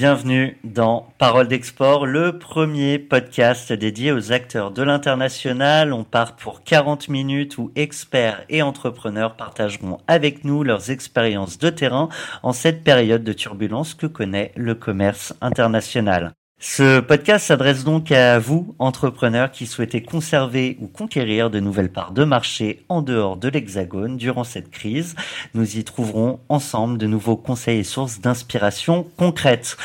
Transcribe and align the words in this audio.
Bienvenue 0.00 0.56
dans 0.62 1.12
Parole 1.18 1.48
d'Export, 1.48 2.06
le 2.06 2.38
premier 2.38 3.00
podcast 3.00 3.72
dédié 3.72 4.12
aux 4.12 4.30
acteurs 4.30 4.70
de 4.70 4.84
l'international. 4.84 5.92
On 5.92 6.04
part 6.04 6.36
pour 6.36 6.62
40 6.62 7.08
minutes 7.08 7.58
où 7.58 7.72
experts 7.74 8.44
et 8.48 8.62
entrepreneurs 8.62 9.34
partageront 9.34 9.98
avec 10.06 10.44
nous 10.44 10.62
leurs 10.62 10.92
expériences 10.92 11.58
de 11.58 11.68
terrain 11.70 12.10
en 12.44 12.52
cette 12.52 12.84
période 12.84 13.24
de 13.24 13.32
turbulence 13.32 13.94
que 13.94 14.06
connaît 14.06 14.52
le 14.54 14.76
commerce 14.76 15.34
international. 15.40 16.32
Ce 16.60 16.98
podcast 16.98 17.46
s'adresse 17.46 17.84
donc 17.84 18.10
à 18.10 18.40
vous, 18.40 18.74
entrepreneurs 18.80 19.52
qui 19.52 19.64
souhaitez 19.64 20.02
conserver 20.02 20.76
ou 20.80 20.88
conquérir 20.88 21.50
de 21.50 21.60
nouvelles 21.60 21.92
parts 21.92 22.10
de 22.10 22.24
marché 22.24 22.84
en 22.88 23.00
dehors 23.00 23.36
de 23.36 23.48
l'Hexagone 23.48 24.16
durant 24.16 24.42
cette 24.42 24.68
crise. 24.68 25.14
Nous 25.54 25.78
y 25.78 25.84
trouverons 25.84 26.40
ensemble 26.48 26.98
de 26.98 27.06
nouveaux 27.06 27.36
conseils 27.36 27.78
et 27.78 27.84
sources 27.84 28.20
d'inspiration 28.20 29.06
concrètes. 29.16 29.76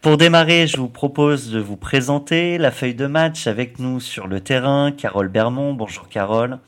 Pour 0.00 0.16
démarrer, 0.16 0.66
je 0.66 0.78
vous 0.78 0.88
propose 0.88 1.50
de 1.50 1.60
vous 1.60 1.76
présenter 1.76 2.56
la 2.56 2.70
feuille 2.70 2.94
de 2.94 3.06
match 3.06 3.46
avec 3.46 3.78
nous 3.78 4.00
sur 4.00 4.26
le 4.26 4.40
terrain. 4.40 4.90
Carole 4.90 5.28
Bermond, 5.28 5.74
bonjour 5.74 6.08
Carole. 6.08 6.58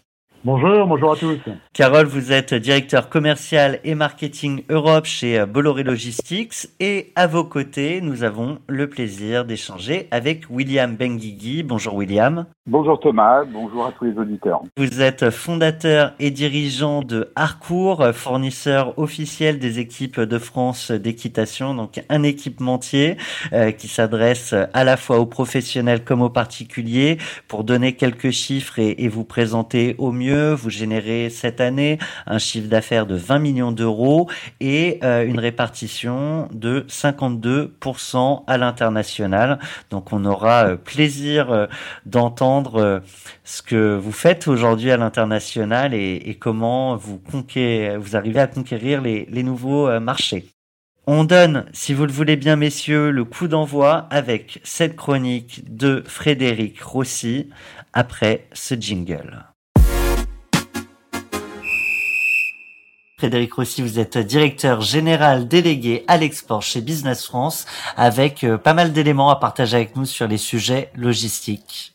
Bonjour, 0.45 0.87
bonjour 0.87 1.12
à 1.12 1.16
tous. 1.16 1.39
Carole, 1.73 2.05
vous 2.05 2.30
êtes 2.30 2.52
directeur 2.52 3.09
commercial 3.09 3.80
et 3.83 3.95
marketing 3.95 4.62
Europe 4.69 5.07
chez 5.07 5.47
Bolloré 5.47 5.85
Logistics 5.85 6.69
et 6.80 7.12
à 7.16 7.27
vos 7.27 7.45
côtés, 7.45 8.02
nous 8.02 8.25
avons 8.25 8.59
le 8.66 8.91
plaisir 8.91 9.47
d'échanger 9.47 10.07
avec 10.10 10.51
William 10.51 10.96
Benguigui. 10.96 11.63
Bonjour 11.63 11.95
William. 11.95 12.45
Bonjour 12.66 12.98
Thomas, 12.98 13.45
bonjour 13.45 13.84
à 13.84 13.93
tous 13.93 14.04
les 14.04 14.16
auditeurs. 14.16 14.62
Vous 14.79 15.02
êtes 15.02 15.29
fondateur 15.29 16.15
et 16.18 16.30
dirigeant 16.30 17.02
de 17.02 17.30
Harcourt, 17.37 18.15
fournisseur 18.15 18.98
officiel 18.98 19.59
des 19.59 19.80
équipes 19.80 20.18
de 20.18 20.38
France 20.38 20.90
d'équitation, 20.90 21.74
donc 21.74 22.02
un 22.09 22.23
équipementier 22.23 23.18
euh, 23.52 23.71
qui 23.71 23.87
s'adresse 23.87 24.54
à 24.73 24.82
la 24.82 24.96
fois 24.96 25.18
aux 25.18 25.26
professionnels 25.26 26.04
comme 26.04 26.23
aux 26.23 26.30
particuliers. 26.30 27.18
Pour 27.48 27.65
donner 27.65 27.96
quelques 27.96 28.30
chiffres 28.30 28.78
et, 28.78 29.09
vous 29.09 29.24
présenter 29.24 29.95
au 29.99 30.10
mieux 30.10 30.54
vous 30.54 30.71
générez 30.71 31.28
cette 31.28 31.60
année 31.60 31.99
un 32.26 32.38
chiffre 32.38 32.71
d'affaires 32.71 33.04
de 33.04 33.15
20 33.15 33.40
millions 33.40 33.73
d'euros 33.73 34.30
et 34.60 35.01
euh, 35.04 35.26
une 35.26 35.38
répartition 35.38 36.49
de 36.54 36.87
52% 36.88 38.45
à 38.46 38.56
l'international. 38.56 39.59
Donc 39.90 40.15
on 40.15 40.24
aura 40.24 40.68
euh, 40.68 40.76
plaisir 40.76 41.52
euh, 41.52 41.66
d'entendre 42.63 43.02
ce 43.45 43.63
que 43.63 43.97
vous 43.97 44.13
faites 44.13 44.47
aujourd'hui 44.49 44.91
à 44.91 44.97
l'international 44.97 45.95
et, 45.95 46.37
comment 46.41 46.96
vous, 46.96 47.21
vous 47.33 48.16
arrivez 48.16 48.41
à 48.41 48.46
conquérir 48.46 49.01
les, 49.01 49.43
nouveaux 49.43 49.99
marchés. 50.01 50.46
On 51.07 51.24
donne, 51.24 51.66
si 51.73 51.93
vous 51.93 52.07
le 52.07 52.13
voulez 52.13 52.37
bien, 52.37 52.57
messieurs, 52.57 53.11
le 53.11 53.24
coup 53.24 53.49
d'envoi 53.49 54.07
avec 54.11 54.61
cette 54.65 54.96
chronique 54.96 55.63
de 55.74 56.02
Frédéric 56.07 56.80
Rossi 56.80 57.51
après 57.93 58.46
ce 58.52 58.74
jingle. 58.74 59.45
Frédéric 63.18 63.55
Rossi, 63.55 63.83
vous 63.83 63.99
êtes 63.99 64.19
directeur 64.19 64.81
général 64.81 65.47
délégué 65.47 66.05
à 66.09 66.16
l'export 66.16 66.62
chez 66.62 66.81
Business 66.81 67.25
France 67.27 67.66
avec 67.97 68.44
euh, 68.44 68.59
pas 68.59 68.75
mal 68.75 68.93
d'éléments 68.93 69.31
à 69.31 69.37
partager 69.37 69.77
avec 69.77 69.97
nous 69.97 70.05
sur 70.05 70.27
les 70.27 70.37
sujets 70.37 70.91
logistiques. 70.97 71.94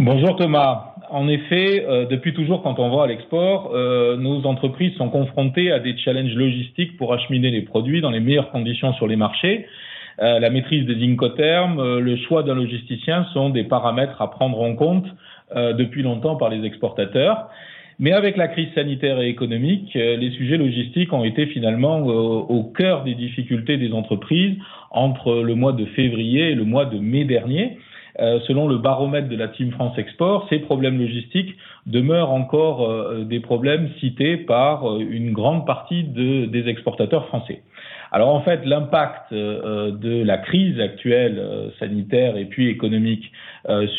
Bonjour 0.00 0.36
Thomas. 0.36 0.94
En 1.10 1.26
effet, 1.26 1.84
euh, 1.84 2.06
depuis 2.06 2.32
toujours 2.32 2.62
quand 2.62 2.78
on 2.78 2.96
va 2.96 3.02
à 3.02 3.06
l'export, 3.08 3.72
euh, 3.74 4.16
nos 4.16 4.46
entreprises 4.46 4.94
sont 4.96 5.08
confrontées 5.08 5.72
à 5.72 5.80
des 5.80 5.96
challenges 5.96 6.34
logistiques 6.34 6.96
pour 6.96 7.12
acheminer 7.12 7.50
les 7.50 7.62
produits 7.62 8.00
dans 8.00 8.10
les 8.10 8.20
meilleures 8.20 8.52
conditions 8.52 8.92
sur 8.92 9.08
les 9.08 9.16
marchés. 9.16 9.66
la 10.20 10.50
maîtrise 10.50 10.84
des 10.84 11.04
incoterms, 11.04 11.80
le 11.98 12.16
choix 12.16 12.42
d'un 12.42 12.54
logisticien 12.54 13.26
sont 13.32 13.50
des 13.50 13.62
paramètres 13.64 14.20
à 14.20 14.30
prendre 14.30 14.60
en 14.60 14.74
compte 14.74 15.06
depuis 15.54 16.02
longtemps 16.02 16.34
par 16.36 16.48
les 16.48 16.64
exportateurs. 16.64 17.48
Mais 18.00 18.12
avec 18.12 18.36
la 18.36 18.46
crise 18.46 18.68
sanitaire 18.74 19.20
et 19.20 19.28
économique, 19.28 19.96
euh, 19.96 20.16
les 20.16 20.30
sujets 20.30 20.56
logistiques 20.56 21.12
ont 21.12 21.24
été 21.24 21.46
finalement 21.46 21.98
euh, 21.98 22.12
au 22.12 22.62
cœur 22.62 23.02
des 23.02 23.14
difficultés 23.14 23.76
des 23.76 23.92
entreprises 23.92 24.56
entre 24.92 25.42
le 25.42 25.54
mois 25.56 25.72
de 25.72 25.84
février 25.84 26.50
et 26.50 26.54
le 26.54 26.64
mois 26.64 26.84
de 26.84 26.98
mai 26.98 27.24
dernier. 27.24 27.78
Euh, 28.20 28.40
selon 28.46 28.66
le 28.66 28.78
baromètre 28.78 29.28
de 29.28 29.36
la 29.36 29.48
Team 29.48 29.70
France 29.72 29.96
Export, 29.98 30.46
ces 30.48 30.58
problèmes 30.58 30.98
logistiques 30.98 31.54
demeurent 31.86 32.32
encore 32.32 33.14
des 33.24 33.40
problèmes 33.40 33.88
cités 34.00 34.36
par 34.36 34.98
une 34.98 35.32
grande 35.32 35.66
partie 35.66 36.04
de, 36.04 36.46
des 36.46 36.68
exportateurs 36.68 37.26
français. 37.28 37.62
Alors 38.10 38.34
en 38.34 38.40
fait, 38.40 38.64
l'impact 38.64 39.32
de 39.32 40.22
la 40.22 40.38
crise 40.38 40.80
actuelle 40.80 41.70
sanitaire 41.78 42.36
et 42.36 42.44
puis 42.44 42.68
économique 42.68 43.32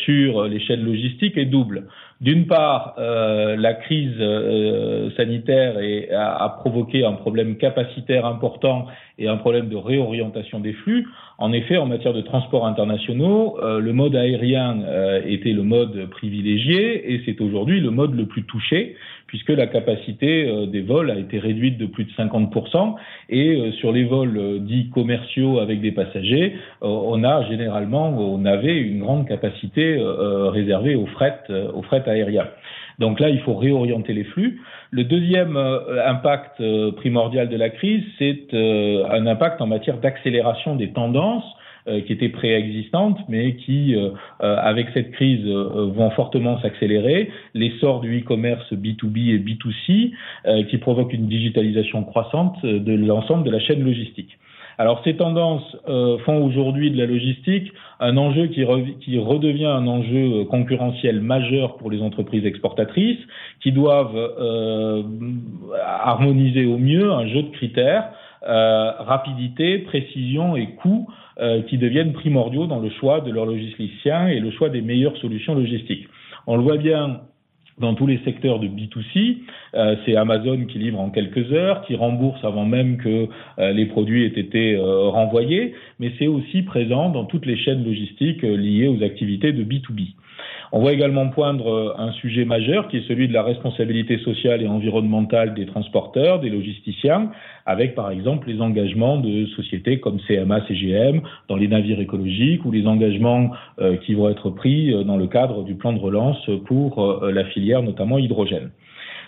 sur 0.04 0.44
l'échelle 0.44 0.84
logistique 0.84 1.36
est 1.36 1.46
double. 1.46 1.84
D'une 2.20 2.46
part, 2.46 2.96
euh, 2.98 3.56
la 3.56 3.72
crise 3.72 4.12
euh, 4.20 5.10
sanitaire 5.16 5.76
a, 6.12 6.50
provoqué 6.60 7.02
un 7.02 7.14
problème 7.14 7.56
capacitaire 7.56 8.26
important 8.26 8.86
et 9.18 9.26
un 9.26 9.38
problème 9.38 9.70
de 9.70 9.76
réorientation 9.76 10.60
des 10.60 10.74
flux. 10.74 11.08
En 11.38 11.50
effet, 11.52 11.78
en 11.78 11.86
matière 11.86 12.12
de 12.12 12.20
transports 12.20 12.66
internationaux, 12.66 13.56
euh, 13.62 13.80
le 13.80 13.94
mode 13.94 14.16
aérien 14.16 14.80
était 15.24 15.52
le 15.52 15.62
mode 15.62 16.10
privilégié 16.10 17.14
et 17.14 17.22
c'est 17.24 17.40
aujourd'hui 17.40 17.80
le 17.80 17.90
mode 17.90 18.14
le 18.14 18.26
plus 18.26 18.44
touché 18.44 18.96
puisque 19.26 19.50
la 19.50 19.68
capacité 19.68 20.66
des 20.66 20.80
vols 20.80 21.08
a 21.08 21.16
été 21.16 21.38
réduite 21.38 21.78
de 21.78 21.86
plus 21.86 22.02
de 22.02 22.10
50%. 22.10 22.96
Et 23.28 23.70
sur 23.78 23.92
les 23.92 24.02
vols 24.02 24.58
dits 24.64 24.90
commerciaux 24.90 25.60
avec 25.60 25.80
des 25.80 25.92
passagers, 25.92 26.56
on 26.80 27.22
a 27.22 27.48
généralement, 27.48 28.08
on 28.08 28.44
avait 28.44 28.76
une 28.76 28.98
grande 28.98 29.28
capacité 29.28 29.59
réservée 30.52 30.94
aux 30.94 31.06
fret, 31.06 31.40
aux 31.74 31.82
fret 31.82 32.02
aérien. 32.06 32.46
Donc 33.00 33.18
là, 33.18 33.30
il 33.30 33.40
faut 33.40 33.54
réorienter 33.54 34.12
les 34.12 34.24
flux. 34.24 34.60
Le 34.90 35.04
deuxième 35.04 35.56
euh, 35.56 36.06
impact 36.06 36.60
euh, 36.60 36.92
primordial 36.92 37.48
de 37.48 37.56
la 37.56 37.70
crise, 37.70 38.04
c'est 38.18 38.52
euh, 38.52 39.06
un 39.10 39.26
impact 39.26 39.60
en 39.62 39.66
matière 39.66 39.96
d'accélération 39.96 40.76
des 40.76 40.92
tendances 40.92 41.44
qui 42.06 42.12
étaient 42.12 42.28
préexistantes, 42.28 43.18
mais 43.28 43.56
qui, 43.56 43.96
avec 44.38 44.88
cette 44.92 45.12
crise, 45.12 45.44
vont 45.46 46.10
fortement 46.10 46.60
s'accélérer. 46.60 47.30
L'essor 47.54 48.00
du 48.00 48.20
e-commerce 48.20 48.70
B2B 48.74 49.30
et 49.34 49.38
B2C, 49.38 50.66
qui 50.66 50.78
provoque 50.78 51.14
une 51.14 51.26
digitalisation 51.26 52.04
croissante 52.04 52.64
de 52.64 52.92
l'ensemble 52.94 53.44
de 53.44 53.50
la 53.50 53.60
chaîne 53.60 53.82
logistique. 53.82 54.38
Alors 54.80 55.02
ces 55.04 55.14
tendances 55.14 55.76
euh, 55.90 56.16
font 56.20 56.42
aujourd'hui 56.42 56.90
de 56.90 56.96
la 56.96 57.04
logistique 57.04 57.70
un 58.00 58.16
enjeu 58.16 58.46
qui, 58.46 58.64
qui, 59.00 59.18
redevient 59.18 59.66
un 59.66 59.86
enjeu 59.86 60.40
euh, 60.40 60.44
concurrentiel 60.46 61.20
majeur 61.20 61.76
pour 61.76 61.90
les 61.90 62.00
entreprises 62.00 62.46
exportatrices 62.46 63.18
qui 63.62 63.72
doivent 63.72 64.16
euh, 64.16 65.02
harmoniser 65.84 66.64
au 66.64 66.78
mieux 66.78 67.12
un 67.12 67.26
jeu 67.26 67.42
de 67.42 67.50
critères, 67.50 68.08
rapidité, 68.42 69.80
précision 69.80 70.56
et 70.56 70.68
coût 70.76 71.10
qui 71.68 71.76
deviennent 71.76 72.14
primordiaux 72.14 72.66
dans 72.66 72.80
le 72.80 72.88
choix 72.88 73.20
de 73.20 73.30
leurs 73.30 73.44
logisticiens 73.44 74.28
et 74.28 74.40
le 74.40 74.50
choix 74.50 74.70
des 74.70 74.80
meilleures 74.80 75.16
solutions 75.18 75.54
logistiques. 75.54 76.08
On 76.46 76.56
le 76.56 76.62
voit 76.62 76.78
bien 76.78 77.20
dans 77.80 77.94
tous 77.94 78.06
les 78.06 78.18
secteurs 78.24 78.60
de 78.60 78.68
B2C. 78.68 79.38
Euh, 79.74 79.96
c'est 80.04 80.14
Amazon 80.14 80.66
qui 80.66 80.78
livre 80.78 81.00
en 81.00 81.10
quelques 81.10 81.52
heures, 81.52 81.82
qui 81.82 81.96
rembourse 81.96 82.44
avant 82.44 82.66
même 82.66 82.98
que 82.98 83.28
euh, 83.58 83.72
les 83.72 83.86
produits 83.86 84.24
aient 84.24 84.40
été 84.40 84.74
euh, 84.74 85.08
renvoyés, 85.08 85.74
mais 85.98 86.12
c'est 86.18 86.26
aussi 86.26 86.62
présent 86.62 87.08
dans 87.08 87.24
toutes 87.24 87.46
les 87.46 87.56
chaînes 87.56 87.84
logistiques 87.84 88.42
liées 88.42 88.88
aux 88.88 89.02
activités 89.02 89.52
de 89.52 89.64
B2B. 89.64 90.14
On 90.72 90.78
voit 90.78 90.92
également 90.92 91.28
poindre 91.28 91.68
euh, 91.68 91.94
un 91.98 92.12
sujet 92.12 92.44
majeur 92.44 92.86
qui 92.86 92.98
est 92.98 93.08
celui 93.08 93.26
de 93.26 93.32
la 93.32 93.42
responsabilité 93.42 94.18
sociale 94.18 94.62
et 94.62 94.68
environnementale 94.68 95.54
des 95.54 95.66
transporteurs, 95.66 96.38
des 96.38 96.48
logisticiens, 96.48 97.32
avec 97.66 97.96
par 97.96 98.10
exemple 98.12 98.48
les 98.48 98.60
engagements 98.60 99.18
de 99.18 99.46
sociétés 99.46 99.98
comme 99.98 100.20
CMA, 100.28 100.64
CGM 100.68 101.22
dans 101.48 101.56
les 101.56 101.66
navires 101.66 101.98
écologiques 101.98 102.64
ou 102.64 102.70
les 102.70 102.86
engagements 102.86 103.50
euh, 103.80 103.96
qui 103.96 104.14
vont 104.14 104.28
être 104.28 104.50
pris 104.50 104.94
euh, 104.94 105.02
dans 105.02 105.16
le 105.16 105.26
cadre 105.26 105.64
du 105.64 105.74
plan 105.74 105.92
de 105.92 105.98
relance 105.98 106.48
pour 106.66 107.22
la 107.22 107.44
filière 107.46 107.82
notamment 107.82 108.18
hydrogène. 108.18 108.70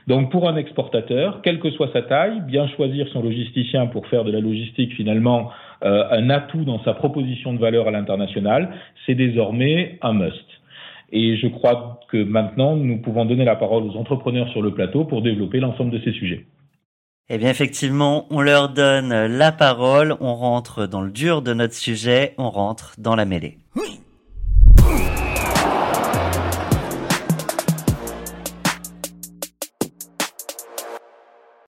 Donc 0.06 0.30
pour 0.30 0.48
un 0.48 0.56
exportateur, 0.56 1.42
quelle 1.42 1.58
que 1.58 1.70
soit 1.70 1.90
sa 1.92 2.02
taille, 2.02 2.40
bien 2.46 2.68
choisir 2.68 3.08
son 3.08 3.22
logisticien 3.22 3.86
pour 3.86 4.06
faire 4.06 4.24
de 4.24 4.30
la 4.30 4.40
logistique 4.40 4.94
finalement 4.94 5.50
un 5.82 6.30
atout 6.30 6.64
dans 6.64 6.82
sa 6.84 6.94
proposition 6.94 7.52
de 7.52 7.58
valeur 7.58 7.88
à 7.88 7.90
l'international, 7.90 8.70
c'est 9.06 9.14
désormais 9.14 9.98
un 10.02 10.12
must. 10.12 10.51
Et 11.12 11.36
je 11.36 11.46
crois 11.46 12.00
que 12.10 12.22
maintenant, 12.22 12.74
nous 12.74 12.98
pouvons 12.98 13.26
donner 13.26 13.44
la 13.44 13.56
parole 13.56 13.84
aux 13.84 13.96
entrepreneurs 13.96 14.48
sur 14.48 14.62
le 14.62 14.72
plateau 14.72 15.04
pour 15.04 15.22
développer 15.22 15.60
l'ensemble 15.60 15.90
de 15.90 16.00
ces 16.02 16.12
sujets. 16.12 16.46
Eh 17.28 17.38
bien 17.38 17.50
effectivement, 17.50 18.26
on 18.30 18.40
leur 18.40 18.70
donne 18.70 19.26
la 19.26 19.52
parole, 19.52 20.16
on 20.20 20.34
rentre 20.34 20.86
dans 20.86 21.02
le 21.02 21.10
dur 21.10 21.40
de 21.40 21.54
notre 21.54 21.74
sujet, 21.74 22.34
on 22.36 22.50
rentre 22.50 22.94
dans 22.98 23.14
la 23.14 23.24
mêlée. 23.24 23.58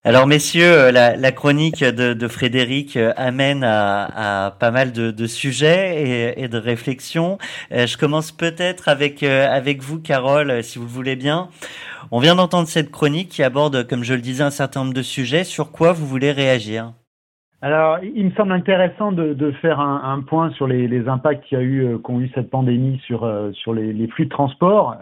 Alors 0.06 0.26
messieurs, 0.26 0.66
euh, 0.66 0.92
la, 0.92 1.32
chronique 1.32 1.82
de, 1.82 2.28
Frédéric 2.28 2.98
euh, 2.98 3.14
amène 3.16 3.64
à, 3.64 4.54
pas 4.60 4.70
mal 4.70 4.92
de, 4.92 5.26
sujets 5.26 6.34
et, 6.36 6.46
de 6.46 6.58
réflexions. 6.58 7.38
Euh, 7.72 7.86
je 7.86 7.96
commence 7.96 8.30
peut-être 8.30 8.90
avec 8.90 9.24
vous, 9.80 9.98
Carole, 10.02 10.62
si 10.62 10.78
vous 10.78 10.84
le 10.84 10.90
voulez 10.90 11.16
bien. 11.16 11.48
On 12.10 12.18
vient 12.18 12.34
d'entendre 12.34 12.68
cette 12.68 12.90
chronique 12.90 13.30
qui 13.30 13.42
aborde, 13.42 13.88
comme 13.88 14.04
je 14.04 14.12
le 14.12 14.20
disais, 14.20 14.44
un 14.44 14.50
certain 14.50 14.80
nombre 14.80 14.92
de 14.92 15.00
sujets. 15.00 15.42
Sur 15.42 15.72
quoi 15.72 15.94
vous 15.94 16.04
voulez 16.04 16.32
réagir? 16.32 16.92
Alors, 17.62 17.96
il 18.02 18.26
me 18.26 18.30
semble 18.32 18.52
intéressant 18.52 19.10
de, 19.10 19.52
faire 19.62 19.80
un, 19.80 20.20
point 20.20 20.50
sur 20.50 20.66
les, 20.66 21.08
impacts 21.08 21.44
qu'il 21.46 21.56
y 21.56 21.60
a 21.62 21.64
eu, 21.64 21.96
qu'ont 22.04 22.20
eu 22.20 22.30
cette 22.34 22.50
pandémie 22.50 23.00
sur 23.06 23.26
sur 23.54 23.72
les, 23.72 24.06
flux 24.08 24.26
de 24.26 24.30
transport 24.30 24.96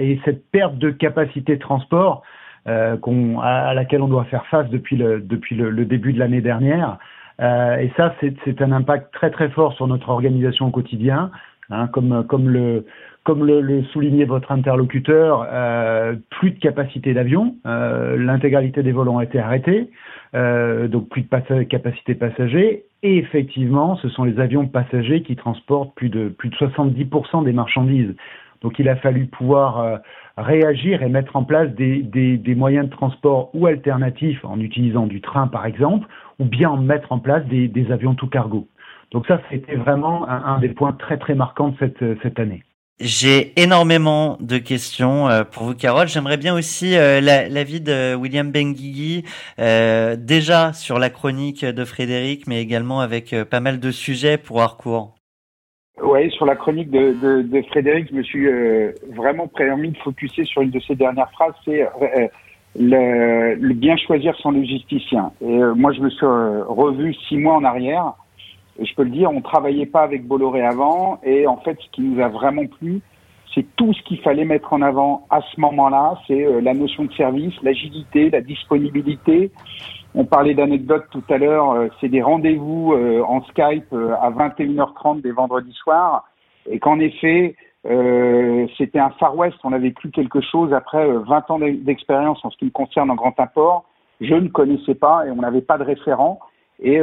et 0.00 0.18
cette 0.24 0.50
perte 0.50 0.78
de 0.78 0.88
capacité 0.88 1.56
de 1.56 1.60
transport. 1.60 2.22
Euh, 2.68 2.96
à, 3.42 3.74
laquelle 3.74 4.02
on 4.02 4.08
doit 4.08 4.24
faire 4.24 4.44
face 4.46 4.68
depuis 4.70 4.96
le, 4.96 5.20
depuis 5.20 5.54
le, 5.54 5.84
début 5.84 6.12
de 6.12 6.18
l'année 6.18 6.40
dernière. 6.40 6.98
Euh, 7.40 7.76
et 7.76 7.92
ça, 7.96 8.14
c'est 8.20 8.60
un 8.60 8.72
impact 8.72 9.12
très 9.14 9.30
très 9.30 9.50
fort 9.50 9.72
sur 9.74 9.86
notre 9.86 10.08
organisation 10.08 10.66
au 10.66 10.70
quotidien. 10.70 11.30
Hein, 11.70 11.88
comme, 11.88 12.24
comme, 12.28 12.48
le, 12.48 12.86
comme 13.24 13.44
le, 13.44 13.60
le 13.60 13.82
soulignait 13.84 14.24
votre 14.24 14.52
interlocuteur, 14.52 15.46
euh, 15.50 16.14
plus 16.30 16.52
de 16.52 16.60
capacité 16.60 17.12
d'avion, 17.12 17.56
euh, 17.66 18.16
l'intégralité 18.16 18.84
des 18.84 18.92
vols 18.92 19.08
ont 19.08 19.20
été 19.20 19.40
arrêtés, 19.40 19.90
euh, 20.34 20.86
donc 20.86 21.08
plus 21.08 21.22
de 21.22 21.62
capacité 21.64 22.14
passager, 22.14 22.84
et 23.02 23.18
effectivement, 23.18 23.96
ce 23.96 24.08
sont 24.08 24.22
les 24.22 24.38
avions 24.38 24.68
passagers 24.68 25.22
qui 25.22 25.34
transportent 25.34 25.92
plus 25.96 26.08
de, 26.08 26.28
plus 26.28 26.50
de 26.50 26.54
70% 26.54 27.44
des 27.44 27.52
marchandises. 27.52 28.14
Donc 28.62 28.78
il 28.78 28.88
a 28.88 28.96
fallu 28.96 29.26
pouvoir 29.26 29.80
euh, 29.80 29.96
réagir 30.36 31.02
et 31.02 31.08
mettre 31.08 31.36
en 31.36 31.44
place 31.44 31.70
des, 31.74 32.02
des, 32.02 32.54
moyens 32.54 32.86
de 32.86 32.90
transport 32.90 33.50
ou 33.54 33.66
alternatifs 33.66 34.44
en 34.44 34.60
utilisant 34.60 35.06
du 35.06 35.20
train 35.20 35.46
par 35.46 35.66
exemple, 35.66 36.06
ou 36.38 36.44
bien 36.44 36.76
mettre 36.76 37.12
en 37.12 37.18
place 37.18 37.44
des, 37.46 37.68
des 37.68 37.90
avions 37.90 38.14
tout 38.14 38.28
cargo. 38.28 38.68
Donc 39.12 39.26
ça, 39.26 39.40
c'était 39.50 39.76
vraiment 39.76 40.28
un, 40.28 40.58
des 40.58 40.68
points 40.68 40.92
très 40.92 41.16
très 41.16 41.34
marquants 41.34 41.68
de 41.68 41.76
cette, 41.78 42.22
cette 42.22 42.38
année. 42.38 42.64
J'ai 42.98 43.60
énormément 43.60 44.38
de 44.40 44.56
questions 44.56 45.28
euh, 45.28 45.44
pour 45.44 45.64
vous, 45.64 45.74
Carole. 45.74 46.08
J'aimerais 46.08 46.38
bien 46.38 46.54
aussi 46.54 46.96
euh, 46.96 47.20
l'avis 47.20 47.82
de 47.82 48.14
William 48.14 48.50
Benguigui, 48.50 49.22
euh, 49.58 50.16
déjà 50.16 50.72
sur 50.72 50.98
la 50.98 51.10
chronique 51.10 51.62
de 51.62 51.84
Frédéric, 51.84 52.46
mais 52.46 52.62
également 52.62 53.00
avec 53.00 53.34
pas 53.50 53.60
mal 53.60 53.80
de 53.80 53.90
sujets 53.90 54.38
pour 54.38 54.62
Harcourt. 54.62 55.15
Sur 56.30 56.46
la 56.46 56.56
chronique 56.56 56.90
de, 56.90 57.62
Frédéric, 57.68 58.08
je 58.10 58.14
me 58.14 58.22
suis 58.22 58.46
euh, 58.46 58.92
vraiment 59.14 59.48
permis 59.48 59.90
de 59.90 59.98
focuser 59.98 60.44
sur 60.44 60.62
une 60.62 60.70
de 60.70 60.80
ses 60.80 60.94
dernières 60.94 61.30
phrases, 61.32 61.54
c'est 61.64 61.82
euh, 61.82 62.28
le, 62.78 63.54
le, 63.54 63.74
bien 63.74 63.96
choisir 63.96 64.34
son 64.36 64.52
logisticien. 64.52 65.32
Et 65.42 65.58
euh, 65.62 65.74
moi, 65.74 65.92
je 65.92 66.00
me 66.00 66.08
suis 66.08 66.26
revu 66.26 67.14
six 67.28 67.36
mois 67.36 67.54
en 67.54 67.64
arrière. 67.64 68.14
Et 68.78 68.84
je 68.84 68.94
peux 68.94 69.04
le 69.04 69.10
dire, 69.10 69.30
on 69.30 69.40
travaillait 69.40 69.86
pas 69.86 70.02
avec 70.02 70.26
Bolloré 70.26 70.62
avant. 70.62 71.20
Et 71.22 71.46
en 71.46 71.58
fait, 71.58 71.76
ce 71.80 71.90
qui 71.92 72.02
nous 72.02 72.22
a 72.22 72.28
vraiment 72.28 72.66
plu, 72.66 73.00
c'est 73.54 73.64
tout 73.76 73.92
ce 73.92 74.02
qu'il 74.02 74.20
fallait 74.20 74.44
mettre 74.44 74.72
en 74.72 74.82
avant 74.82 75.26
à 75.30 75.40
ce 75.40 75.60
moment-là. 75.60 76.18
C'est 76.26 76.60
la 76.62 76.74
notion 76.74 77.04
de 77.04 77.12
service, 77.14 77.54
l'agilité, 77.62 78.30
la 78.30 78.42
disponibilité, 78.42 79.50
on 80.16 80.24
parlait 80.24 80.54
d'anecdotes 80.54 81.04
tout 81.10 81.22
à 81.28 81.36
l'heure, 81.36 81.72
euh, 81.72 81.88
c'est 82.00 82.08
des 82.08 82.22
rendez-vous 82.22 82.94
euh, 82.94 83.22
en 83.22 83.42
Skype 83.44 83.92
euh, 83.92 84.14
à 84.20 84.30
21h30 84.30 85.20
des 85.20 85.30
vendredis 85.30 85.74
soirs, 85.74 86.24
et 86.68 86.80
qu'en 86.80 86.98
effet, 86.98 87.54
c'était 88.76 88.98
un 88.98 89.10
Far 89.10 89.36
West, 89.36 89.58
on 89.62 89.72
a 89.72 89.78
vécu 89.78 90.10
quelque 90.10 90.40
chose 90.40 90.72
après 90.74 91.06
20 91.06 91.50
ans 91.52 91.60
d'expérience 91.60 92.44
en 92.44 92.50
ce 92.50 92.56
qui 92.56 92.64
me 92.64 92.70
concerne 92.70 93.12
en 93.12 93.14
grand 93.14 93.38
import, 93.38 93.84
je 94.20 94.34
ne 94.34 94.48
connaissais 94.48 94.96
pas 94.96 95.24
et 95.24 95.30
on 95.30 95.36
n'avait 95.36 95.60
pas 95.60 95.78
de 95.78 95.84
référent, 95.84 96.40
et, 96.82 96.98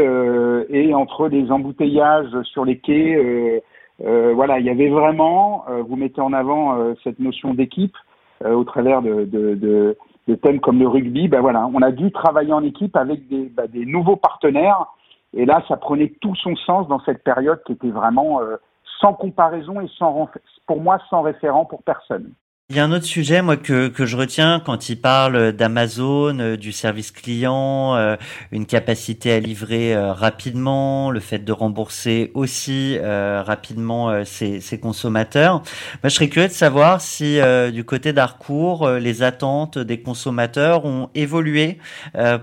entre 0.93 1.29
les 1.29 1.49
embouteillages 1.53 2.37
sur 2.41 2.65
les 2.65 2.79
quais, 2.79 3.63
voilà, 4.01 4.59
il 4.59 4.65
y 4.65 4.69
avait 4.69 4.89
vraiment, 4.89 5.63
vous 5.87 5.95
mettez 5.95 6.19
en 6.19 6.33
avant 6.33 6.93
cette 7.01 7.19
notion 7.19 7.53
d'équipe 7.53 7.95
au 8.43 8.65
travers 8.65 9.01
de 9.01 9.95
des 10.27 10.37
thèmes 10.37 10.59
comme 10.59 10.79
le 10.79 10.87
rugby, 10.87 11.27
ben 11.27 11.41
voilà, 11.41 11.67
on 11.73 11.81
a 11.81 11.91
dû 11.91 12.11
travailler 12.11 12.53
en 12.53 12.63
équipe 12.63 12.95
avec 12.95 13.27
des, 13.27 13.49
ben 13.49 13.67
des 13.67 13.85
nouveaux 13.85 14.15
partenaires. 14.15 14.85
Et 15.33 15.45
là, 15.45 15.63
ça 15.67 15.77
prenait 15.77 16.13
tout 16.21 16.35
son 16.35 16.55
sens 16.55 16.87
dans 16.87 16.99
cette 17.01 17.23
période 17.23 17.61
qui 17.65 17.73
était 17.73 17.89
vraiment 17.89 18.41
euh, 18.41 18.57
sans 18.99 19.13
comparaison 19.13 19.81
et 19.81 19.87
sans, 19.97 20.29
pour 20.67 20.79
moi, 20.79 20.99
sans 21.09 21.21
référent 21.21 21.65
pour 21.65 21.83
personne. 21.83 22.31
Il 22.73 22.77
y 22.77 22.79
a 22.79 22.85
un 22.85 22.91
autre 22.91 23.05
sujet, 23.05 23.43
moi, 23.43 23.55
que, 23.55 23.91
je 23.95 24.17
retiens 24.17 24.59
quand 24.59 24.89
il 24.89 24.99
parle 24.99 25.51
d'Amazon, 25.51 26.39
euh, 26.39 26.57
du 26.57 26.71
service 26.71 27.11
client, 27.11 27.93
euh, 27.95 28.15
une 28.51 28.65
capacité 28.65 29.31
à 29.31 29.39
livrer 29.39 29.93
euh, 29.93 30.11
rapidement, 30.11 31.11
le 31.11 31.19
fait 31.19 31.37
de 31.37 31.51
rembourser 31.51 32.31
aussi 32.33 32.97
rapidement 32.99 34.25
ses, 34.25 34.79
consommateurs. 34.81 35.61
Je 36.03 36.09
serais 36.09 36.29
curieux 36.29 36.47
de 36.47 36.53
savoir 36.53 36.99
si, 36.99 37.39
du 37.71 37.83
côté 37.83 38.11
d'Arcourt, 38.11 38.89
les 38.89 39.21
attentes 39.21 39.77
des 39.77 40.01
consommateurs 40.01 40.85
ont 40.85 41.09
évolué 41.13 41.77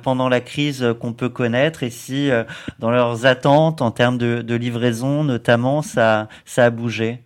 pendant 0.02 0.28
la 0.28 0.40
crise 0.40 0.94
qu'on 1.00 1.12
peut 1.12 1.28
connaître 1.28 1.82
et 1.82 1.90
si, 1.90 2.30
dans 2.78 2.92
leurs 2.92 3.26
attentes 3.26 3.82
en 3.82 3.90
termes 3.90 4.18
de, 4.18 4.54
livraison, 4.54 5.24
notamment, 5.24 5.82
ça 5.82 6.28
a 6.56 6.70
bougé. 6.70 7.18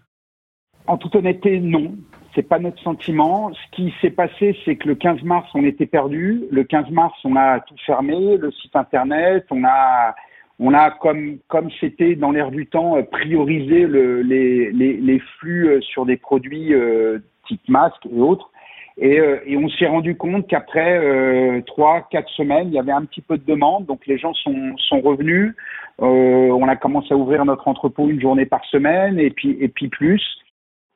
En 0.86 0.96
toute 0.96 1.14
honnêteté, 1.14 1.60
non 1.60 1.92
c'est 2.34 2.48
pas 2.48 2.58
notre 2.58 2.80
sentiment. 2.82 3.52
Ce 3.52 3.76
qui 3.76 3.94
s'est 4.00 4.10
passé, 4.10 4.56
c'est 4.64 4.76
que 4.76 4.88
le 4.88 4.94
15 4.94 5.22
mars, 5.22 5.48
on 5.54 5.64
était 5.64 5.86
perdu. 5.86 6.44
Le 6.50 6.64
15 6.64 6.90
mars, 6.90 7.14
on 7.24 7.36
a 7.36 7.60
tout 7.60 7.76
fermé, 7.86 8.36
le 8.36 8.50
site 8.52 8.74
internet, 8.74 9.44
on 9.50 9.64
a, 9.64 10.14
on 10.58 10.74
a 10.74 10.90
comme 10.90 11.38
comme 11.48 11.70
c'était 11.80 12.16
dans 12.16 12.32
l'air 12.32 12.50
du 12.50 12.66
temps, 12.66 13.02
priorisé 13.10 13.86
le, 13.86 14.22
les, 14.22 14.72
les, 14.72 14.94
les, 14.94 15.18
flux 15.38 15.68
euh, 15.68 15.80
sur 15.80 16.06
des 16.06 16.16
produits 16.16 16.74
euh, 16.74 17.18
type 17.46 17.68
masque 17.68 18.06
et 18.06 18.20
autres. 18.20 18.50
Et, 18.96 19.18
euh, 19.18 19.40
et 19.44 19.56
on 19.56 19.68
s'est 19.68 19.86
rendu 19.86 20.16
compte 20.16 20.46
qu'après 20.46 21.62
trois, 21.66 22.06
quatre 22.10 22.30
semaines, 22.30 22.68
il 22.68 22.74
y 22.74 22.78
avait 22.78 22.92
un 22.92 23.04
petit 23.04 23.20
peu 23.20 23.36
de 23.36 23.44
demande, 23.44 23.86
donc 23.86 24.06
les 24.06 24.18
gens 24.18 24.32
sont, 24.34 24.76
sont 24.76 25.00
revenus. 25.00 25.54
on 25.98 26.68
a 26.68 26.76
commencé 26.76 27.12
à 27.12 27.16
ouvrir 27.16 27.44
notre 27.44 27.66
entrepôt 27.66 28.08
une 28.08 28.20
journée 28.20 28.46
par 28.46 28.64
semaine, 28.66 29.18
et 29.18 29.30
puis 29.30 29.56
et 29.60 29.68
puis 29.68 29.88
plus. 29.88 30.22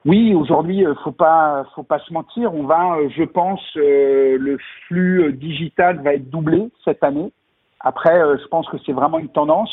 Oui, 0.05 0.33
aujourd'hui, 0.35 0.87
euh, 0.87 0.95
faut 1.02 1.12
pas, 1.12 1.67
faut 1.75 1.83
pas 1.83 1.99
se 1.99 2.12
mentir. 2.12 2.55
On 2.55 2.64
va, 2.64 2.97
euh, 2.97 3.09
je 3.17 3.25
pense, 3.25 3.61
euh, 3.76 4.38
le 4.38 4.57
flux 4.87 5.33
digital 5.33 6.00
va 6.02 6.14
être 6.14 6.31
doublé 6.31 6.71
cette 6.85 7.02
année. 7.02 7.33
Après, 7.81 8.17
je 8.17 8.47
pense 8.49 8.69
que 8.69 8.76
c'est 8.87 8.93
vraiment 8.93 9.19
une 9.19 9.28
tendance. 9.28 9.71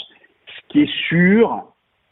Ce 0.48 0.68
qui 0.70 0.82
est 0.84 0.94
sûr, 1.08 1.64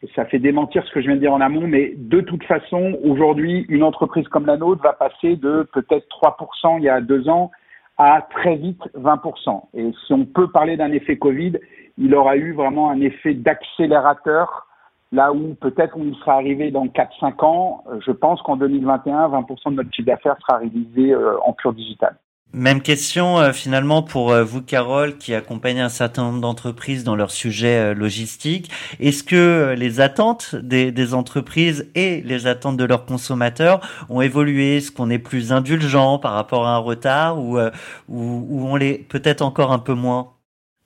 et 0.02 0.10
ça 0.16 0.26
fait 0.26 0.40
démentir 0.40 0.84
ce 0.86 0.92
que 0.92 1.02
je 1.02 1.08
viens 1.08 1.16
de 1.16 1.22
dire 1.22 1.34
en 1.34 1.42
amont, 1.42 1.68
mais 1.68 1.94
de 1.96 2.22
toute 2.22 2.44
façon, 2.44 2.98
aujourd'hui, 3.04 3.66
une 3.70 3.84
entreprise 3.84 4.28
comme 4.28 4.46
la 4.46 4.58
nôtre 4.58 4.82
va 4.82 4.94
passer 4.94 5.36
de 5.36 5.68
peut-être 5.72 6.08
3% 6.10 6.78
il 6.80 6.84
y 6.84 6.90
a 6.90 7.00
deux 7.00 7.30
ans 7.30 7.52
à 7.98 8.26
très 8.32 8.56
vite 8.56 8.82
20%. 8.96 9.70
Et 9.76 9.92
si 10.06 10.14
on 10.14 10.26
peut 10.26 10.50
parler 10.50 10.78
d'un 10.78 10.92
effet 10.92 11.18
Covid, 11.18 11.60
il 11.98 12.16
aura 12.16 12.38
eu 12.38 12.54
vraiment 12.54 12.90
un 12.90 13.02
effet 13.02 13.36
d'accélérateur 13.36 14.68
Là 15.14 15.32
où 15.32 15.54
peut-être 15.62 15.96
on 15.96 16.12
sera 16.16 16.34
arrivé 16.34 16.72
dans 16.72 16.88
4-5 16.88 17.46
ans, 17.46 17.84
euh, 17.88 18.00
je 18.04 18.12
pense 18.12 18.42
qu'en 18.42 18.58
2021, 18.58 19.28
20% 19.28 19.70
de 19.70 19.76
notre 19.76 19.94
chiffre 19.94 20.08
d'affaires 20.08 20.36
sera 20.42 20.58
réalisé 20.58 21.14
euh, 21.14 21.38
en 21.46 21.54
pur 21.54 21.72
digital. 21.72 22.18
Même 22.52 22.82
question 22.82 23.38
euh, 23.38 23.52
finalement 23.52 24.02
pour 24.02 24.34
vous, 24.34 24.64
Carole, 24.64 25.20
qui 25.20 25.36
accompagne 25.36 25.82
un 25.82 25.90
certain 25.90 26.24
nombre 26.24 26.42
d'entreprises 26.42 27.04
dans 27.04 27.16
leur 27.16 27.30
sujet 27.30 27.94
logistique. 27.94 28.72
Est-ce 29.00 29.24
que 29.24 29.76
les 29.78 30.02
attentes 30.02 30.56
des, 30.56 31.14
entreprises 31.14 31.92
et 31.94 32.22
les 32.22 32.48
attentes 32.48 32.78
de 32.78 32.84
leurs 32.84 33.06
consommateurs 33.06 33.82
ont 34.10 34.22
évolué? 34.22 34.78
Est-ce 34.78 34.92
qu'on 34.92 35.12
est 35.12 35.20
plus 35.20 35.52
indulgent 35.52 36.18
par 36.18 36.34
rapport 36.34 36.66
à 36.66 36.74
un 36.74 36.80
retard 36.80 37.40
ou, 37.40 37.60
ou, 37.60 37.70
ou 38.10 38.68
on 38.68 38.76
l'est 38.76 39.08
peut-être 39.10 39.44
encore 39.44 39.72
un 39.72 39.80
peu 39.80 39.94
moins? 39.94 40.30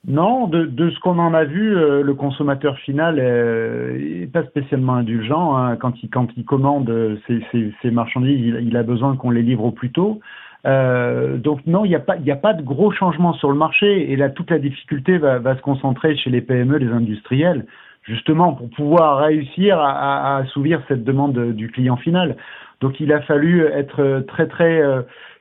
Non, 0.05 0.47
de, 0.47 0.89
ce 0.89 0.99
qu'on 0.99 1.19
en 1.19 1.33
a 1.33 1.43
vu, 1.43 1.75
euh, 1.75 2.01
le 2.01 2.13
consommateur 2.13 2.77
final 2.79 3.15
n'est 3.15 3.21
euh, 3.23 4.27
pas 4.31 4.43
spécialement 4.43 4.95
indulgent. 4.95 5.57
Hein. 5.57 5.75
Quand, 5.75 5.93
il, 6.01 6.45
commande 6.45 7.19
ses, 7.27 7.91
marchandises, 7.91 8.55
il, 8.61 8.77
a 8.77 8.83
besoin 8.83 9.17
qu'on 9.17 9.31
les 9.31 9.41
livre 9.41 9.65
au 9.65 9.71
plus 9.71 9.91
tôt. 9.91 10.21
Euh, 10.65 11.37
donc 11.37 11.59
non, 11.67 11.83
il 11.83 11.89
n'y 11.89 11.95
a, 11.95 12.35
pas, 12.35 12.53
de 12.53 12.61
gros 12.61 12.91
changements 12.91 13.33
sur 13.33 13.51
le 13.51 13.57
marché 13.57 14.11
et 14.11 14.15
là, 14.15 14.29
toute 14.29 14.49
la 14.49 14.59
difficulté 14.59 15.17
va, 15.17 15.39
va 15.39 15.55
se 15.57 15.61
concentrer 15.61 16.15
chez 16.15 16.29
les 16.29 16.41
PME, 16.41 16.77
les 16.77 16.91
industriels, 16.91 17.65
justement 18.03 18.53
pour 18.53 18.69
pouvoir 18.69 19.19
réussir 19.19 19.79
à, 19.79 20.35
à, 20.35 20.37
assouvir 20.37 20.81
cette 20.87 21.03
demande 21.03 21.53
du 21.53 21.69
client 21.69 21.97
final. 21.97 22.37
Donc 22.79 22.99
il 22.99 23.11
a 23.11 23.21
fallu 23.21 23.65
être 23.65 24.23
très 24.27 24.47
très 24.47 24.81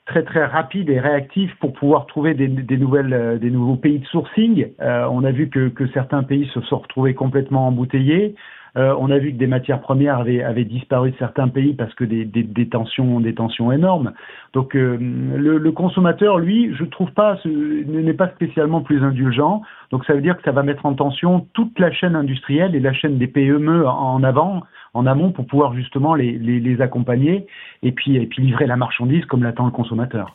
très 0.07 0.23
très 0.23 0.45
rapide 0.45 0.89
et 0.89 1.01
réactif 1.01 1.55
pour 1.61 1.73
pouvoir 1.73 2.07
trouver 2.07 2.35
des, 2.35 2.49
des 2.49 2.77
nouvelles 2.77 3.39
des 3.41 3.51
nouveaux 3.51 3.77
pays 3.77 3.99
de 3.99 4.07
sourcing. 4.07 4.69
on 4.81 5.25
a 5.25 5.31
vu 5.33 5.49
que, 5.49 5.69
que 5.69 5.87
certains 5.89 6.23
pays 6.23 6.49
se 6.55 6.61
sont 6.63 6.79
retrouvés 6.79 7.15
complètement 7.15 7.67
embouteillés. 7.67 8.35
Euh, 8.77 8.95
on 8.99 9.11
a 9.11 9.19
vu 9.19 9.33
que 9.33 9.39
des 9.39 9.47
matières 9.47 9.81
premières 9.81 10.19
avaient, 10.19 10.43
avaient 10.43 10.65
disparu 10.65 11.11
de 11.11 11.17
certains 11.17 11.49
pays 11.49 11.73
parce 11.73 11.95
que 11.95 12.05
des, 12.05 12.25
des, 12.25 12.43
des 12.43 12.69
tensions, 12.69 13.21
des 13.21 13.35
tensions 13.35 13.73
énormes. 13.73 14.13
Donc 14.53 14.77
euh, 14.77 14.99
le, 15.01 15.73
consommateur, 15.73 16.39
lui, 16.39 16.75
je 16.75 16.85
trouve 16.85 17.11
pas, 17.13 17.39
n'est 17.45 18.13
pas 18.13 18.29
spécialement 18.29 18.83
plus 18.83 19.03
indulgent. 19.03 19.63
Donc 19.91 20.05
ça 20.05 20.13
veut 20.13 20.21
dire 20.21 20.37
que 20.37 20.43
ça 20.43 20.53
va 20.53 20.63
mettre 20.63 20.85
en 20.85 20.95
tension 20.95 21.47
toute 21.55 21.79
la 21.79 21.91
chaîne 21.91 22.15
industrielle 22.15 22.75
et 22.75 22.81
la 22.81 22.93
chaîne 22.93 23.17
des 23.17 23.29
PME 23.29 23.87
en 23.87 24.23
avant, 24.23 24.63
en 24.93 25.07
amont, 25.07 25.31
pour 25.31 25.47
pouvoir 25.47 25.75
justement 25.75 26.15
les, 26.15 26.33
les, 26.33 26.61
les 26.61 26.81
accompagner 26.83 27.47
et 27.83 27.93
puis, 27.93 28.17
et 28.17 28.27
puis 28.27 28.43
livrer 28.43 28.67
la 28.67 28.77
marchandise 28.77 29.25
comme 29.25 29.43
l'attend 29.43 29.65
le 29.65 29.73
consommateur. 29.73 30.35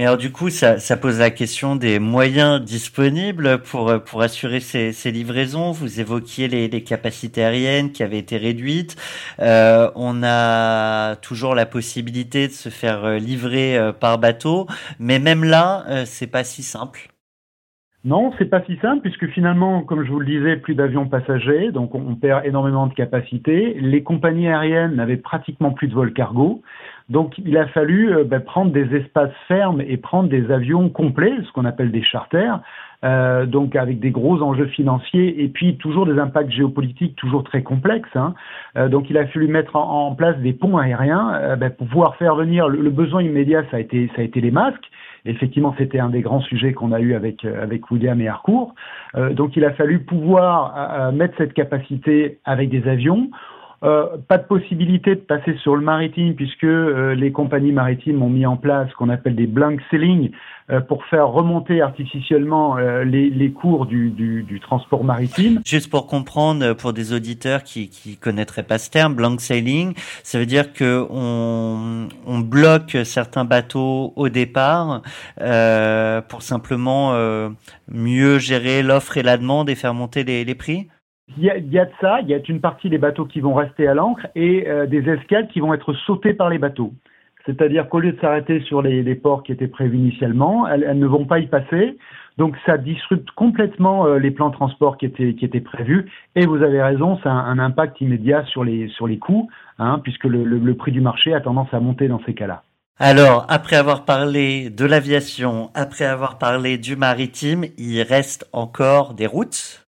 Mais 0.00 0.06
alors 0.06 0.16
du 0.16 0.32
coup, 0.32 0.48
ça, 0.48 0.78
ça, 0.78 0.96
pose 0.96 1.18
la 1.18 1.30
question 1.30 1.76
des 1.76 1.98
moyens 1.98 2.62
disponibles 2.62 3.60
pour, 3.60 3.92
pour 4.02 4.22
assurer 4.22 4.60
ces, 4.60 4.92
ces 4.92 5.10
livraisons. 5.10 5.72
Vous 5.72 6.00
évoquiez 6.00 6.48
les, 6.48 6.68
les, 6.68 6.82
capacités 6.82 7.44
aériennes 7.44 7.92
qui 7.92 8.02
avaient 8.02 8.18
été 8.18 8.38
réduites. 8.38 8.96
Euh, 9.40 9.90
on 9.96 10.22
a 10.24 11.16
toujours 11.16 11.54
la 11.54 11.66
possibilité 11.66 12.46
de 12.46 12.52
se 12.52 12.70
faire 12.70 13.04
euh, 13.04 13.18
livrer 13.18 13.76
euh, 13.76 13.92
par 13.92 14.18
bateau, 14.18 14.66
mais 14.98 15.18
même 15.18 15.44
là, 15.44 15.84
euh, 15.90 16.04
c'est 16.06 16.30
pas 16.30 16.44
si 16.44 16.62
simple. 16.62 17.10
Non, 18.02 18.32
c'est 18.38 18.48
pas 18.48 18.62
si 18.64 18.78
simple 18.78 19.02
puisque 19.02 19.26
finalement, 19.26 19.82
comme 19.82 20.06
je 20.06 20.10
vous 20.10 20.20
le 20.20 20.24
disais, 20.24 20.56
plus 20.56 20.74
d'avions 20.74 21.06
passagers, 21.06 21.72
donc 21.72 21.94
on 21.94 22.14
perd 22.14 22.46
énormément 22.46 22.86
de 22.86 22.94
capacité. 22.94 23.74
Les 23.78 24.02
compagnies 24.02 24.48
aériennes 24.48 24.94
n'avaient 24.94 25.18
pratiquement 25.18 25.72
plus 25.72 25.88
de 25.88 25.94
vols 25.94 26.14
cargo. 26.14 26.62
Donc 27.10 27.36
il 27.38 27.56
a 27.58 27.66
fallu 27.66 28.14
euh, 28.14 28.24
ben, 28.24 28.40
prendre 28.40 28.72
des 28.72 28.96
espaces 28.96 29.34
fermes 29.48 29.82
et 29.82 29.96
prendre 29.96 30.28
des 30.28 30.50
avions 30.50 30.88
complets, 30.88 31.34
ce 31.44 31.52
qu'on 31.52 31.64
appelle 31.64 31.90
des 31.90 32.02
charters, 32.02 32.60
euh, 33.02 33.46
donc 33.46 33.76
avec 33.76 33.98
des 33.98 34.10
gros 34.10 34.42
enjeux 34.42 34.66
financiers 34.66 35.42
et 35.42 35.48
puis 35.48 35.76
toujours 35.78 36.04
des 36.04 36.18
impacts 36.18 36.50
géopolitiques 36.50 37.16
toujours 37.16 37.44
très 37.44 37.62
complexes. 37.62 38.14
Hein. 38.14 38.34
Euh, 38.76 38.88
donc 38.88 39.08
il 39.08 39.16
a 39.16 39.26
fallu 39.26 39.48
mettre 39.48 39.76
en, 39.76 40.14
place 40.14 40.36
des 40.38 40.52
ponts 40.52 40.76
aériens 40.76 41.32
euh, 41.34 41.56
ben, 41.56 41.70
pour 41.70 41.86
pouvoir 41.86 42.16
faire 42.16 42.34
venir 42.34 42.68
le, 42.68 42.90
besoin 42.90 43.22
immédiat, 43.22 43.64
ça 43.70 43.78
a 43.78 43.80
été 43.80 44.10
ça 44.14 44.20
a 44.20 44.24
été 44.24 44.40
les 44.40 44.50
masques. 44.50 44.84
Effectivement, 45.24 45.74
c'était 45.78 45.98
un 45.98 46.08
des 46.08 46.20
grands 46.20 46.40
sujets 46.40 46.72
qu'on 46.72 46.92
a 46.92 47.00
eu 47.00 47.14
avec 47.14 47.44
avec 47.44 47.90
William 47.90 48.20
et 48.20 48.28
Harcourt. 48.28 48.74
donc 49.32 49.54
il 49.56 49.64
a 49.66 49.72
fallu 49.72 50.00
pouvoir 50.00 51.12
mettre 51.12 51.34
cette 51.36 51.52
capacité 51.52 52.38
avec 52.46 52.70
des 52.70 52.88
avions. 52.88 53.30
Euh, 53.82 54.18
pas 54.28 54.36
de 54.36 54.44
possibilité 54.44 55.14
de 55.14 55.20
passer 55.20 55.56
sur 55.62 55.74
le 55.74 55.80
maritime 55.80 56.34
puisque 56.34 56.64
euh, 56.64 57.14
les 57.14 57.32
compagnies 57.32 57.72
maritimes 57.72 58.22
ont 58.22 58.28
mis 58.28 58.44
en 58.44 58.58
place 58.58 58.90
ce 58.90 58.94
qu'on 58.94 59.08
appelle 59.08 59.34
des 59.34 59.46
blank 59.46 59.80
selling 59.90 60.32
euh, 60.68 60.80
pour 60.80 61.02
faire 61.06 61.28
remonter 61.28 61.80
artificiellement 61.80 62.76
les, 62.76 63.30
les, 63.30 63.50
cours 63.52 63.86
du, 63.86 64.10
du, 64.10 64.42
du, 64.42 64.60
transport 64.60 65.02
maritime. 65.02 65.60
Juste 65.64 65.88
pour 65.88 66.06
comprendre, 66.06 66.74
pour 66.74 66.92
des 66.92 67.14
auditeurs 67.14 67.62
qui 67.62 67.88
qui 67.88 68.18
connaîtraient 68.18 68.64
pas 68.64 68.76
ce 68.76 68.90
terme, 68.90 69.14
blank 69.14 69.40
sailing, 69.40 69.94
ça 70.24 70.38
veut 70.38 70.46
dire 70.46 70.74
que 70.74 71.06
on, 71.08 72.08
on 72.26 72.38
bloque 72.38 72.98
certains 73.04 73.46
bateaux 73.46 74.12
au 74.14 74.28
départ 74.28 75.00
pour 76.28 76.42
simplement 76.42 77.14
mieux 77.88 78.38
gérer 78.38 78.82
l'offre 78.82 79.16
et 79.16 79.22
la 79.22 79.38
demande 79.38 79.70
et 79.70 79.74
faire 79.74 79.94
monter 79.94 80.22
les, 80.22 80.44
les 80.44 80.54
prix? 80.54 80.88
Il 81.36 81.44
y, 81.44 81.50
a, 81.50 81.56
il 81.56 81.72
y, 81.72 81.78
a, 81.78 81.84
de 81.84 81.92
ça, 82.00 82.20
il 82.20 82.28
y 82.28 82.34
a 82.34 82.38
une 82.48 82.60
partie 82.60 82.90
des 82.90 82.98
bateaux 82.98 83.24
qui 83.24 83.40
vont 83.40 83.54
rester 83.54 83.86
à 83.86 83.94
l'ancre 83.94 84.26
et 84.34 84.68
euh, 84.68 84.86
des 84.86 85.08
escales 85.08 85.48
qui 85.48 85.60
vont 85.60 85.72
être 85.74 85.92
sautées 86.06 86.34
par 86.34 86.50
les 86.50 86.58
bateaux. 86.58 86.92
C'est-à-dire 87.46 87.88
qu'au 87.88 88.00
lieu 88.00 88.12
de 88.12 88.20
s'arrêter 88.20 88.60
sur 88.60 88.82
les, 88.82 89.02
les, 89.02 89.14
ports 89.14 89.42
qui 89.42 89.52
étaient 89.52 89.68
prévus 89.68 89.96
initialement, 89.96 90.68
elles, 90.68 90.84
elles, 90.86 90.98
ne 90.98 91.06
vont 91.06 91.24
pas 91.24 91.38
y 91.38 91.46
passer. 91.46 91.96
Donc 92.36 92.56
ça 92.66 92.78
disrupte 92.78 93.30
complètement 93.32 94.06
euh, 94.06 94.18
les 94.18 94.30
plans 94.30 94.48
de 94.48 94.54
transport 94.54 94.98
qui 94.98 95.06
étaient, 95.06 95.34
qui 95.34 95.44
étaient 95.44 95.60
prévus. 95.60 96.10
Et 96.36 96.46
vous 96.46 96.62
avez 96.62 96.82
raison, 96.82 97.18
ça 97.22 97.30
a 97.30 97.34
un, 97.34 97.58
impact 97.58 98.00
immédiat 98.00 98.44
sur 98.46 98.64
les, 98.64 98.88
sur 98.88 99.06
les 99.06 99.18
coûts, 99.18 99.48
hein, 99.78 100.00
puisque 100.02 100.24
le, 100.24 100.44
le 100.44 100.74
prix 100.74 100.92
du 100.92 101.00
marché 101.00 101.34
a 101.34 101.40
tendance 101.40 101.72
à 101.72 101.80
monter 101.80 102.08
dans 102.08 102.20
ces 102.26 102.34
cas-là. 102.34 102.62
Alors, 102.98 103.46
après 103.48 103.76
avoir 103.76 104.04
parlé 104.04 104.68
de 104.68 104.84
l'aviation, 104.84 105.70
après 105.74 106.04
avoir 106.04 106.36
parlé 106.36 106.76
du 106.76 106.96
maritime, 106.96 107.64
il 107.78 108.02
reste 108.02 108.46
encore 108.52 109.14
des 109.14 109.26
routes? 109.26 109.86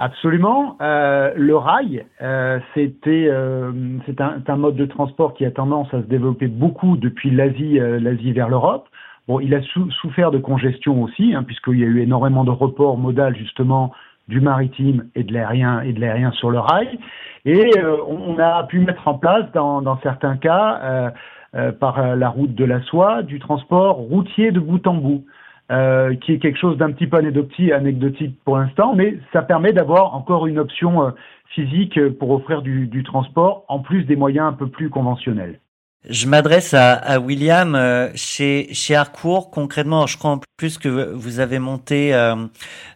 Absolument. 0.00 0.76
Euh, 0.80 1.32
le 1.34 1.56
rail, 1.56 2.06
euh, 2.22 2.60
c'était 2.72 3.26
euh, 3.28 3.72
c'est 4.06 4.20
un, 4.20 4.40
un, 4.46 4.56
mode 4.56 4.76
de 4.76 4.86
transport 4.86 5.34
qui 5.34 5.44
a 5.44 5.50
tendance 5.50 5.88
à 5.92 6.00
se 6.00 6.06
développer 6.06 6.46
beaucoup 6.46 6.96
depuis 6.96 7.32
l'Asie 7.32 7.80
euh, 7.80 7.98
l'Asie 7.98 8.30
vers 8.30 8.48
l'Europe. 8.48 8.88
Bon, 9.26 9.40
il 9.40 9.52
a 9.56 9.62
sou 9.62 9.90
souffert 9.90 10.30
de 10.30 10.38
congestion 10.38 11.02
aussi, 11.02 11.34
hein, 11.34 11.42
puisqu'il 11.42 11.80
y 11.80 11.82
a 11.82 11.86
eu 11.86 12.00
énormément 12.00 12.44
de 12.44 12.52
reports 12.52 12.96
modal 12.96 13.36
justement 13.36 13.92
du 14.28 14.40
maritime 14.40 15.08
et 15.16 15.24
de 15.24 15.32
l'aérien 15.32 15.80
et 15.80 15.92
de 15.92 16.00
l'aérien 16.00 16.30
sur 16.30 16.50
le 16.50 16.60
rail. 16.60 16.96
Et 17.44 17.76
euh, 17.76 17.96
on 18.06 18.38
a 18.38 18.62
pu 18.64 18.78
mettre 18.78 19.08
en 19.08 19.14
place 19.14 19.50
dans, 19.52 19.82
dans 19.82 19.98
certains 20.02 20.36
cas 20.36 21.12
euh, 21.56 21.72
par 21.72 22.14
la 22.14 22.28
route 22.28 22.54
de 22.54 22.64
la 22.64 22.82
soie 22.82 23.22
du 23.22 23.40
transport 23.40 23.96
routier 23.96 24.52
de 24.52 24.60
bout 24.60 24.86
en 24.86 24.94
bout. 24.94 25.24
Euh, 25.70 26.14
qui 26.14 26.32
est 26.32 26.38
quelque 26.38 26.58
chose 26.58 26.78
d'un 26.78 26.90
petit 26.92 27.06
peu 27.06 27.18
anecdotique 27.18 28.38
pour 28.42 28.56
l'instant, 28.56 28.94
mais 28.94 29.18
ça 29.34 29.42
permet 29.42 29.74
d'avoir 29.74 30.14
encore 30.14 30.46
une 30.46 30.58
option 30.58 31.02
euh, 31.02 31.10
physique 31.50 32.00
pour 32.18 32.30
offrir 32.30 32.62
du 32.62 33.02
transport 33.04 33.66
en 33.68 33.80
plus 33.80 34.04
des 34.04 34.16
moyens 34.16 34.46
un 34.46 34.54
peu 34.54 34.68
plus 34.68 34.88
conventionnels. 34.88 35.60
Je 36.08 36.26
m'adresse 36.26 36.72
à, 36.72 36.94
à, 36.94 37.18
William 37.18 37.74
euh, 37.74 38.10
chez 38.14 38.68
chez 38.72 38.94
Harcourt 38.96 39.50
concrètement. 39.50 40.06
Je 40.06 40.16
crois 40.16 40.30
en 40.30 40.40
plus 40.56 40.78
que 40.78 40.88
vous 41.12 41.38
avez 41.40 41.58
monté 41.58 42.14
euh, 42.14 42.46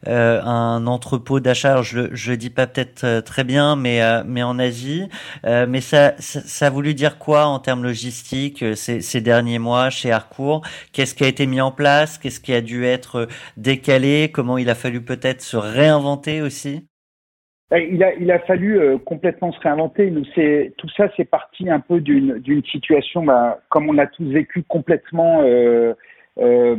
euh, 0.09 0.41
un 0.43 0.87
entrepôt 0.87 1.39
d'achat. 1.39 1.83
Je 1.83 2.09
je 2.15 2.33
dis 2.33 2.49
pas 2.49 2.67
peut-être 2.67 3.05
euh, 3.05 3.21
très 3.21 3.45
bien, 3.45 3.77
mais 3.77 4.03
euh, 4.03 4.23
mais 4.27 4.43
en 4.43 4.59
Asie. 4.59 5.09
mais 5.45 5.81
ça, 5.83 6.15
ça, 6.19 6.41
ça 6.47 6.67
a 6.69 6.71
voulu 6.71 6.95
dire 6.95 7.19
quoi 7.19 7.47
en 7.47 7.59
termes 7.59 7.83
logistiques 7.83 8.65
ces, 8.77 9.01
ces 9.03 9.21
derniers 9.21 9.59
mois 9.59 9.91
chez 9.91 10.11
Harcourt? 10.11 10.63
Qu'est-ce 10.93 11.15
qui 11.15 11.25
a 11.25 11.29
été 11.29 11.47
mis 11.47 11.61
en 11.61 11.71
place? 11.73 12.17
Qu'est-ce 12.19 12.41
qui 12.41 12.55
a 12.55 12.63
dû 12.63 12.85
être 12.87 13.29
décalé? 13.59 14.31
Comment 14.33 14.57
il 14.59 14.71
a 14.71 14.75
fallu 14.75 15.05
peut-être 15.05 15.43
se 15.43 15.57
réinventer 15.59 16.41
aussi? 16.43 16.87
Il 17.79 18.03
a, 18.05 18.15
il 18.15 18.31
a 18.31 18.39
fallu 18.41 18.79
euh, 18.79 18.99
complètement 18.99 19.53
se 19.53 19.61
réinventer. 19.61 20.13
C'est 20.35 20.73
tout 20.77 20.89
ça, 20.97 21.09
c'est 21.17 21.25
parti 21.25 21.71
un 21.71 21.81
peu 21.81 22.01
d'une 22.01 22.63
situation, 22.65 23.25
bah, 23.25 23.61
comme 23.69 23.89
on 23.89 23.93
l'a 23.93 24.07
tous 24.07 24.27
vécu, 24.31 24.63
complètement 24.63 25.41
euh, 25.43 25.95
euh, 26.39 26.77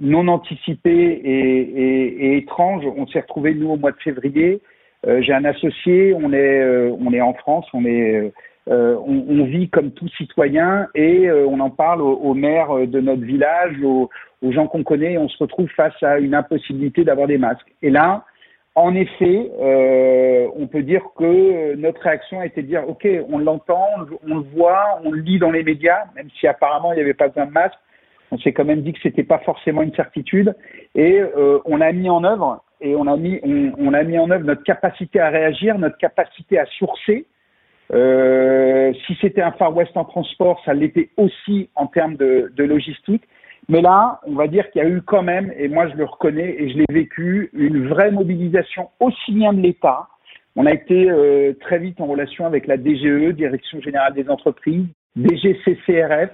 non 0.00 0.28
anticipée 0.28 0.90
et, 0.90 1.60
et, 1.60 2.26
et, 2.26 2.36
étrange. 2.38 2.84
On 2.96 3.06
s'est 3.06 3.20
retrouvé 3.20 3.54
nous 3.54 3.70
au 3.70 3.76
mois 3.76 3.92
de 3.92 3.96
février. 3.96 4.60
Euh, 5.06 5.22
j'ai 5.22 5.32
un 5.32 5.44
associé, 5.44 6.14
on 6.14 6.32
est 6.32 6.60
euh, 6.60 6.94
on 7.00 7.12
est 7.12 7.20
en 7.20 7.32
France, 7.34 7.66
on 7.72 7.84
est 7.86 8.32
on, 8.66 9.24
on, 9.28 9.44
vit 9.44 9.68
comme 9.68 9.90
tout 9.90 10.08
citoyen 10.16 10.88
et 10.94 11.30
on 11.30 11.60
en 11.60 11.68
parle 11.68 12.00
au, 12.00 12.14
au, 12.14 12.32
maire 12.32 12.86
de 12.86 12.98
notre 12.98 13.20
village, 13.20 13.76
aux, 13.82 14.08
aux 14.40 14.52
gens 14.52 14.66
qu'on 14.66 14.82
connaît. 14.82 15.18
On 15.18 15.28
se 15.28 15.36
retrouve 15.38 15.68
face 15.76 16.02
à 16.02 16.18
une 16.18 16.34
impossibilité 16.34 17.04
d'avoir 17.04 17.26
des 17.26 17.36
masques. 17.36 17.74
Et 17.82 17.90
là 17.90 18.24
en 18.76 18.94
effet, 18.94 19.50
euh, 19.60 20.48
on 20.56 20.66
peut 20.66 20.82
dire 20.82 21.02
que 21.16 21.76
notre 21.76 22.00
réaction 22.00 22.40
a 22.40 22.46
été 22.46 22.62
de 22.62 22.66
dire, 22.66 22.88
OK, 22.88 23.06
on 23.28 23.38
l'entend, 23.38 23.86
on, 24.26 24.34
le 24.34 24.40
voit, 24.52 25.00
on 25.04 25.12
le 25.12 25.20
lit 25.20 25.38
dans 25.38 25.52
les 25.52 25.62
médias, 25.62 26.04
même 26.16 26.28
si 26.38 26.48
apparemment 26.48 26.92
il 26.92 26.96
n'y 26.96 27.02
avait 27.02 27.14
pas 27.14 27.28
besoin 27.28 27.46
de 27.46 27.52
masque, 27.52 27.78
on 28.32 28.38
s'est 28.38 28.52
quand 28.52 28.64
même 28.64 28.82
dit 28.82 28.92
que 28.92 28.98
c'était 29.00 29.22
pas 29.22 29.38
forcément 29.38 29.82
une 29.82 29.94
certitude, 29.94 30.56
et 30.96 31.20
euh, 31.20 31.60
on 31.66 31.80
a 31.80 31.92
mis 31.92 32.10
en 32.10 32.24
œuvre 32.24 32.64
et 32.80 32.96
on 32.96 33.06
a 33.06 33.16
mis 33.16 33.40
on, 33.78 33.94
a 33.94 34.02
mis 34.02 34.18
en 34.18 34.28
œuvre 34.30 34.44
notre 34.44 34.64
capacité 34.64 35.20
à 35.20 35.30
réagir, 35.30 35.78
notre 35.78 35.96
capacité 35.96 36.58
à 36.58 36.66
sourcer. 36.66 37.26
Euh, 37.92 38.92
si 39.06 39.16
c'était 39.20 39.42
un 39.42 39.52
Far 39.52 39.74
West 39.74 39.96
en 39.96 40.04
transport, 40.04 40.60
ça 40.64 40.74
l'était 40.74 41.10
aussi 41.16 41.70
en 41.76 41.86
termes 41.86 42.16
de 42.16 42.50
logistique. 42.58 43.22
Mais 43.68 43.80
là, 43.80 44.20
on 44.26 44.34
va 44.34 44.46
dire 44.46 44.70
qu'il 44.70 44.82
y 44.82 44.84
a 44.84 44.88
eu 44.88 45.00
quand 45.02 45.22
même, 45.22 45.52
et 45.56 45.68
moi 45.68 45.88
je 45.88 45.94
le 45.94 46.04
reconnais 46.04 46.56
et 46.58 46.70
je 46.70 46.78
l'ai 46.78 46.84
vécu, 46.90 47.50
une 47.54 47.88
vraie 47.88 48.10
mobilisation 48.10 48.90
aussi 49.00 49.32
bien 49.32 49.52
de 49.52 49.60
l'État. 49.60 50.08
On 50.56 50.66
a 50.66 50.72
été 50.72 51.10
euh, 51.10 51.52
très 51.60 51.78
vite 51.78 52.00
en 52.00 52.06
relation 52.06 52.46
avec 52.46 52.66
la 52.66 52.76
DGE, 52.76 53.34
Direction 53.34 53.80
Générale 53.80 54.14
des 54.14 54.28
Entreprises, 54.28 54.86
DGCCRF, 55.16 56.30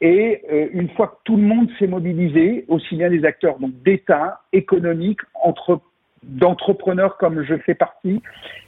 et 0.00 0.42
euh, 0.52 0.68
une 0.72 0.90
fois 0.90 1.08
que 1.08 1.16
tout 1.24 1.36
le 1.36 1.42
monde 1.42 1.70
s'est 1.78 1.86
mobilisé, 1.86 2.64
aussi 2.68 2.96
bien 2.96 3.08
des 3.10 3.24
acteurs 3.24 3.58
donc 3.58 3.72
d'État, 3.82 4.40
économiques, 4.52 5.20
entre, 5.42 5.80
d'entrepreneurs 6.22 7.16
comme 7.16 7.42
je 7.44 7.56
fais 7.58 7.74
partie, 7.74 8.20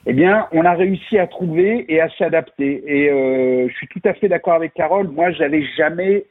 eh 0.06 0.12
bien, 0.14 0.46
on 0.52 0.64
a 0.64 0.72
réussi 0.72 1.18
à 1.18 1.26
trouver 1.26 1.84
et 1.92 2.00
à 2.00 2.08
s'adapter. 2.16 2.82
Et 2.86 3.10
euh, 3.10 3.68
je 3.68 3.74
suis 3.74 3.88
tout 3.88 4.00
à 4.04 4.14
fait 4.14 4.28
d'accord 4.28 4.54
avec 4.54 4.72
Carole. 4.72 5.08
Moi, 5.08 5.32
j'avais 5.32 5.64
jamais 5.76 6.24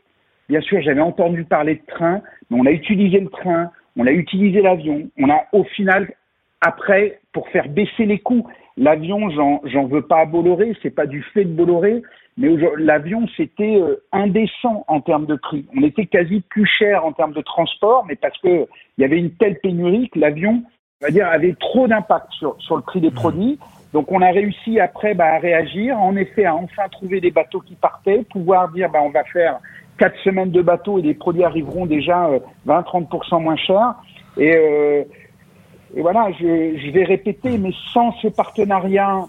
Bien 0.50 0.62
sûr, 0.62 0.82
j'avais 0.82 1.02
entendu 1.02 1.44
parler 1.44 1.76
de 1.76 1.86
train, 1.88 2.22
mais 2.50 2.58
on 2.60 2.66
a 2.66 2.72
utilisé 2.72 3.20
le 3.20 3.30
train, 3.30 3.70
on 3.98 4.08
a 4.08 4.12
utilisé 4.12 4.62
l'avion, 4.62 5.10
on 5.18 5.30
a 5.30 5.46
au 5.52 5.64
final 5.64 6.14
après 6.62 7.20
pour 7.34 7.50
faire 7.50 7.68
baisser 7.68 8.06
les 8.06 8.20
coûts. 8.20 8.48
L'avion, 8.78 9.30
j'en 9.30 9.86
veux 9.88 10.04
pas 10.04 10.22
à 10.22 10.26
Bolloré, 10.26 10.74
c'est 10.82 10.92
pas 10.92 11.08
du 11.08 11.22
fait 11.34 11.44
de 11.44 11.52
Bolloré, 11.52 12.02
mais 12.38 12.50
l'avion 12.78 13.28
c'était 13.36 13.82
euh, 13.82 14.04
indécent 14.12 14.86
en 14.88 15.02
termes 15.02 15.26
de 15.26 15.36
prix. 15.36 15.66
On 15.76 15.82
était 15.82 16.06
quasi 16.06 16.42
plus 16.42 16.68
cher 16.68 17.04
en 17.04 17.12
termes 17.12 17.34
de 17.34 17.42
transport, 17.42 18.06
mais 18.08 18.16
parce 18.16 18.38
que 18.38 18.68
il 18.98 19.02
y 19.02 19.04
avait 19.04 19.18
une 19.18 19.32
telle 19.32 19.60
pénurie 19.60 20.10
que 20.10 20.20
l'avion, 20.20 20.64
on 21.02 21.06
va 21.06 21.12
dire, 21.12 21.28
avait 21.28 21.56
trop 21.60 21.88
d'impact 21.88 22.32
sur, 22.34 22.56
sur 22.60 22.78
le 22.78 22.84
prix 22.84 23.02
des 23.02 23.12
produits. 23.12 23.60
Donc 23.94 24.12
on 24.12 24.22
a 24.22 24.30
réussi 24.30 24.80
après 24.80 25.16
bah, 25.16 25.34
à 25.34 25.40
réagir, 25.40 26.00
en 26.00 26.16
effet 26.16 26.46
à 26.46 26.56
enfin 26.56 26.88
trouver 26.92 27.20
des 27.20 27.32
bateaux 27.32 27.62
qui 27.62 27.76
partaient, 27.76 28.24
pouvoir 28.30 28.70
dire 28.70 28.90
bah, 28.92 29.00
on 29.02 29.10
va 29.10 29.24
faire 29.24 29.60
quatre 29.98 30.18
semaines 30.24 30.52
de 30.52 30.62
bateaux 30.62 31.00
et 31.00 31.02
les 31.02 31.14
produits 31.14 31.44
arriveront 31.44 31.86
déjà 31.86 32.30
20-30% 32.68 33.36
euh, 33.36 33.40
moins 33.40 33.56
chers. 33.56 33.96
Et 34.38 34.56
euh, 34.56 35.04
voilà, 35.96 36.30
je, 36.40 36.92
vais 36.92 37.04
répéter, 37.04 37.58
mais 37.58 37.72
sans 37.94 38.12
ce 38.22 38.28
partenariat 38.28 39.26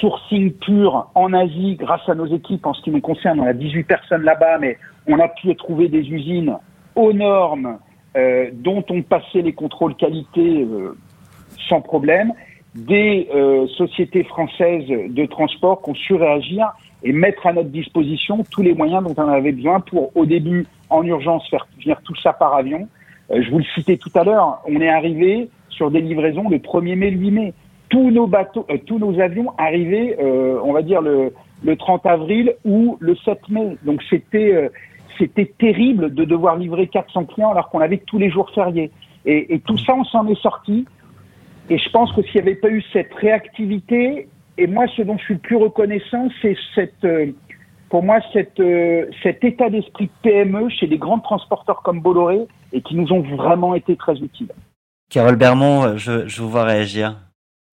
sourcing 0.00 0.52
pur 0.52 1.08
en 1.14 1.32
Asie, 1.32 1.76
grâce 1.76 2.08
à 2.08 2.14
nos 2.14 2.26
équipes, 2.26 2.66
en 2.66 2.74
ce 2.74 2.82
qui 2.82 2.90
me 2.90 3.00
concerne, 3.00 3.40
on 3.40 3.46
a 3.46 3.52
18 3.52 3.84
personnes 3.84 4.22
là-bas, 4.22 4.58
mais 4.58 4.78
on 5.06 5.18
a 5.18 5.28
pu 5.28 5.54
trouver 5.56 5.88
des 5.88 6.08
usines 6.08 6.56
aux 6.94 7.12
normes 7.12 7.78
euh, 8.16 8.50
dont 8.52 8.84
on 8.90 9.02
passait 9.02 9.42
les 9.42 9.52
contrôles 9.52 9.96
qualité 9.96 10.66
sans 11.68 11.80
problème, 11.80 12.32
des 12.74 13.28
sociétés 13.76 14.24
françaises 14.24 14.86
de 14.88 15.26
transport 15.26 15.80
qui 15.82 15.90
ont 15.90 15.94
su 15.94 16.14
réagir 16.14 16.72
et 17.04 17.12
mettre 17.12 17.46
à 17.46 17.52
notre 17.52 17.68
disposition 17.68 18.44
tous 18.50 18.62
les 18.62 18.74
moyens 18.74 19.04
dont 19.04 19.14
on 19.22 19.28
avait 19.28 19.52
besoin 19.52 19.80
pour, 19.80 20.16
au 20.16 20.24
début, 20.24 20.66
en 20.88 21.04
urgence, 21.04 21.48
faire 21.48 21.66
venir 21.78 22.00
tout 22.02 22.16
ça 22.16 22.32
par 22.32 22.54
avion, 22.54 22.88
euh, 23.30 23.42
je 23.42 23.50
vous 23.50 23.58
le 23.58 23.64
citais 23.74 23.98
tout 23.98 24.10
à 24.14 24.24
l'heure, 24.24 24.60
on 24.66 24.80
est 24.80 24.88
arrivé 24.88 25.48
sur 25.68 25.90
des 25.90 26.00
livraisons 26.00 26.48
le 26.48 26.58
1er 26.58 26.96
mai, 26.96 27.10
le 27.10 27.18
8 27.18 27.30
mai. 27.30 27.54
Tous 27.90 28.10
nos 28.10 28.26
bateaux, 28.26 28.66
euh, 28.70 28.78
tous 28.86 28.98
nos 28.98 29.20
avions 29.20 29.52
arrivaient, 29.58 30.16
euh, 30.20 30.58
on 30.64 30.72
va 30.72 30.82
dire 30.82 31.02
le, 31.02 31.32
le 31.62 31.76
30 31.76 32.06
avril 32.06 32.54
ou 32.64 32.96
le 33.00 33.14
7 33.16 33.48
mai. 33.50 33.76
Donc 33.84 34.02
c'était 34.08 34.70
c'était 35.18 35.52
terrible 35.58 36.12
de 36.12 36.24
devoir 36.24 36.56
livrer 36.56 36.88
400 36.88 37.26
clients 37.26 37.50
alors 37.50 37.68
qu'on 37.68 37.80
avait 37.80 37.98
tous 37.98 38.18
les 38.18 38.30
jours 38.30 38.50
fériés. 38.50 38.90
Et, 39.26 39.54
et 39.54 39.60
tout 39.60 39.78
ça, 39.78 39.94
on 39.94 40.04
s'en 40.04 40.26
est 40.26 40.40
sorti. 40.40 40.86
Et 41.70 41.78
je 41.78 41.88
pense 41.90 42.12
que 42.12 42.22
s'il 42.22 42.42
n'y 42.42 42.48
avait 42.48 42.56
pas 42.56 42.68
eu 42.68 42.82
cette 42.92 43.14
réactivité, 43.14 44.28
et 44.58 44.66
moi, 44.66 44.86
ce 44.96 45.02
dont 45.02 45.18
je 45.18 45.24
suis 45.24 45.34
le 45.34 45.40
plus 45.40 45.56
reconnaissant, 45.56 46.28
c'est 46.40 46.56
cette, 46.74 47.06
pour 47.90 48.02
moi, 48.02 48.20
cette, 48.32 48.62
cet 49.22 49.44
état 49.44 49.70
d'esprit 49.70 50.10
PME 50.22 50.68
chez 50.68 50.86
les 50.86 50.98
grands 50.98 51.20
transporteurs 51.20 51.82
comme 51.82 52.00
Bolloré, 52.00 52.46
et 52.72 52.82
qui 52.82 52.96
nous 52.96 53.12
ont 53.12 53.20
vraiment 53.20 53.74
été 53.74 53.96
très 53.96 54.16
utiles. 54.18 54.52
Carole 55.10 55.36
Bermond, 55.36 55.96
je, 55.96 56.26
je 56.26 56.42
vous 56.42 56.50
vois 56.50 56.64
réagir. 56.64 57.16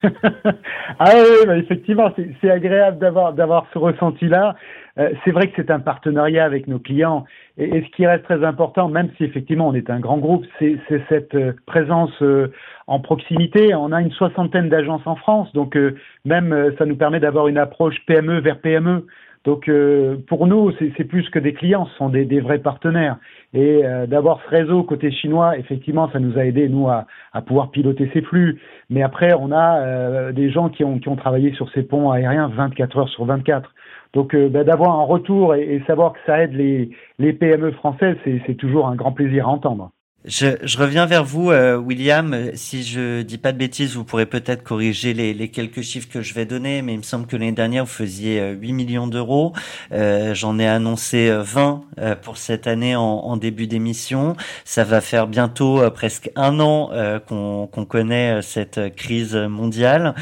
ah 0.03 1.11
oui, 1.13 1.45
bah 1.45 1.57
effectivement, 1.57 2.11
c'est 2.41 2.49
agréable 2.49 2.97
d'avoir 2.97 3.33
d'avoir 3.33 3.67
ce 3.71 3.77
ressenti-là. 3.77 4.55
Euh, 4.97 5.11
c'est 5.23 5.31
vrai 5.31 5.47
que 5.47 5.53
c'est 5.55 5.71
un 5.71 5.79
partenariat 5.79 6.43
avec 6.43 6.67
nos 6.67 6.79
clients, 6.79 7.25
et, 7.63 7.81
ce 7.81 7.95
qui 7.95 8.05
reste 8.05 8.23
très 8.23 8.43
important, 8.43 8.89
même 8.89 9.09
si 9.17 9.23
effectivement 9.23 9.67
on 9.67 9.73
est 9.73 9.89
un 9.89 9.99
grand 9.99 10.17
groupe, 10.17 10.45
c'est 10.59 10.79
cette 11.09 11.35
euh, 11.35 11.53
présence 11.65 12.11
euh, 12.21 12.51
en 12.87 12.99
proximité. 12.99 13.73
On 13.75 13.91
a 13.91 14.01
une 14.01 14.11
soixantaine 14.11 14.69
d'agences 14.69 15.05
en 15.05 15.15
France, 15.15 15.51
donc 15.53 15.77
même 16.25 16.73
ça 16.77 16.85
nous 16.85 16.95
permet 16.95 17.19
d'avoir 17.19 17.47
une 17.47 17.57
approche 17.57 17.95
PME 18.05 18.39
vers 18.39 18.59
PME. 18.59 19.05
Donc 19.43 19.67
euh, 19.69 20.17
pour 20.27 20.45
nous, 20.45 20.71
c'est 20.97 21.03
plus 21.03 21.27
que 21.29 21.39
des 21.39 21.53
clients, 21.53 21.87
ce 21.87 21.97
sont 21.97 22.09
des, 22.09 22.39
vrais 22.39 22.59
partenaires. 22.59 23.17
Et 23.53 23.83
euh, 23.83 24.05
d'avoir 24.05 24.39
ce 24.43 24.49
réseau 24.49 24.83
côté 24.83 25.11
chinois, 25.11 25.57
effectivement, 25.57 26.09
ça 26.11 26.19
nous 26.19 26.37
a 26.37 26.45
aidé, 26.45 26.69
nous, 26.69 26.87
à, 26.87 27.07
pouvoir 27.47 27.71
piloter 27.71 28.09
ces 28.13 28.21
flux. 28.21 28.61
Mais 28.89 29.01
après, 29.01 29.33
on 29.33 29.51
a 29.51 29.79
euh, 29.79 30.31
des 30.31 30.51
gens 30.51 30.69
qui 30.69 30.83
ont, 30.83 30.99
qui 30.99 31.09
ont 31.09 31.15
travaillé 31.15 31.53
sur 31.53 31.71
ces 31.71 31.81
ponts 31.81 32.11
aériens 32.11 32.49
24 32.49 32.97
heures 32.97 33.09
sur 33.09 33.25
24. 33.25 33.73
Donc 34.13 34.35
bah, 34.35 34.63
d'avoir 34.63 34.99
un 34.99 35.03
retour 35.03 35.55
et, 35.55 35.75
et, 35.75 35.83
savoir 35.85 36.13
que 36.13 36.19
ça 36.25 36.43
aide 36.43 36.53
les, 36.53 36.89
les 37.17 37.33
PME 37.33 37.71
françaises, 37.71 38.17
c'est 38.25 38.55
toujours 38.55 38.87
un 38.87 38.95
grand 38.95 39.13
plaisir 39.13 39.47
à 39.47 39.51
entendre. 39.51 39.91
Je, 40.23 40.49
je, 40.61 40.77
reviens 40.77 41.07
vers 41.07 41.23
vous, 41.23 41.49
euh, 41.49 41.77
William. 41.77 42.51
Si 42.53 42.83
je 42.83 43.23
dis 43.23 43.39
pas 43.39 43.51
de 43.51 43.57
bêtises, 43.57 43.95
vous 43.95 44.03
pourrez 44.03 44.27
peut-être 44.27 44.61
corriger 44.61 45.15
les, 45.15 45.33
les, 45.33 45.47
quelques 45.47 45.81
chiffres 45.81 46.07
que 46.07 46.21
je 46.21 46.35
vais 46.35 46.45
donner, 46.45 46.83
mais 46.83 46.93
il 46.93 46.99
me 46.99 47.03
semble 47.03 47.25
que 47.25 47.35
l'année 47.35 47.51
dernière, 47.53 47.85
vous 47.85 47.91
faisiez 47.91 48.39
8 48.51 48.69
euh, 48.71 48.75
millions 48.75 49.07
d'euros. 49.07 49.53
Euh, 49.91 50.35
J'en 50.35 50.59
ai 50.59 50.67
annoncé 50.67 51.31
20 51.31 51.81
euh, 51.97 52.15
pour 52.15 52.37
cette 52.37 52.67
année 52.67 52.95
en, 52.95 53.01
en 53.01 53.35
début 53.35 53.65
d'émission. 53.65 54.35
Ça 54.63 54.83
va 54.83 55.01
faire 55.01 55.25
bientôt 55.25 55.81
presque 55.89 56.29
un 56.35 56.59
an 56.59 56.91
qu'on 57.27 57.85
connaît 57.89 58.41
cette 58.43 58.95
crise 58.95 59.35
mondiale. 59.35 60.13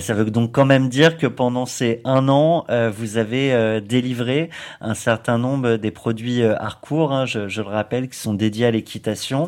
ça 0.00 0.12
veut 0.12 0.30
donc 0.30 0.52
quand 0.52 0.66
même 0.66 0.88
dire 0.90 1.16
que 1.16 1.26
pendant 1.26 1.64
ces 1.64 2.00
un 2.04 2.28
an, 2.28 2.66
vous 2.90 3.16
avez 3.16 3.80
délivré 3.80 4.50
un 4.80 4.94
certain 4.94 5.38
nombre 5.38 5.76
des 5.76 5.90
produits 5.90 6.42
Harcourt, 6.42 7.12
hein, 7.12 7.26
je, 7.26 7.48
je 7.48 7.62
le 7.62 7.68
rappelle, 7.68 8.08
qui 8.08 8.18
sont 8.18 8.34
dédiés 8.34 8.66
à 8.66 8.70
l'équitation. 8.70 9.45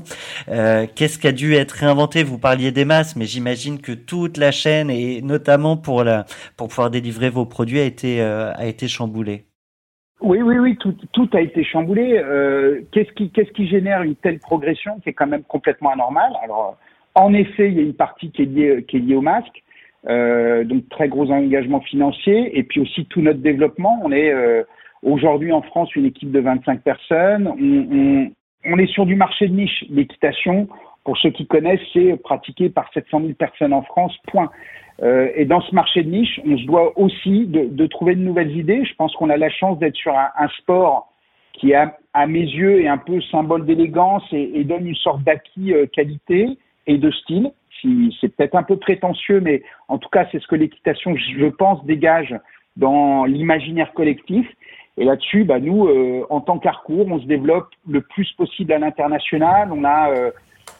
Euh, 0.49 0.87
qu'est-ce 0.95 1.19
qui 1.19 1.27
a 1.27 1.33
dû 1.33 1.55
être 1.55 1.73
réinventé? 1.73 2.23
Vous 2.23 2.39
parliez 2.39 2.73
des 2.73 2.85
masses, 2.85 3.17
mais 3.17 3.25
j'imagine 3.25 3.81
que 3.81 3.93
toute 3.93 4.37
la 4.37 4.51
chaîne, 4.51 4.91
et 4.91 5.23
notamment 5.23 5.77
pour, 5.77 6.05
pour 6.57 6.69
pouvoir 6.69 6.91
délivrer 6.91 7.31
vos 7.31 7.45
produits, 7.45 7.81
a 7.81 7.85
été, 7.85 8.21
euh, 8.21 8.53
a 8.55 8.67
été 8.67 8.89
chamboulée. 8.89 9.45
Oui, 10.21 10.43
oui, 10.43 10.59
oui, 10.59 10.77
tout, 10.77 11.29
a 11.33 11.41
été 11.41 11.63
chamboulé. 11.63 12.19
Euh, 12.19 12.81
qu'est-ce 12.93 13.13
qui, 13.13 13.31
qu'est-ce 13.31 13.53
qui 13.53 13.69
génère 13.69 14.03
une 14.03 14.17
telle 14.17 14.41
progression 14.41 14.99
qui 15.01 15.11
est 15.11 15.13
quand 15.13 15.29
même 15.29 15.45
complètement 15.45 15.93
anormale? 15.93 16.33
Alors, 16.43 16.77
en 17.15 17.33
effet, 17.35 17.69
il 17.69 17.75
y 17.75 17.79
a 17.79 17.83
une 17.83 17.95
partie 17.95 18.31
qui 18.33 18.43
est 18.43 18.47
liée, 18.47 18.85
qui 18.89 18.97
est 18.97 19.01
liée 19.01 19.15
au 19.15 19.21
masque, 19.21 19.63
donc 20.05 20.89
très 20.89 21.09
gros 21.09 21.31
engagement 21.31 21.81
financier, 21.81 22.59
et 22.59 22.63
puis 22.63 22.81
aussi 22.81 23.07
tout 23.07 23.21
notre 23.21 23.41
développement. 23.41 24.01
On 24.05 24.11
est 24.11 24.33
aujourd'hui 25.03 25.53
en 25.53 25.63
France 25.63 25.95
une 25.95 26.07
équipe 26.07 26.31
de 26.31 26.41
25 26.41 26.83
personnes. 26.83 27.49
On, 27.49 27.97
on, 27.97 28.31
on 28.69 28.79
est 28.79 28.87
sur 28.87 29.07
du 29.07 29.17
marché 29.17 29.49
de 29.49 29.55
niche. 29.55 29.85
L'équitation, 29.91 30.69
pour 31.05 31.17
ceux 31.19 31.31
qui 31.31 31.47
connaissent, 31.47 31.81
c'est 31.93 32.17
pratiqué 32.23 32.69
par 32.69 32.91
700 32.93 33.21
000 33.21 33.33
personnes 33.33 33.73
en 33.73 33.83
France, 33.83 34.17
point. 34.29 34.51
Euh, 35.03 35.31
et 35.37 35.45
dans 35.45 35.61
ce 35.61 35.75
marché 35.75 36.03
de 36.03 36.11
niche, 36.11 36.41
on 36.47 36.59
se 36.59 36.65
doit 36.65 36.99
aussi 36.99 37.47
de, 37.47 37.87
trouver 37.87 38.15
de 38.15 38.21
nouvelles 38.21 38.57
idées. 38.57 38.85
Je 38.85 38.95
pense 38.95 39.15
qu'on 39.17 39.31
a 39.31 39.37
la 39.37 39.51
chance 39.51 39.79
d'être 39.79 39.97
sur 39.97 40.15
un, 40.15 40.49
sport 40.59 41.13
qui, 41.55 41.75
à, 41.75 41.97
à 42.15 42.27
mes 42.27 42.41
yeux, 42.43 42.83
est 42.83 42.89
un 42.89 42.99
peu 42.99 43.21
symbole 43.23 43.65
d'élégance 43.65 44.25
et, 44.33 44.65
donne 44.65 44.87
une 44.87 44.97
sorte 44.97 45.23
d'acquis 45.23 45.73
euh, 45.73 45.87
qualité 45.87 46.59
et 46.87 46.99
de 46.99 47.11
style. 47.11 47.53
Si, 47.81 48.17
c'est 48.21 48.35
peut-être 48.35 48.57
un 48.57 48.65
peu 48.65 48.77
prétentieux, 48.77 49.41
mais 49.41 49.63
en 49.87 49.99
tout 49.99 50.09
cas, 50.09 50.27
c'est 50.33 50.41
ce 50.41 50.49
que 50.49 50.57
l'équitation, 50.57 51.15
je 51.17 51.47
pense, 51.47 51.85
dégage 51.85 52.35
dans 52.77 53.25
l'imaginaire 53.25 53.93
collectif. 53.93 54.47
Et 54.99 55.05
là-dessus, 55.05 55.45
bah, 55.45 55.61
nous, 55.61 55.87
euh, 55.87 56.27
en 56.29 56.41
tant 56.41 56.59
qu'Arcourt, 56.59 57.07
on 57.09 57.21
se 57.21 57.27
développe 57.27 57.69
le 57.89 58.01
plus 58.01 58.31
possible 58.33 58.73
à 58.73 58.79
l'international. 58.79 59.71
On 59.73 59.85
a, 59.85 60.11
euh, 60.11 60.31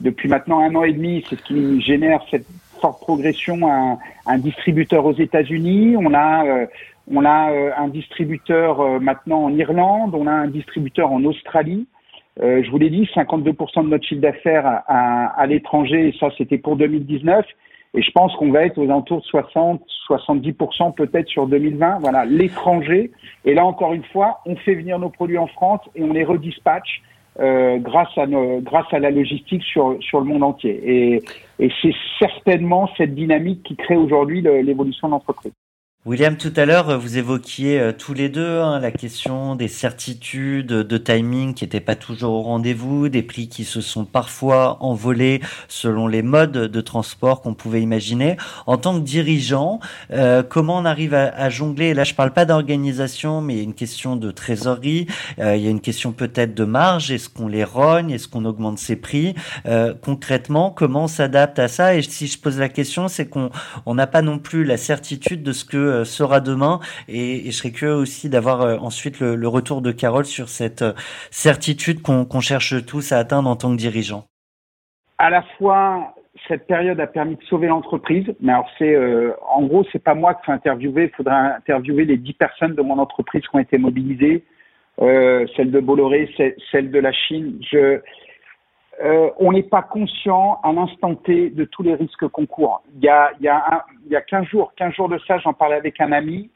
depuis 0.01 0.29
maintenant 0.29 0.59
un 0.59 0.75
an 0.75 0.83
et 0.83 0.93
demi, 0.93 1.25
c'est 1.29 1.37
ce 1.37 1.43
qui 1.45 1.81
génère 1.81 2.21
cette 2.29 2.47
forte 2.81 3.01
progression, 3.01 3.71
un, 3.71 3.99
un 4.27 4.39
distributeur 4.39 5.07
aux 5.07 5.13
États-Unis. 5.15 5.97
On 5.97 6.13
a, 6.15 6.45
euh, 6.45 6.67
on 7.13 7.25
a 7.25 7.53
un 7.79 7.89
distributeur 7.89 9.01
maintenant 9.01 9.45
en 9.45 9.57
Irlande. 9.57 10.15
On 10.15 10.27
a 10.27 10.33
un 10.33 10.49
distributeur 10.49 11.11
en 11.11 11.25
Australie. 11.25 11.87
je 12.39 12.71
vous 12.71 12.79
l'ai 12.79 12.91
dit, 12.91 13.09
52% 13.15 13.85
de 13.85 13.89
notre 13.89 14.05
chiffre 14.05 14.21
d'affaires 14.21 14.83
à, 14.87 15.27
à 15.41 15.47
l'étranger, 15.47 16.09
et 16.09 16.15
ça, 16.19 16.29
c'était 16.37 16.59
pour 16.59 16.77
2019. 16.77 17.47
Et 17.95 18.03
je 18.03 18.11
pense 18.13 18.35
qu'on 18.37 18.51
va 18.51 18.65
être 18.65 18.79
aux 18.79 18.85
alentours 18.85 19.21
de 19.21 19.27
60, 19.27 19.83
70% 20.09 20.95
peut-être 20.95 21.29
sur 21.29 21.47
2020. 21.47 21.99
Voilà, 22.01 22.25
l'étranger. 22.25 23.11
Et 23.45 23.55
là, 23.55 23.65
encore 23.65 23.95
une 23.95 24.05
fois, 24.05 24.41
on 24.47 24.57
fait 24.57 24.75
venir 24.75 24.99
nos 24.99 25.11
produits 25.11 25.39
en 25.39 25.47
France 25.47 25.81
et 25.95 26.03
on 26.03 26.13
les 26.13 26.25
redispatche 26.25 27.03
euh, 27.41 27.79
grâce, 27.79 28.17
à 28.17 28.27
nos, 28.27 28.61
grâce 28.61 28.93
à 28.93 28.99
la 28.99 29.11
logistique 29.11 29.63
sur, 29.63 29.97
sur 30.01 30.21
le 30.21 30.27
monde 30.27 30.43
entier. 30.43 30.81
Et, 30.85 31.23
et 31.61 31.71
c'est 31.81 31.95
certainement 32.19 32.91
cette 32.97 33.15
dynamique 33.15 33.63
qui 33.63 33.77
crée 33.77 33.97
aujourd'hui 33.97 34.43
l'évolution 34.43 35.09
de 35.09 35.13
l'entreprise. 35.13 35.53
William, 36.07 36.37
tout 36.37 36.53
à 36.55 36.65
l'heure, 36.65 36.99
vous 37.01 37.19
évoquiez 37.19 37.81
euh, 37.81 37.93
tous 37.93 38.15
les 38.15 38.29
deux 38.29 38.61
hein, 38.61 38.79
la 38.79 38.93
question 38.93 39.57
des 39.57 39.67
certitudes 39.67 40.69
de 40.69 40.97
timing 40.97 41.55
qui 41.55 41.65
n'étaient 41.65 41.81
pas 41.81 41.97
toujours 41.97 42.35
au 42.35 42.43
rendez-vous, 42.43 43.09
des 43.09 43.25
prix 43.25 43.49
qui 43.49 43.65
se 43.65 43.81
sont 43.81 44.05
parfois 44.05 44.79
envolés 44.81 45.43
selon 45.67 46.07
les 46.07 46.23
modes 46.23 46.53
de 46.53 46.81
transport 46.81 47.43
qu'on 47.43 47.53
pouvait 47.53 47.83
imaginer. 47.83 48.37
En 48.67 48.79
tant 48.79 48.95
que 48.95 49.05
dirigeant, 49.05 49.81
euh, 50.13 50.45
comment 50.45 50.79
on 50.79 50.85
arrive 50.85 51.15
à, 51.15 51.51
jongler? 51.51 51.95
Là, 51.95 52.05
je 52.05 52.15
parle 52.15 52.33
pas 52.33 52.45
d'organisation, 52.45 53.41
mais 53.41 53.55
il 53.55 53.57
y 53.57 53.61
a 53.61 53.65
une 53.65 53.75
question 53.75 54.15
de 54.15 54.31
trésorerie, 54.31 55.09
euh, 55.41 55.57
il 55.57 55.65
y 55.65 55.67
a 55.67 55.71
une 55.71 55.81
question 55.81 56.13
peut-être 56.13 56.55
de 56.55 56.65
marge. 56.65 57.11
Est-ce 57.11 57.29
qu'on 57.29 57.49
les 57.49 57.65
rogne? 57.65 58.13
Est-ce 58.13 58.29
qu'on 58.29 58.45
augmente 58.45 58.79
ses 58.79 58.97
prix? 58.97 59.35
Concrètement, 60.03 60.71
comment 60.71 61.05
on 61.05 61.09
s'adapte 61.09 61.59
à 61.59 61.67
ça? 61.67 61.97
Et 61.97 62.03
si 62.03 62.29
je 62.29 62.39
pose 62.39 62.59
la 62.59 62.69
question, 62.69 63.09
c'est 63.09 63.27
qu'on 63.27 63.51
n'a 63.95 64.07
pas 64.07 64.23
non 64.23 64.39
plus 64.39 64.65
la 64.65 64.77
certitude 64.77 65.43
de 65.43 65.53
ce 65.53 65.65
que 65.65 65.88
euh, 65.89 66.05
sera 66.05 66.41
demain. 66.41 66.81
Et, 67.09 67.43
je 67.47 67.51
serais 67.51 67.71
curieux 67.71 67.95
aussi 67.95 68.29
d'avoir 68.29 68.63
euh, 68.63 68.77
ensuite 68.79 69.21
le, 69.21 69.49
retour 69.49 69.83
de 69.83 69.93
Carole 69.93 70.25
sur 70.25 70.49
cette 70.49 70.83
euh, 70.83 70.93
certitude 71.31 72.03
qu'on 72.03 72.41
cherche 72.41 72.85
tous 72.87 73.13
à 73.13 73.19
atteindre 73.19 73.49
en 73.49 73.57
tant 73.57 73.71
que 73.73 73.77
dirigeant. 73.77 74.25
À 75.19 75.31
la 75.31 75.43
fois 75.59 76.15
cette 76.47 76.69
période 76.69 77.01
a 77.01 77.09
permis 77.09 77.35
de 77.35 77.43
sauver 77.43 77.67
l'entreprise. 77.67 78.25
Mais 78.41 78.53
alors 78.53 78.71
c'est, 78.79 78.97
en 79.51 79.63
gros, 79.65 79.85
c'est 79.91 80.03
pas 80.03 80.15
moi 80.15 80.35
qui 80.35 80.47
fais 80.47 80.53
interviewer. 80.53 81.05
Il 81.05 81.17
faudra 81.17 81.57
interviewer 81.57 82.05
les 82.05 82.17
dix 82.17 82.33
personnes 82.33 82.77
de 82.77 82.83
mon 82.83 82.99
entreprise 82.99 83.43
qui 83.43 83.57
ont 83.57 83.59
été 83.59 83.77
mobilisées, 83.77 84.45
celle 84.99 85.73
de 85.73 85.81
Bolloré, 85.81 86.33
celle 86.71 86.93
de 86.93 86.99
la 87.01 87.11
Chine. 87.13 87.59
Je, 87.69 88.01
euh, 89.03 89.31
on 89.39 89.53
n'est 89.53 89.63
pas 89.63 89.83
conscient 89.83 90.59
à 90.63 90.73
l'instant 90.73 91.15
T 91.15 91.51
de 91.51 91.65
tous 91.65 91.83
les 91.83 91.95
risques 91.95 92.27
qu'on 92.29 92.47
court. 92.47 92.83
Il 92.97 93.05
y 93.05 93.09
a, 93.09 93.31
il 93.39 93.45
y 93.45 93.49
a, 93.49 93.57
un, 93.57 93.83
y 94.11 94.17
a 94.17 94.21
15 94.21 94.47
jours, 94.47 94.73
15 94.77 94.95
jours 94.95 95.09
de 95.09 95.19
ça, 95.27 95.39
j'en 95.39 95.53
parlais 95.53 95.77
avec 95.77 96.01
un 96.01 96.13
ami. 96.13 96.51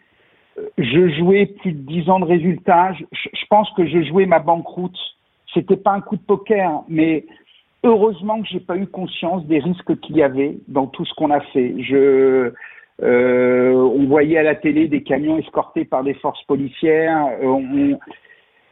Euh, 0.58 0.68
je 0.78 1.08
jouais 1.18 1.46
plus 1.46 1.72
de 1.72 1.78
10 1.78 2.10
ans 2.10 2.20
de 2.20 2.24
résultats. 2.24 2.92
Je, 2.94 3.04
je 3.12 3.46
pense 3.48 3.70
que 3.76 3.86
je 3.86 4.02
jouais 4.02 4.26
ma 4.26 4.40
banqueroute. 4.40 4.98
C'était 5.54 5.76
pas 5.76 5.92
un 5.92 6.00
coup 6.00 6.16
de 6.16 6.22
poker, 6.22 6.82
mais 6.88 7.26
heureusement 7.84 8.40
que 8.42 8.48
j'ai 8.48 8.60
pas 8.60 8.76
eu 8.76 8.86
conscience 8.86 9.44
des 9.46 9.58
risques 9.58 10.00
qu'il 10.00 10.16
y 10.16 10.22
avait 10.22 10.56
dans 10.68 10.86
tout 10.86 11.04
ce 11.04 11.14
qu'on 11.14 11.30
a 11.30 11.40
fait. 11.40 11.74
Je, 11.78 12.52
euh, 13.02 13.72
on 13.72 14.06
voyait 14.06 14.38
à 14.38 14.42
la 14.42 14.54
télé 14.54 14.88
des 14.88 15.02
camions 15.02 15.38
escortés 15.38 15.84
par 15.84 16.04
des 16.04 16.14
forces 16.14 16.42
policières. 16.44 17.26
Euh, 17.42 17.94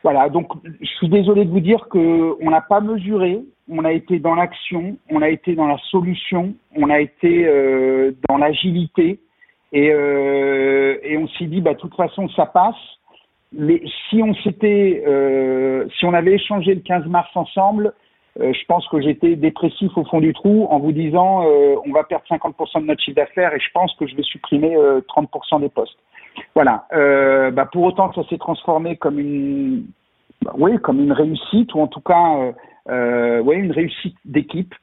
voilà, 0.02 0.28
donc 0.28 0.50
je 0.64 0.88
suis 0.98 1.08
désolé 1.08 1.44
de 1.44 1.50
vous 1.50 1.60
dire 1.60 1.88
que 1.88 2.36
on 2.40 2.50
n'a 2.50 2.62
pas 2.62 2.80
mesuré, 2.80 3.40
on 3.68 3.84
a 3.84 3.92
été 3.92 4.18
dans 4.18 4.34
l'action, 4.34 4.96
on 5.10 5.20
a 5.20 5.28
été 5.28 5.54
dans 5.54 5.66
la 5.66 5.78
solution, 5.90 6.54
on 6.74 6.88
a 6.88 7.00
été 7.00 7.46
euh, 7.46 8.12
dans 8.28 8.38
l'agilité 8.38 9.20
et, 9.72 9.90
euh, 9.92 10.96
et 11.02 11.18
on 11.18 11.28
s'est 11.28 11.46
dit 11.46 11.60
bah 11.60 11.74
de 11.74 11.78
toute 11.78 11.94
façon 11.94 12.28
ça 12.30 12.46
passe. 12.46 12.74
Mais 13.52 13.82
si 14.08 14.22
on 14.22 14.32
s'était, 14.34 15.02
euh, 15.06 15.86
si 15.98 16.04
on 16.04 16.14
avait 16.14 16.34
échangé 16.34 16.74
le 16.74 16.80
15 16.80 17.06
mars 17.06 17.28
ensemble, 17.34 17.92
euh, 18.38 18.52
je 18.52 18.64
pense 18.66 18.86
que 18.88 19.00
j'étais 19.00 19.34
dépressif 19.34 19.90
au 19.96 20.04
fond 20.04 20.20
du 20.20 20.32
trou 20.32 20.66
en 20.70 20.78
vous 20.78 20.92
disant 20.92 21.44
euh, 21.44 21.74
on 21.84 21.92
va 21.92 22.04
perdre 22.04 22.24
50% 22.30 22.80
de 22.80 22.86
notre 22.86 23.02
chiffre 23.02 23.16
d'affaires 23.16 23.52
et 23.54 23.58
je 23.60 23.70
pense 23.74 23.92
que 23.96 24.06
je 24.06 24.14
vais 24.14 24.22
supprimer 24.22 24.76
30% 24.76 25.56
euh, 25.56 25.58
des 25.58 25.68
postes. 25.68 25.98
Voilà. 26.54 26.84
Bah, 27.52 27.68
pour 27.70 27.84
autant, 27.84 28.12
ça 28.12 28.22
s'est 28.28 28.38
transformé 28.38 28.96
comme 28.96 29.18
une, 29.18 29.86
bah, 30.42 30.52
oui, 30.56 30.78
comme 30.78 31.00
une 31.00 31.12
réussite 31.12 31.74
ou 31.74 31.80
en 31.80 31.86
tout 31.86 32.00
cas, 32.00 32.52
oui, 32.88 33.56
une 33.56 33.72
réussite 33.72 34.16
d'équipe. 34.24 34.74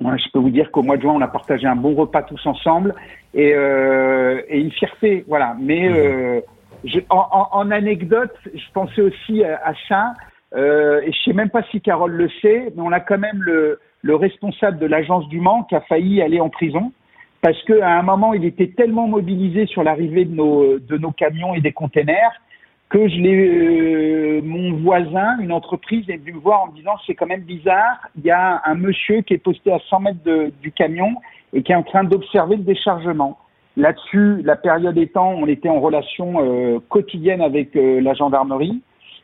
je 0.00 0.30
peux 0.32 0.38
vous 0.38 0.50
dire 0.50 0.70
qu'au 0.70 0.82
mois 0.82 0.96
de 0.96 1.02
juin, 1.02 1.14
on 1.14 1.20
a 1.20 1.28
partagé 1.28 1.66
un 1.66 1.76
bon 1.76 1.94
repas 1.94 2.22
tous 2.22 2.44
ensemble 2.46 2.94
et, 3.34 3.50
et 3.50 4.58
une 4.58 4.72
fierté, 4.72 5.24
voilà. 5.28 5.56
Mais 5.60 6.42
mmh. 6.84 7.00
en, 7.10 7.48
en, 7.52 7.70
anecdote, 7.70 8.34
je 8.54 8.72
pensais 8.72 9.02
aussi 9.02 9.44
à, 9.44 9.60
à 9.64 9.72
ça. 9.88 10.14
Euh, 10.54 11.00
et 11.02 11.12
je 11.12 11.22
sais 11.24 11.32
même 11.32 11.50
pas 11.50 11.62
si 11.70 11.80
Carole 11.80 12.12
le 12.12 12.28
sait, 12.40 12.72
mais 12.76 12.82
on 12.82 12.92
a 12.92 13.00
quand 13.00 13.18
même 13.18 13.42
le, 13.42 13.80
le 14.02 14.16
responsable 14.16 14.78
de 14.78 14.86
l'agence 14.86 15.26
du 15.28 15.40
Mans 15.40 15.64
qui 15.64 15.74
a 15.74 15.80
failli 15.82 16.20
aller 16.20 16.40
en 16.40 16.50
prison 16.50 16.92
parce 17.42 17.60
qu'à 17.64 17.98
un 17.98 18.02
moment, 18.02 18.32
il 18.32 18.44
était 18.44 18.68
tellement 18.68 19.08
mobilisé 19.08 19.66
sur 19.66 19.82
l'arrivée 19.82 20.24
de 20.24 20.34
nos, 20.34 20.78
de 20.78 20.96
nos 20.96 21.10
camions 21.10 21.54
et 21.54 21.60
des 21.60 21.72
containers 21.72 22.40
que 22.88 23.08
je 23.08 23.16
l'ai, 23.16 23.48
euh, 23.48 24.40
mon 24.44 24.74
voisin, 24.74 25.38
une 25.40 25.50
entreprise, 25.50 26.08
est 26.10 26.18
venu 26.18 26.34
me 26.34 26.40
voir 26.40 26.64
en 26.64 26.66
me 26.68 26.76
disant 26.76 26.92
c'est 27.06 27.14
quand 27.14 27.26
même 27.26 27.40
bizarre, 27.40 27.96
il 28.16 28.24
y 28.24 28.30
a 28.30 28.60
un 28.66 28.74
monsieur 28.74 29.22
qui 29.22 29.34
est 29.34 29.38
posté 29.38 29.72
à 29.72 29.78
100 29.88 30.00
mètres 30.00 30.22
de, 30.24 30.52
du 30.60 30.72
camion 30.72 31.14
et 31.54 31.62
qui 31.62 31.72
est 31.72 31.74
en 31.74 31.82
train 31.82 32.04
d'observer 32.04 32.56
le 32.56 32.64
déchargement. 32.64 33.38
Là-dessus, 33.76 34.42
la 34.42 34.56
période 34.56 34.98
étant, 34.98 35.30
on 35.30 35.46
était 35.46 35.70
en 35.70 35.80
relation 35.80 36.34
euh, 36.42 36.78
quotidienne 36.90 37.40
avec 37.40 37.74
euh, 37.76 38.00
la 38.02 38.12
gendarmerie. 38.12 38.82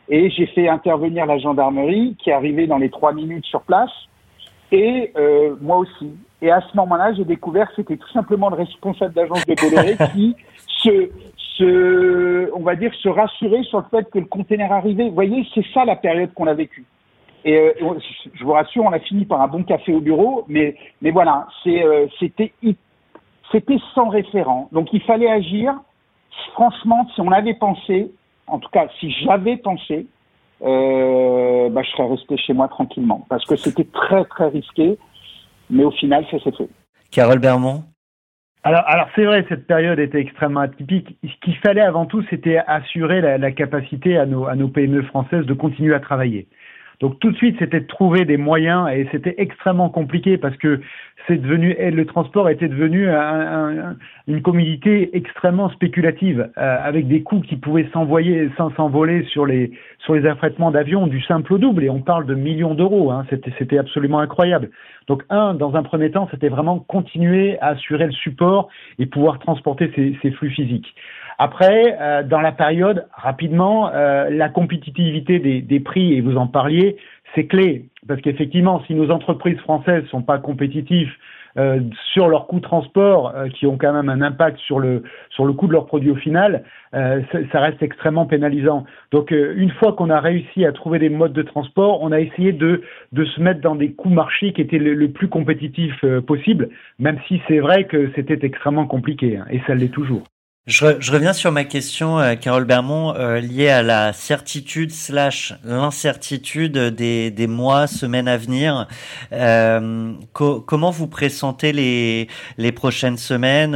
Et 0.08 0.30
j'ai 0.30 0.46
fait 0.46 0.68
intervenir 0.68 1.26
la 1.26 1.36
gendarmerie 1.36 2.16
qui 2.18 2.30
est 2.30 2.32
arrivée 2.32 2.66
dans 2.66 2.78
les 2.78 2.88
trois 2.88 3.12
minutes 3.12 3.44
sur 3.44 3.60
place 3.60 3.90
et 4.72 5.12
euh, 5.16 5.54
moi 5.60 5.78
aussi. 5.78 6.10
Et 6.40 6.50
à 6.50 6.60
ce 6.60 6.76
moment-là, 6.76 7.12
j'ai 7.14 7.24
découvert 7.24 7.68
que 7.68 7.76
c'était 7.76 7.96
tout 7.96 8.10
simplement 8.10 8.48
le 8.48 8.56
responsable 8.56 9.14
d'agence 9.14 9.44
de 9.46 9.54
Bolloré 9.54 9.96
qui 10.12 10.36
se, 10.66 11.10
se, 11.36 12.50
on 12.54 12.60
va 12.60 12.76
dire, 12.76 12.92
se 12.94 13.08
rassurait 13.08 13.64
sur 13.64 13.78
le 13.78 13.84
fait 13.90 14.08
que 14.10 14.18
le 14.18 14.26
conteneur 14.26 14.72
arrivait. 14.72 15.08
Vous 15.08 15.14
voyez, 15.14 15.46
c'est 15.54 15.66
ça 15.74 15.84
la 15.84 15.96
période 15.96 16.32
qu'on 16.34 16.46
a 16.46 16.54
vécue. 16.54 16.84
Et 17.44 17.56
euh, 17.56 17.72
je 18.34 18.44
vous 18.44 18.52
rassure, 18.52 18.84
on 18.84 18.92
a 18.92 18.98
fini 18.98 19.24
par 19.24 19.40
un 19.40 19.48
bon 19.48 19.62
café 19.62 19.92
au 19.94 20.00
bureau, 20.00 20.44
mais, 20.48 20.76
mais 21.02 21.10
voilà, 21.10 21.46
euh, 21.66 22.06
c'était, 22.18 22.52
c'était 23.52 23.78
sans 23.94 24.08
référent. 24.08 24.68
Donc 24.72 24.92
il 24.92 25.02
fallait 25.02 25.30
agir. 25.30 25.74
Franchement, 26.52 27.06
si 27.14 27.20
on 27.20 27.30
avait 27.32 27.54
pensé, 27.54 28.10
en 28.46 28.58
tout 28.58 28.68
cas, 28.70 28.88
si 28.98 29.10
j'avais 29.10 29.56
pensé, 29.56 30.06
euh, 30.62 31.68
bah, 31.68 31.82
je 31.82 31.90
serais 31.90 32.08
resté 32.08 32.36
chez 32.36 32.52
moi 32.52 32.68
tranquillement. 32.68 33.24
Parce 33.28 33.44
que 33.44 33.56
c'était 33.56 33.84
très, 33.84 34.24
très 34.24 34.48
risqué. 34.48 34.98
Mais 35.70 35.84
au 35.84 35.90
final, 35.90 36.24
ça 36.30 36.38
s'est 36.38 36.52
fait. 36.52 36.68
Carole 37.10 37.38
Bermond 37.38 37.84
alors, 38.64 38.82
alors 38.86 39.08
c'est 39.14 39.24
vrai, 39.24 39.46
cette 39.48 39.68
période 39.68 40.00
était 40.00 40.20
extrêmement 40.20 40.60
atypique. 40.60 41.16
Ce 41.22 41.32
qu'il 41.42 41.56
fallait 41.58 41.80
avant 41.80 42.06
tout, 42.06 42.24
c'était 42.28 42.58
assurer 42.66 43.20
la, 43.20 43.38
la, 43.38 43.52
capacité 43.52 44.18
à 44.18 44.26
nos, 44.26 44.46
à 44.46 44.56
nos 44.56 44.68
PME 44.68 45.02
françaises 45.04 45.46
de 45.46 45.54
continuer 45.54 45.94
à 45.94 46.00
travailler. 46.00 46.48
Donc 47.00 47.20
tout 47.20 47.30
de 47.30 47.36
suite, 47.36 47.56
c'était 47.60 47.80
de 47.80 47.86
trouver 47.86 48.24
des 48.24 48.36
moyens 48.36 48.88
et 48.92 49.08
c'était 49.12 49.34
extrêmement 49.38 49.88
compliqué 49.88 50.36
parce 50.36 50.56
que 50.56 50.80
c'est 51.26 51.36
devenu 51.36 51.76
le 51.78 52.04
transport 52.06 52.48
était 52.48 52.68
devenu 52.68 53.08
un, 53.08 53.96
une 54.26 54.42
commodité 54.42 55.10
extrêmement 55.16 55.68
spéculative 55.70 56.50
euh, 56.58 56.76
avec 56.82 57.06
des 57.06 57.22
coûts 57.22 57.40
qui 57.40 57.56
pouvaient 57.56 57.88
s'envoyer 57.92 58.50
sans 58.56 58.74
s'envoler 58.74 59.24
sur 59.24 59.46
les 59.46 59.70
sur 59.98 60.14
les 60.14 60.26
affrètements 60.26 60.70
d'avions 60.70 61.06
du 61.06 61.20
simple 61.22 61.52
au 61.52 61.58
double 61.58 61.84
et 61.84 61.90
on 61.90 62.00
parle 62.00 62.26
de 62.26 62.34
millions 62.34 62.74
d'euros. 62.74 63.12
Hein, 63.12 63.26
c'était 63.58 63.78
absolument 63.78 64.18
incroyable. 64.18 64.70
Donc 65.06 65.22
un, 65.30 65.54
dans 65.54 65.74
un 65.76 65.82
premier 65.82 66.10
temps, 66.10 66.28
c'était 66.30 66.48
vraiment 66.48 66.80
continuer 66.80 67.58
à 67.60 67.68
assurer 67.68 68.06
le 68.06 68.12
support 68.12 68.68
et 68.98 69.06
pouvoir 69.06 69.38
transporter 69.38 69.90
ces 70.22 70.30
flux 70.32 70.50
physiques. 70.50 70.94
Après, 71.38 71.96
euh, 72.00 72.24
dans 72.24 72.40
la 72.40 72.50
période, 72.50 73.06
rapidement, 73.12 73.90
euh, 73.94 74.28
la 74.28 74.48
compétitivité 74.48 75.38
des, 75.38 75.62
des, 75.62 75.80
prix, 75.80 76.14
et 76.14 76.20
vous 76.20 76.36
en 76.36 76.48
parliez, 76.48 76.96
c'est 77.34 77.46
clé. 77.46 77.86
Parce 78.08 78.20
qu'effectivement, 78.20 78.82
si 78.86 78.94
nos 78.94 79.10
entreprises 79.10 79.58
françaises 79.58 80.04
sont 80.06 80.22
pas 80.22 80.38
compétitives 80.38 81.12
euh, 81.56 81.80
sur 82.12 82.28
leurs 82.28 82.48
coûts 82.48 82.56
de 82.58 82.64
transport, 82.64 83.32
euh, 83.36 83.48
qui 83.48 83.66
ont 83.66 83.78
quand 83.78 83.92
même 83.92 84.08
un 84.08 84.20
impact 84.20 84.58
sur 84.58 84.80
le, 84.80 85.04
sur 85.30 85.44
le 85.44 85.52
coût 85.52 85.68
de 85.68 85.72
leurs 85.72 85.86
produits 85.86 86.10
au 86.10 86.16
final, 86.16 86.64
euh, 86.94 87.22
ça 87.52 87.60
reste 87.60 87.82
extrêmement 87.82 88.26
pénalisant. 88.26 88.84
Donc, 89.12 89.30
une 89.30 89.70
fois 89.70 89.92
qu'on 89.92 90.10
a 90.10 90.18
réussi 90.20 90.64
à 90.64 90.72
trouver 90.72 90.98
des 90.98 91.08
modes 91.08 91.32
de 91.32 91.42
transport, 91.42 92.02
on 92.02 92.10
a 92.10 92.18
essayé 92.18 92.52
de, 92.52 92.82
de 93.12 93.24
se 93.24 93.40
mettre 93.40 93.60
dans 93.60 93.76
des 93.76 93.92
coûts 93.92 94.10
marchés 94.10 94.52
qui 94.52 94.60
étaient 94.60 94.78
le, 94.78 94.94
le 94.94 95.08
plus 95.08 95.28
compétitifs 95.28 96.04
possible, 96.26 96.70
même 96.98 97.18
si 97.28 97.40
c'est 97.46 97.60
vrai 97.60 97.84
que 97.84 98.10
c'était 98.16 98.44
extrêmement 98.44 98.86
compliqué, 98.86 99.36
hein, 99.36 99.46
et 99.50 99.60
ça 99.66 99.76
l'est 99.76 99.92
toujours. 99.92 100.24
Je, 100.68 100.84
reviens 101.12 101.32
sur 101.32 101.50
ma 101.50 101.64
question, 101.64 102.18
euh, 102.18 102.34
Carole 102.34 102.66
Bermond, 102.66 103.14
euh, 103.14 103.40
liée 103.40 103.70
à 103.70 103.82
la 103.82 104.12
certitude 104.12 104.92
slash 104.92 105.54
l'incertitude 105.64 106.76
des, 106.76 107.30
des, 107.30 107.46
mois, 107.46 107.86
semaines 107.86 108.28
à 108.28 108.36
venir. 108.36 108.86
Euh, 109.32 110.12
co 110.34 110.60
comment 110.60 110.90
vous 110.90 111.06
pressentez 111.06 111.72
les, 111.72 112.28
les 112.58 112.70
prochaines 112.70 113.16
semaines? 113.16 113.72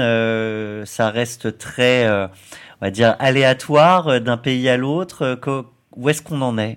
Ça 0.85 1.09
reste 1.09 1.57
très, 1.57 2.07
on 2.11 2.29
va 2.83 2.91
dire, 2.91 3.17
aléatoire 3.21 4.21
d'un 4.21 4.37
pays 4.37 4.69
à 4.69 4.77
l'autre. 4.77 5.41
Où 5.97 6.11
est-ce 6.11 6.21
qu'on 6.21 6.43
en 6.43 6.59
est? 6.59 6.77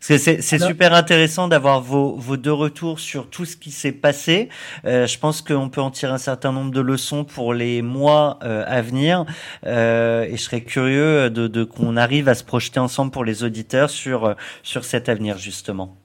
C'est 0.00 0.58
super 0.58 0.94
intéressant 0.94 1.48
d'avoir 1.48 1.80
vos, 1.80 2.14
vos, 2.16 2.36
deux 2.36 2.52
retours 2.52 3.00
sur 3.00 3.28
tout 3.30 3.44
ce 3.44 3.56
qui 3.56 3.70
s'est 3.70 3.92
passé. 3.92 4.48
Euh, 4.84 5.06
je 5.06 5.18
pense 5.18 5.42
qu'on 5.42 5.68
peut 5.68 5.80
en 5.80 5.90
tirer 5.90 6.12
un 6.12 6.18
certain 6.18 6.52
nombre 6.52 6.70
de 6.70 6.80
leçons 6.80 7.24
pour 7.24 7.54
les 7.54 7.82
mois 7.82 8.38
euh, 8.42 8.64
à 8.66 8.80
venir. 8.82 9.24
Euh, 9.66 10.24
et 10.24 10.32
je 10.32 10.42
serais 10.42 10.60
curieux 10.60 11.30
de, 11.30 11.48
de 11.48 11.64
qu'on 11.64 11.96
arrive 11.96 12.28
à 12.28 12.34
se 12.34 12.44
projeter 12.44 12.80
ensemble 12.80 13.10
pour 13.10 13.24
les 13.24 13.44
auditeurs 13.44 13.90
sur, 13.90 14.34
sur 14.62 14.84
cet 14.84 15.08
avenir, 15.08 15.38
justement. 15.38 15.96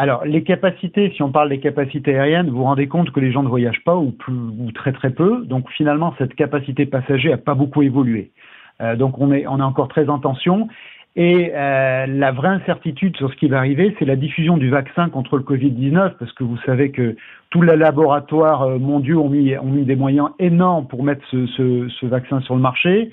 Alors, 0.00 0.24
les 0.24 0.42
capacités, 0.42 1.12
si 1.14 1.22
on 1.22 1.30
parle 1.30 1.50
des 1.50 1.60
capacités 1.60 2.14
aériennes, 2.14 2.48
vous 2.48 2.56
vous 2.56 2.64
rendez 2.64 2.88
compte 2.88 3.10
que 3.10 3.20
les 3.20 3.32
gens 3.32 3.42
ne 3.42 3.48
voyagent 3.48 3.84
pas 3.84 3.96
ou, 3.96 4.12
plus, 4.12 4.32
ou 4.32 4.72
très 4.72 4.92
très 4.92 5.10
peu. 5.10 5.44
Donc, 5.44 5.68
finalement, 5.72 6.14
cette 6.16 6.34
capacité 6.34 6.86
passager 6.86 7.28
n'a 7.28 7.36
pas 7.36 7.52
beaucoup 7.52 7.82
évolué. 7.82 8.32
Euh, 8.80 8.96
donc, 8.96 9.18
on 9.18 9.30
est, 9.30 9.46
on 9.46 9.58
est 9.58 9.62
encore 9.62 9.88
très 9.88 10.08
en 10.08 10.18
tension. 10.18 10.68
Et 11.16 11.52
euh, 11.54 12.06
la 12.06 12.30
vraie 12.30 12.48
incertitude 12.48 13.16
sur 13.16 13.30
ce 13.30 13.36
qui 13.36 13.48
va 13.48 13.58
arriver, 13.58 13.94
c'est 13.98 14.04
la 14.04 14.16
diffusion 14.16 14.56
du 14.56 14.70
vaccin 14.70 15.08
contre 15.08 15.36
le 15.36 15.42
Covid-19, 15.42 16.14
parce 16.18 16.32
que 16.32 16.44
vous 16.44 16.58
savez 16.64 16.92
que 16.92 17.16
tous 17.50 17.62
les 17.62 17.76
laboratoires 17.76 18.62
euh, 18.62 18.78
mondiaux 18.78 19.22
ont 19.24 19.28
mis, 19.28 19.56
ont 19.58 19.64
mis 19.64 19.84
des 19.84 19.96
moyens 19.96 20.28
énormes 20.38 20.86
pour 20.86 21.02
mettre 21.02 21.24
ce, 21.30 21.46
ce, 21.46 21.88
ce 21.88 22.06
vaccin 22.06 22.40
sur 22.42 22.54
le 22.54 22.60
marché. 22.60 23.10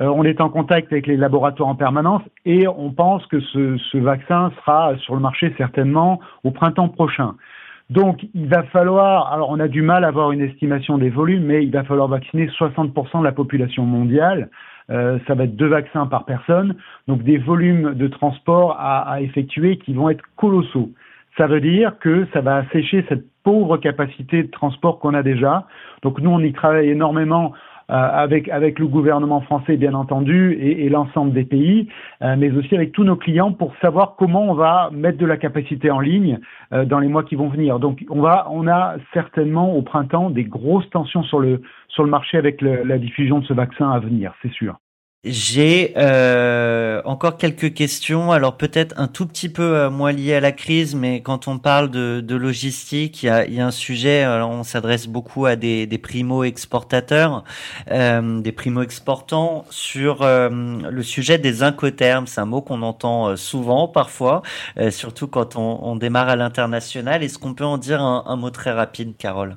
Euh, 0.00 0.06
on 0.14 0.24
est 0.24 0.42
en 0.42 0.50
contact 0.50 0.92
avec 0.92 1.06
les 1.06 1.16
laboratoires 1.16 1.70
en 1.70 1.74
permanence 1.74 2.22
et 2.44 2.68
on 2.68 2.90
pense 2.90 3.26
que 3.26 3.40
ce, 3.40 3.78
ce 3.90 3.98
vaccin 3.98 4.52
sera 4.58 4.96
sur 4.98 5.14
le 5.14 5.20
marché 5.20 5.52
certainement 5.56 6.20
au 6.44 6.50
printemps 6.50 6.88
prochain. 6.88 7.34
Donc, 7.90 8.26
il 8.34 8.46
va 8.46 8.64
falloir, 8.64 9.32
alors 9.32 9.48
on 9.48 9.58
a 9.58 9.68
du 9.68 9.80
mal 9.80 10.04
à 10.04 10.08
avoir 10.08 10.30
une 10.32 10.42
estimation 10.42 10.98
des 10.98 11.08
volumes, 11.08 11.44
mais 11.44 11.64
il 11.64 11.72
va 11.72 11.84
falloir 11.84 12.08
vacciner 12.08 12.46
60% 12.48 13.20
de 13.20 13.24
la 13.24 13.32
population 13.32 13.84
mondiale. 13.84 14.50
Euh, 14.90 15.18
ça 15.26 15.34
va 15.34 15.44
être 15.44 15.56
deux 15.56 15.68
vaccins 15.68 16.06
par 16.06 16.24
personne, 16.24 16.74
donc 17.08 17.22
des 17.22 17.36
volumes 17.36 17.94
de 17.94 18.08
transport 18.08 18.76
à, 18.78 19.10
à 19.10 19.20
effectuer 19.20 19.76
qui 19.76 19.92
vont 19.92 20.08
être 20.08 20.24
colossaux. 20.36 20.90
Ça 21.36 21.46
veut 21.46 21.60
dire 21.60 21.98
que 22.00 22.26
ça 22.32 22.40
va 22.40 22.56
assécher 22.56 23.04
cette 23.08 23.24
pauvre 23.44 23.76
capacité 23.76 24.42
de 24.42 24.50
transport 24.50 24.98
qu'on 24.98 25.14
a 25.14 25.22
déjà. 25.22 25.66
Donc 26.02 26.20
nous, 26.20 26.30
on 26.30 26.40
y 26.40 26.52
travaille 26.52 26.88
énormément 26.88 27.52
avec, 27.88 28.48
avec 28.48 28.78
le 28.78 28.86
gouvernement 28.86 29.40
français, 29.40 29.76
bien 29.76 29.94
entendu, 29.94 30.52
et, 30.52 30.84
et 30.84 30.88
l'ensemble 30.88 31.32
des 31.32 31.44
pays, 31.44 31.88
euh, 32.22 32.36
mais 32.38 32.50
aussi 32.50 32.74
avec 32.74 32.92
tous 32.92 33.04
nos 33.04 33.16
clients 33.16 33.52
pour 33.52 33.74
savoir 33.80 34.16
comment 34.16 34.50
on 34.50 34.54
va 34.54 34.90
mettre 34.92 35.18
de 35.18 35.26
la 35.26 35.36
capacité 35.36 35.90
en 35.90 36.00
ligne 36.00 36.38
euh, 36.72 36.84
dans 36.84 36.98
les 36.98 37.08
mois 37.08 37.24
qui 37.24 37.34
vont 37.34 37.48
venir. 37.48 37.78
Donc, 37.78 38.04
on, 38.10 38.20
va, 38.20 38.46
on 38.50 38.68
a 38.68 38.96
certainement 39.12 39.74
au 39.74 39.82
printemps 39.82 40.30
des 40.30 40.44
grosses 40.44 40.88
tensions 40.90 41.22
sur 41.22 41.40
le, 41.40 41.62
sur 41.88 42.04
le 42.04 42.10
marché 42.10 42.36
avec 42.36 42.60
la 42.60 42.98
diffusion 42.98 43.38
de 43.38 43.44
ce 43.46 43.52
vaccin 43.52 43.90
à 43.90 43.98
venir, 43.98 44.34
c'est 44.42 44.52
sûr. 44.52 44.76
J'ai 45.24 45.94
euh, 45.96 47.02
encore 47.04 47.36
quelques 47.38 47.74
questions. 47.74 48.30
Alors 48.30 48.56
peut-être 48.56 48.94
un 48.98 49.08
tout 49.08 49.26
petit 49.26 49.48
peu 49.48 49.62
euh, 49.76 49.90
moins 49.90 50.12
lié 50.12 50.34
à 50.34 50.40
la 50.40 50.52
crise, 50.52 50.94
mais 50.94 51.22
quand 51.22 51.48
on 51.48 51.58
parle 51.58 51.90
de, 51.90 52.20
de 52.20 52.36
logistique, 52.36 53.24
il 53.24 53.26
y 53.26 53.28
a, 53.28 53.46
y 53.48 53.60
a 53.60 53.66
un 53.66 53.72
sujet. 53.72 54.22
Alors 54.22 54.50
on 54.50 54.62
s'adresse 54.62 55.08
beaucoup 55.08 55.44
à 55.46 55.56
des, 55.56 55.86
des 55.88 55.98
primo-exportateurs, 55.98 57.42
euh, 57.90 58.40
des 58.40 58.52
primo-exportants 58.52 59.64
sur 59.70 60.22
euh, 60.22 60.48
le 60.48 61.02
sujet 61.02 61.36
des 61.38 61.64
incoterms. 61.64 62.28
C'est 62.28 62.40
un 62.40 62.46
mot 62.46 62.62
qu'on 62.62 62.82
entend 62.82 63.28
euh, 63.30 63.36
souvent, 63.36 63.88
parfois, 63.88 64.42
surtout 64.90 65.26
quand 65.26 65.56
on, 65.56 65.80
on 65.82 65.96
démarre 65.96 66.28
à 66.28 66.36
l'international. 66.36 67.22
Est-ce 67.24 67.38
qu'on 67.38 67.54
peut 67.54 67.64
en 67.64 67.76
dire 67.78 68.00
un, 68.00 68.24
un 68.26 68.36
mot 68.36 68.50
très 68.50 68.70
rapide, 68.72 69.16
Carole? 69.16 69.56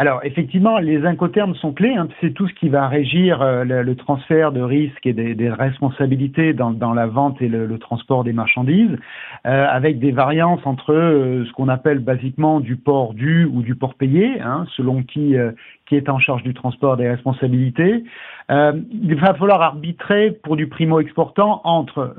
Alors 0.00 0.20
effectivement, 0.22 0.78
les 0.78 1.04
incoterms 1.04 1.56
sont 1.56 1.72
clés. 1.72 1.94
Hein. 1.96 2.06
C'est 2.20 2.32
tout 2.32 2.46
ce 2.46 2.54
qui 2.54 2.68
va 2.68 2.86
régir 2.86 3.42
euh, 3.42 3.64
le, 3.64 3.82
le, 3.82 3.96
transfert 3.96 4.52
de 4.52 4.60
risques 4.60 5.04
et 5.04 5.12
des, 5.12 5.34
des 5.34 5.50
responsabilités 5.50 6.52
dans, 6.52 6.70
dans, 6.70 6.94
la 6.94 7.08
vente 7.08 7.42
et 7.42 7.48
le, 7.48 7.66
le 7.66 7.78
transport 7.80 8.22
des 8.22 8.32
marchandises, 8.32 8.96
euh, 9.44 9.66
avec 9.68 9.98
des 9.98 10.12
variances 10.12 10.60
entre 10.64 10.92
euh, 10.92 11.44
ce 11.44 11.52
qu'on 11.52 11.66
appelle 11.66 11.98
basiquement 11.98 12.60
du 12.60 12.76
port 12.76 13.12
dû 13.12 13.44
ou 13.52 13.60
du 13.62 13.74
port 13.74 13.94
payé, 13.94 14.40
hein, 14.40 14.66
selon 14.76 15.02
qui 15.02 15.36
euh, 15.36 15.50
qui 15.86 15.96
est 15.96 16.08
en 16.08 16.20
charge 16.20 16.44
du 16.44 16.54
transport 16.54 16.96
des 16.96 17.08
responsabilités. 17.08 18.04
il 18.50 19.14
va 19.14 19.32
falloir 19.34 19.62
arbitrer 19.62 20.30
pour 20.30 20.54
du 20.54 20.68
primo 20.68 21.00
exportant 21.00 21.62
entre 21.64 22.14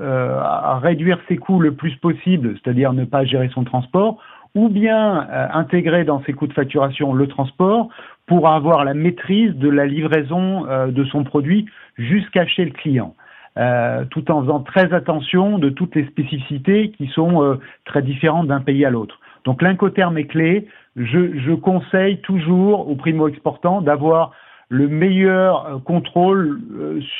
réduire 0.82 1.20
ses 1.28 1.36
coûts 1.36 1.60
le 1.60 1.74
plus 1.74 1.94
possible, 1.94 2.56
c'est-à-dire 2.56 2.92
ne 2.92 3.04
pas 3.04 3.24
gérer 3.24 3.48
son 3.54 3.62
transport 3.62 4.18
ou 4.54 4.68
bien 4.68 5.28
euh, 5.30 5.46
intégrer 5.52 6.04
dans 6.04 6.22
ses 6.24 6.32
coûts 6.32 6.46
de 6.46 6.52
facturation 6.52 7.12
le 7.12 7.26
transport 7.26 7.88
pour 8.26 8.48
avoir 8.48 8.84
la 8.84 8.94
maîtrise 8.94 9.54
de 9.56 9.68
la 9.68 9.86
livraison 9.86 10.66
euh, 10.66 10.88
de 10.88 11.04
son 11.04 11.24
produit 11.24 11.66
jusqu'à 11.96 12.46
chez 12.46 12.64
le 12.64 12.70
client. 12.70 13.14
Euh, 13.58 14.04
tout 14.10 14.30
en 14.30 14.42
faisant 14.42 14.60
très 14.60 14.92
attention 14.94 15.58
de 15.58 15.70
toutes 15.70 15.96
les 15.96 16.06
spécificités 16.06 16.92
qui 16.92 17.08
sont 17.08 17.42
euh, 17.42 17.56
très 17.84 18.00
différentes 18.00 18.46
d'un 18.46 18.60
pays 18.60 18.84
à 18.84 18.90
l'autre. 18.90 19.18
Donc 19.44 19.60
l'incoterme 19.60 20.16
est 20.18 20.26
clé. 20.26 20.68
Je, 20.94 21.36
je 21.36 21.52
conseille 21.52 22.20
toujours 22.20 22.88
aux 22.88 22.94
primo-exportants 22.94 23.80
d'avoir 23.80 24.30
le 24.68 24.86
meilleur 24.86 25.66
euh, 25.66 25.78
contrôle 25.78 26.60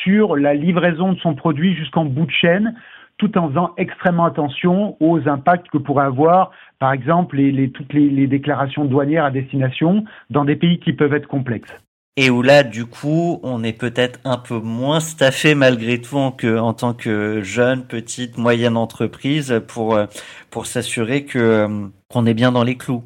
sur 0.05 0.37
la 0.37 0.55
livraison 0.55 1.15
de 1.15 1.19
son 1.19 1.35
produit 1.35 1.75
jusqu'en 1.75 2.05
bout 2.05 2.27
de 2.27 2.31
chaîne 2.31 2.77
tout 3.21 3.37
en 3.37 3.51
faisant 3.51 3.75
extrêmement 3.77 4.25
attention 4.25 4.97
aux 4.99 5.29
impacts 5.29 5.69
que 5.69 5.77
pourraient 5.77 6.07
avoir, 6.07 6.53
par 6.79 6.93
exemple, 6.93 7.37
les, 7.37 7.53
les, 7.53 7.71
toutes 7.71 7.93
les, 7.93 8.09
les 8.09 8.27
déclarations 8.27 8.87
douanières 8.87 9.27
à 9.27 9.31
destination 9.31 10.05
dans 10.31 10.47
des 10.47 10.57
pays 10.57 10.81
qui 10.81 10.95
peuvent 10.95 11.13
être 11.13 11.29
complexes. 11.29 11.71
Et 12.17 12.31
où 12.31 12.41
là, 12.41 12.63
du 12.63 12.87
coup, 12.87 13.39
on 13.43 13.63
est 13.63 13.75
peut-être 13.75 14.21
un 14.25 14.39
peu 14.39 14.59
moins 14.59 15.01
staffé 15.01 15.55
malgré 15.55 16.01
tout 16.01 16.17
en, 16.17 16.33
que, 16.33 16.59
en 16.59 16.73
tant 16.73 16.95
que 16.95 17.43
jeune, 17.43 17.85
petite, 17.87 18.39
moyenne 18.39 18.79
entreprise 18.79 19.63
pour, 19.69 19.95
euh, 19.95 20.07
pour 20.51 20.65
s'assurer 20.65 21.27
que, 21.27 21.39
euh, 21.39 21.87
qu'on 22.09 22.25
est 22.25 22.35
bien 22.35 22.53
dans 22.53 22.65
les 22.65 22.77
clous. 22.77 23.05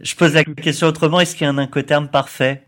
Je 0.00 0.16
pose 0.16 0.34
la 0.34 0.42
question 0.42 0.88
autrement, 0.88 1.20
est-ce 1.20 1.36
qu'il 1.36 1.46
y 1.46 1.48
a 1.48 1.52
un 1.52 1.58
incoterm 1.58 2.08
parfait? 2.08 2.66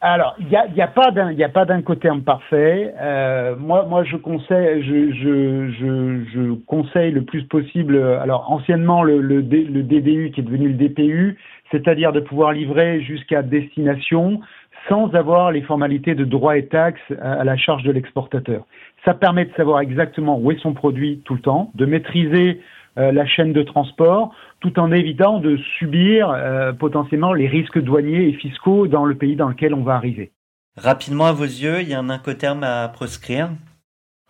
Alors, 0.00 0.36
il 0.38 0.46
n'y 0.46 0.54
a, 0.54 0.84
a 0.84 0.86
pas 0.86 1.10
d'un, 1.10 1.32
il 1.32 1.42
a 1.42 1.48
pas 1.48 1.64
d'incoterm 1.64 2.22
parfait. 2.22 2.94
Euh, 3.00 3.56
moi, 3.56 3.84
moi, 3.88 4.04
je 4.04 4.16
conseille, 4.16 4.80
je, 4.84 5.12
je, 5.12 5.70
je, 5.72 6.24
je, 6.32 6.52
conseille 6.66 7.10
le 7.10 7.22
plus 7.22 7.42
possible. 7.44 8.00
Alors, 8.22 8.48
anciennement, 8.52 9.02
le, 9.02 9.20
le, 9.20 9.40
le 9.40 9.82
DDU 9.82 10.30
qui 10.30 10.40
est 10.40 10.44
devenu 10.44 10.68
le 10.68 10.74
DPU, 10.74 11.36
c'est-à-dire 11.72 12.12
de 12.12 12.20
pouvoir 12.20 12.52
livrer 12.52 13.00
jusqu'à 13.02 13.42
destination 13.42 14.40
sans 14.88 15.12
avoir 15.14 15.50
les 15.50 15.62
formalités 15.62 16.14
de 16.14 16.24
droits 16.24 16.56
et 16.56 16.66
taxes 16.66 17.12
à 17.20 17.42
la 17.42 17.56
charge 17.56 17.82
de 17.82 17.90
l'exportateur. 17.90 18.64
Ça 19.04 19.14
permet 19.14 19.46
de 19.46 19.54
savoir 19.54 19.80
exactement 19.80 20.38
où 20.38 20.52
est 20.52 20.60
son 20.60 20.74
produit 20.74 21.22
tout 21.24 21.34
le 21.34 21.40
temps, 21.40 21.72
de 21.74 21.86
maîtriser 21.86 22.60
euh, 22.98 23.12
la 23.12 23.26
chaîne 23.26 23.52
de 23.52 23.62
transport, 23.62 24.34
tout 24.60 24.78
en 24.78 24.90
évitant 24.92 25.38
de 25.38 25.56
subir 25.78 26.30
euh, 26.30 26.72
potentiellement 26.72 27.32
les 27.32 27.46
risques 27.46 27.78
douaniers 27.78 28.28
et 28.28 28.32
fiscaux 28.32 28.86
dans 28.86 29.04
le 29.04 29.14
pays 29.14 29.36
dans 29.36 29.48
lequel 29.48 29.74
on 29.74 29.82
va 29.82 29.94
arriver. 29.94 30.32
Rapidement 30.76 31.26
à 31.26 31.32
vos 31.32 31.44
yeux, 31.44 31.80
il 31.80 31.88
y 31.88 31.94
a 31.94 31.98
un 31.98 32.10
incoterm 32.10 32.62
à 32.62 32.88
proscrire? 32.88 33.50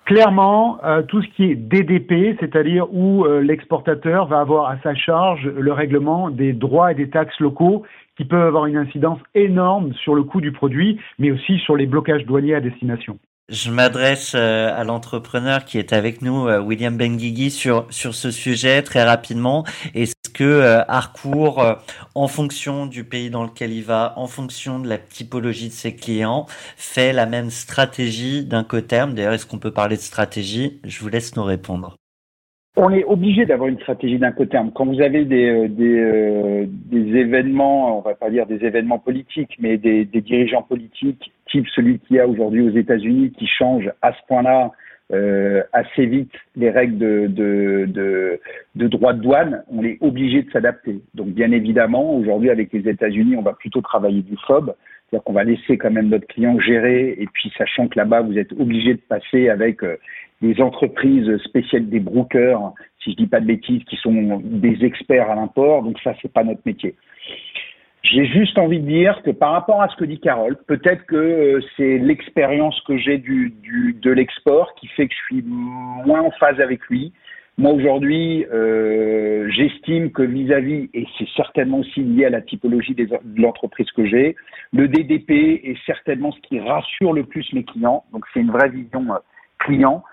Clairement, 0.07 0.83
euh, 0.85 1.03
tout 1.03 1.21
ce 1.21 1.29
qui 1.37 1.45
est 1.45 1.55
DDP, 1.55 2.35
c'est-à-dire 2.41 2.87
où 2.91 3.27
euh, 3.27 3.43
l'exportateur 3.43 4.27
va 4.27 4.41
avoir 4.41 4.71
à 4.71 4.79
sa 4.83 4.95
charge 4.95 5.47
le 5.47 5.73
règlement 5.73 6.31
des 6.31 6.55
droits 6.55 6.93
et 6.93 6.95
des 6.95 7.11
taxes 7.11 7.39
locaux 7.41 7.85
qui 8.17 8.25
peuvent 8.25 8.47
avoir 8.47 8.65
une 8.65 8.79
incidence 8.79 9.21
énorme 9.35 9.93
sur 9.93 10.15
le 10.15 10.23
coût 10.23 10.41
du 10.41 10.51
produit, 10.51 10.99
mais 11.19 11.31
aussi 11.31 11.59
sur 11.59 11.77
les 11.77 11.87
blocages 11.87 12.25
douaniers 12.25 12.55
à 12.55 12.61
destination. 12.61 13.19
Je 13.51 13.71
m'adresse 13.71 14.35
euh, 14.35 14.71
à 14.77 14.85
l'entrepreneur 14.85 15.65
qui 15.65 15.79
est 15.79 15.95
avec 15.95 16.21
nous, 16.21 16.47
euh, 16.47 16.61
William 16.61 16.95
Benguigui, 16.99 17.51
sur, 17.51 17.87
sur 17.89 18.15
ce 18.15 18.31
sujet 18.31 18.83
très 18.83 19.03
rapidement. 19.03 19.65
Est-ce 19.95 20.15
que 20.35 20.45
euh, 20.45 20.83
Harcourt, 20.87 21.65
en 22.15 22.29
fonction 22.29 22.85
du 22.85 23.05
pays 23.05 23.31
dans 23.31 23.45
lequel 23.45 23.73
il 23.73 23.85
va, 23.85 24.13
en 24.17 24.27
fonction 24.27 24.81
de 24.81 24.87
la 24.87 24.99
typologie 24.99 25.69
de 25.69 25.73
ses 25.73 25.97
clients, 25.97 26.45
fait 26.77 27.15
la 27.15 27.25
même 27.25 27.49
stratégie 27.49 28.45
d'un 28.45 28.65
coterme 28.65 29.15
D'ailleurs, 29.15 29.33
est-ce 29.33 29.47
qu'on 29.47 29.59
peut 29.59 29.73
parler 29.73 29.97
de 29.97 30.03
stratégie? 30.03 30.79
Je 30.85 31.01
vous 31.01 31.09
laisse 31.09 31.35
nous 31.35 31.45
répondre 31.45 31.97
on 32.81 32.91
est 32.91 33.03
obligé 33.03 33.45
d'avoir 33.45 33.69
une 33.69 33.81
stratégie 33.81 34.19
d'incoterm. 34.19 34.71
Quand 34.73 34.87
vous 34.87 35.01
avez 35.01 35.25
des, 35.25 35.69
des, 35.69 36.69
des, 36.69 37.17
événements, 37.19 37.99
on 37.99 38.03
va 38.03 38.15
pas 38.15 38.31
dire 38.31 38.47
des 38.47 38.65
événements 38.65 39.01
politiques, 39.01 39.57
mais 39.59 39.79
des, 39.79 40.05
des 40.05 40.21
dirigeants 40.21 40.63
politiques, 40.63 41.33
celui 41.75 41.99
qu'il 42.01 42.17
y 42.17 42.21
a 42.21 42.27
aujourd'hui 42.27 42.63
aux 42.63 42.77
États-Unis, 42.77 43.33
qui 43.33 43.47
changent 43.47 43.91
à 44.03 44.13
ce 44.13 44.19
point-là 44.29 44.73
euh, 45.11 45.63
assez 45.73 46.05
vite 46.05 46.33
les 46.55 46.71
règles 46.71 46.99
de, 46.99 47.27
de, 47.31 48.41
de, 48.75 48.89
droit 48.89 49.15
de 49.15 49.23
douane, 49.23 49.63
on 49.71 49.83
est 49.83 49.97
obligé 50.03 50.43
de 50.43 50.51
s'adapter. 50.51 51.01
Donc 51.15 51.29
bien 51.29 51.51
évidemment, 51.51 52.15
aujourd'hui 52.15 52.51
avec 52.51 52.73
les 52.73 52.87
États-Unis, 52.89 53.37
on 53.37 53.43
va 53.43 53.55
plutôt 53.55 53.81
travailler 53.81 54.21
du 54.21 54.37
FOB, 54.47 54.75
c'est-à-dire 55.09 55.25
qu'on 55.25 55.33
va 55.33 55.45
laisser 55.45 55.79
quand 55.79 55.91
même 55.91 56.09
notre 56.09 56.27
client 56.27 56.61
gérer, 56.61 57.17
et 57.19 57.27
puis 57.33 57.51
sachant 57.57 57.89
que 57.89 57.99
là-bas, 57.99 58.21
vous 58.21 58.39
êtes 58.39 58.53
obligé 58.53 58.95
de 58.95 59.01
passer 59.01 59.49
avec 59.49 59.83
euh, 59.83 59.97
des 60.43 60.61
entreprises 60.61 61.39
spéciales, 61.39 61.89
des 61.89 62.01
brokers, 62.01 62.75
si 63.03 63.13
je 63.13 63.17
dis 63.17 63.27
pas 63.27 63.41
de 63.41 63.47
bêtises, 63.47 63.83
qui 63.85 63.97
sont 63.97 64.43
des 64.45 64.85
experts 64.85 65.31
à 65.31 65.35
l'import. 65.35 65.83
Donc 65.83 65.99
ça, 66.01 66.15
c'est 66.21 66.33
pas 66.33 66.45
notre 66.45 66.61
métier. 66.67 66.95
J'ai 68.11 68.27
juste 68.27 68.59
envie 68.59 68.81
de 68.81 68.87
dire 68.87 69.21
que 69.23 69.31
par 69.31 69.53
rapport 69.53 69.83
à 69.83 69.89
ce 69.89 69.97
que 69.97 70.05
dit 70.05 70.19
Carole, 70.19 70.57
peut-être 70.67 71.05
que 71.07 71.17
euh, 71.17 71.61
c'est 71.77 71.99
l'expérience 71.99 72.81
que 72.87 72.97
j'ai 72.97 73.19
du, 73.19 73.51
du, 73.63 73.95
de 74.01 74.11
l'export 74.11 74.75
qui 74.77 74.87
fait 74.89 75.09
que 75.09 75.15
je 75.15 75.35
suis 75.35 75.43
moins 75.43 76.23
en 76.23 76.31
phase 76.33 76.61
avec 76.61 76.81
lui. 76.89 77.13
Moi 77.59 77.73
aujourd'hui, 77.73 78.47
euh, 78.53 79.49
j'estime 79.51 80.13
que 80.13 80.23
vis-à-vis, 80.23 80.89
et 80.95 81.07
c'est 81.19 81.29
certainement 81.37 81.81
aussi 81.81 82.01
lié 82.01 82.27
à 82.27 82.31
la 82.31 82.41
typologie 82.41 82.95
de 82.95 83.09
l'entreprise 83.37 83.91
que 83.91 84.07
j'ai, 84.07 84.37
le 84.73 84.87
DDP 84.87 85.61
est 85.65 85.77
certainement 85.85 86.33
ce 86.33 86.41
qui 86.41 86.61
rassure 86.61 87.13
le 87.13 87.25
plus 87.25 87.53
mes 87.53 87.65
clients. 87.65 88.05
Donc 88.13 88.25
c'est 88.33 88.41
une 88.41 88.53
vraie 88.53 88.69
vision 88.69 89.13
euh, 89.13 89.19
client. 89.59 90.05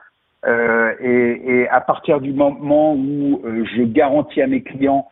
Euh, 0.45 0.93
et, 0.99 1.61
et, 1.61 1.69
à 1.69 1.81
partir 1.81 2.19
du 2.19 2.31
moment 2.33 2.93
où 2.93 3.41
euh, 3.45 3.63
je 3.75 3.83
garantis 3.83 4.41
à 4.41 4.47
mes 4.47 4.61
clients, 4.61 5.07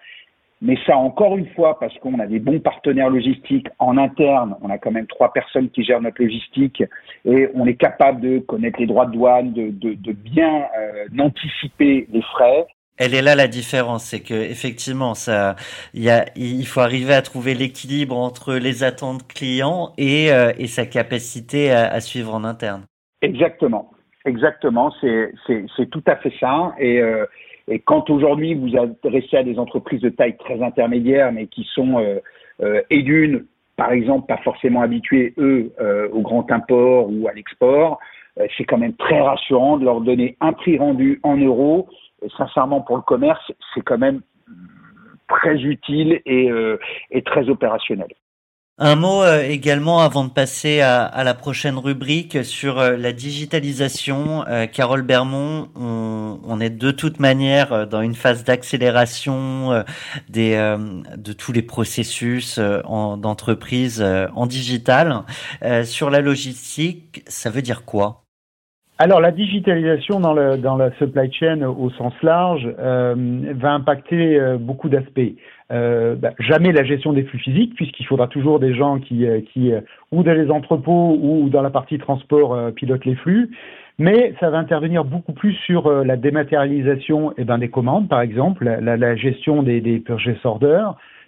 mais 0.64 0.78
ça 0.88 0.98
encore 0.98 1.38
une 1.38 1.50
fois 1.50 1.78
parce 1.78 1.96
qu'on 2.00 2.18
a 2.20 2.26
des 2.26 2.40
bons 2.40 2.60
partenaires 2.60 3.10
logistiques 3.10 3.68
en 3.80 3.98
interne, 3.98 4.56
on 4.62 4.70
a 4.70 4.78
quand 4.78 4.92
même 4.92 5.08
trois 5.08 5.32
personnes 5.32 5.70
qui 5.70 5.84
gèrent 5.84 6.02
notre 6.02 6.24
logistique 6.24 6.82
et 7.26 7.50
on 7.54 7.68
est 7.68 7.76
capable 7.76 8.22
de 8.22 8.40
connaître 8.40 8.80
les 8.80 8.88
droits 8.88 9.06
de 9.06 9.12
douane, 9.12 9.54
de, 9.54 9.70
de, 9.70 9.94
de 9.94 10.12
bien 10.14 10.64
euh, 10.80 11.06
anticiper 11.20 12.08
les 12.12 12.22
frais. 12.22 12.66
Elle 12.98 13.14
est 13.14 13.22
là 13.22 13.36
la 13.36 13.48
différence, 13.48 14.06
c'est 14.06 14.22
que 14.22 14.36
effectivement, 14.36 15.16
ça, 15.16 15.56
il 15.94 16.04
y 16.04 16.10
a, 16.10 16.26
il 16.36 16.66
faut 16.66 16.80
arriver 16.80 17.14
à 17.14 17.22
trouver 17.22 17.56
l'équilibre 17.56 18.18
entre 18.18 18.54
les 18.54 18.84
attentes 18.84 19.28
clients 19.28 19.94
et, 19.98 20.32
euh, 20.32 20.54
et 20.58 20.68
sa 20.68 20.86
capacité 20.86 21.72
à, 21.72 21.92
à 21.92 22.00
suivre 22.00 22.34
en 22.34 22.44
interne. 22.44 22.84
Exactement. 23.22 23.90
Exactement, 24.26 24.94
c'est 25.02 25.90
tout 25.92 26.04
à 26.08 26.16
fait 26.16 26.32
ça. 26.40 26.74
Et, 26.80 27.02
euh, 27.02 27.26
et 27.68 27.80
quand 27.80 28.10
aujourd'hui 28.10 28.56
vous 28.56 28.78
adressez 28.78 29.38
à 29.38 29.44
des 29.44 29.58
entreprises 29.58 30.02
de 30.02 30.10
taille 30.10 30.38
très 30.38 30.62
intermédiaire, 30.62 31.32
mais 31.32 31.48
qui 31.48 31.64
sont 31.74 32.00
euh, 32.00 32.20
euh, 32.62 32.82
et 32.90 33.02
d'une, 33.02 33.46
par 33.76 33.92
exemple, 33.92 34.28
pas 34.28 34.42
forcément 34.44 34.82
habitués 34.82 35.34
eux 35.38 35.72
euh, 35.80 36.10
au 36.12 36.22
grand 36.22 36.50
import 36.52 37.10
ou 37.10 37.28
à 37.28 37.34
l'export, 37.34 38.00
euh, 38.40 38.48
c'est 38.58 38.66
quand 38.66 38.78
même 38.78 38.96
très 38.96 39.22
rassurant 39.22 39.78
de 39.78 39.86
leur 39.86 40.02
donner 40.02 40.38
un 40.42 40.54
prix 40.54 40.78
rendu 40.78 41.20
en 41.24 41.38
euros. 41.38 41.88
Et 42.22 42.30
sincèrement, 42.38 42.82
pour 42.82 42.98
le 42.98 43.02
commerce, 43.04 43.52
c'est 43.74 43.82
quand 43.82 43.98
même 43.98 44.22
très 45.28 45.62
utile 45.62 46.22
et 46.26 47.22
très 47.26 47.50
opérationnel. 47.50 48.08
Un 48.80 48.96
mot 48.96 49.22
euh, 49.22 49.44
également 49.44 50.02
avant 50.02 50.24
de 50.24 50.32
passer 50.32 50.82
à, 50.82 51.24
la 51.24 51.36
prochaine 51.36 51.78
rubrique 51.78 52.44
sur 52.44 52.80
euh, 52.80 52.98
la 52.98 53.14
digitalisation. 53.14 54.48
Euh, 54.48 54.66
Carole 54.66 55.04
Bermond, 55.04 55.70
on, 55.76 56.60
est 56.60 56.72
de 56.72 56.90
toute 56.90 57.20
manière 57.20 57.88
dans 57.88 58.02
une 58.02 58.16
phase 58.16 58.44
d'accélération 58.44 59.84
de 60.30 61.34
tous 61.34 61.52
les 61.52 61.62
processus 61.62 62.58
d'entreprise 62.58 64.02
en 64.02 64.46
digital. 64.48 65.24
sur 65.86 66.10
la 66.10 66.22
logistique, 66.22 67.24
ça 67.28 67.50
veut 67.50 67.62
dire 67.62 67.86
quoi? 67.86 68.23
Alors 69.00 69.20
la 69.20 69.32
digitalisation 69.32 70.20
dans, 70.20 70.34
le, 70.34 70.58
dans 70.58 70.78
la 70.78 70.92
supply 70.94 71.32
chain 71.34 71.62
au 71.64 71.90
sens 71.92 72.14
large 72.22 72.68
va 72.78 73.72
impacter 73.74 74.40
beaucoup 74.60 74.88
d'aspects. 74.88 75.34
Euh, 75.74 76.16
bah, 76.16 76.34
jamais 76.40 76.72
la 76.72 76.84
gestion 76.84 77.14
des 77.14 77.24
flux 77.24 77.40
physiques, 77.40 77.74
puisqu'il 77.76 78.06
faudra 78.06 78.28
toujours 78.28 78.60
des 78.60 78.76
gens 78.76 79.00
qui, 79.00 79.26
euh, 79.26 79.42
qui 79.54 79.72
euh, 79.72 79.82
ou 80.12 80.22
dans 80.22 80.34
les 80.34 80.52
entrepôts 80.52 81.18
ou 81.20 81.50
dans 81.50 81.64
la 81.64 81.72
partie 81.72 81.98
transport 81.98 82.72
pilotent 82.76 83.06
les 83.06 83.16
flux. 83.16 83.50
Mais 83.98 84.34
ça 84.40 84.50
va 84.50 84.58
intervenir 84.58 85.04
beaucoup 85.06 85.34
plus 85.34 85.54
sur 85.66 85.90
la 86.04 86.18
dématérialisation 86.18 87.34
eh 87.38 87.44
ben, 87.44 87.60
des 87.60 87.70
commandes, 87.70 88.10
par 88.10 88.22
exemple, 88.22 88.66
la, 88.66 88.98
la 88.98 89.16
gestion 89.16 89.62
des, 89.62 89.82
des 89.82 90.00
purchase 90.00 90.36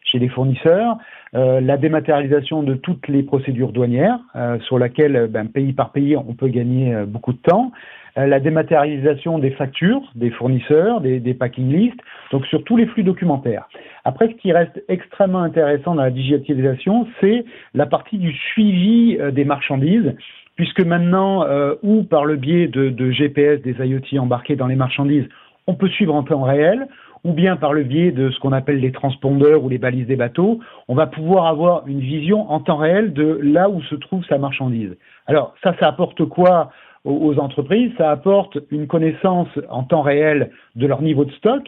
chez 0.05 0.19
les 0.19 0.29
fournisseurs, 0.29 0.97
la 1.33 1.77
dématérialisation 1.77 2.63
de 2.63 2.75
toutes 2.75 3.07
les 3.07 3.23
procédures 3.23 3.73
douanières, 3.73 4.19
sur 4.61 4.79
laquelle, 4.79 5.27
ben, 5.29 5.47
pays 5.47 5.73
par 5.73 5.91
pays, 5.91 6.15
on 6.15 6.33
peut 6.33 6.47
gagner 6.47 6.95
beaucoup 7.07 7.33
de 7.33 7.39
temps, 7.39 7.71
la 8.15 8.39
dématérialisation 8.39 9.39
des 9.39 9.51
factures 9.51 10.01
des 10.15 10.29
fournisseurs, 10.29 11.01
des, 11.01 11.33
packing 11.33 11.71
lists, 11.71 11.99
donc 12.31 12.45
sur 12.45 12.63
tous 12.63 12.77
les 12.77 12.85
flux 12.85 13.03
documentaires. 13.03 13.67
Après, 14.05 14.29
ce 14.29 14.33
qui 14.35 14.51
reste 14.51 14.83
extrêmement 14.87 15.41
intéressant 15.41 15.95
dans 15.95 16.03
la 16.03 16.11
digitalisation, 16.11 17.07
c'est 17.19 17.45
la 17.73 17.85
partie 17.85 18.17
du 18.17 18.31
suivi 18.31 19.17
euh, 19.19 19.31
des 19.31 19.43
marchandises, 19.43 20.15
puisque 20.55 20.79
maintenant, 20.79 21.43
euh, 21.43 21.75
ou 21.83 22.03
par 22.03 22.23
le 22.23 22.37
biais 22.37 22.67
de, 22.67 22.89
de, 22.89 23.11
GPS, 23.11 23.61
des 23.61 23.73
IoT 23.73 24.19
embarqués 24.19 24.55
dans 24.55 24.67
les 24.67 24.75
marchandises, 24.75 25.27
on 25.67 25.73
peut 25.73 25.89
suivre 25.89 26.15
en 26.15 26.23
temps 26.23 26.43
réel, 26.43 26.87
ou 27.25 27.33
bien 27.33 27.57
par 27.57 27.73
le 27.73 27.83
biais 27.83 28.11
de 28.11 28.29
ce 28.29 28.39
qu'on 28.39 28.53
appelle 28.53 28.79
les 28.79 28.91
transpondeurs 28.91 29.63
ou 29.63 29.69
les 29.69 29.79
balises 29.79 30.07
des 30.07 30.15
bateaux, 30.15 30.59
on 30.87 30.95
va 30.95 31.07
pouvoir 31.07 31.47
avoir 31.47 31.87
une 31.87 31.99
vision 31.99 32.49
en 32.51 32.59
temps 32.59 32.77
réel 32.77 33.13
de 33.13 33.39
là 33.41 33.67
où 33.69 33.81
se 33.81 33.95
trouve 33.95 34.23
sa 34.25 34.37
marchandise. 34.37 34.95
Alors 35.25 35.53
ça, 35.63 35.75
ça 35.79 35.87
apporte 35.87 36.23
quoi 36.25 36.69
aux 37.03 37.37
entreprises? 37.37 37.91
Ça 37.97 38.11
apporte 38.11 38.57
une 38.71 38.87
connaissance 38.87 39.49
en 39.69 39.83
temps 39.83 40.01
réel 40.01 40.51
de 40.75 40.87
leur 40.87 41.01
niveau 41.01 41.25
de 41.25 41.31
stock, 41.33 41.63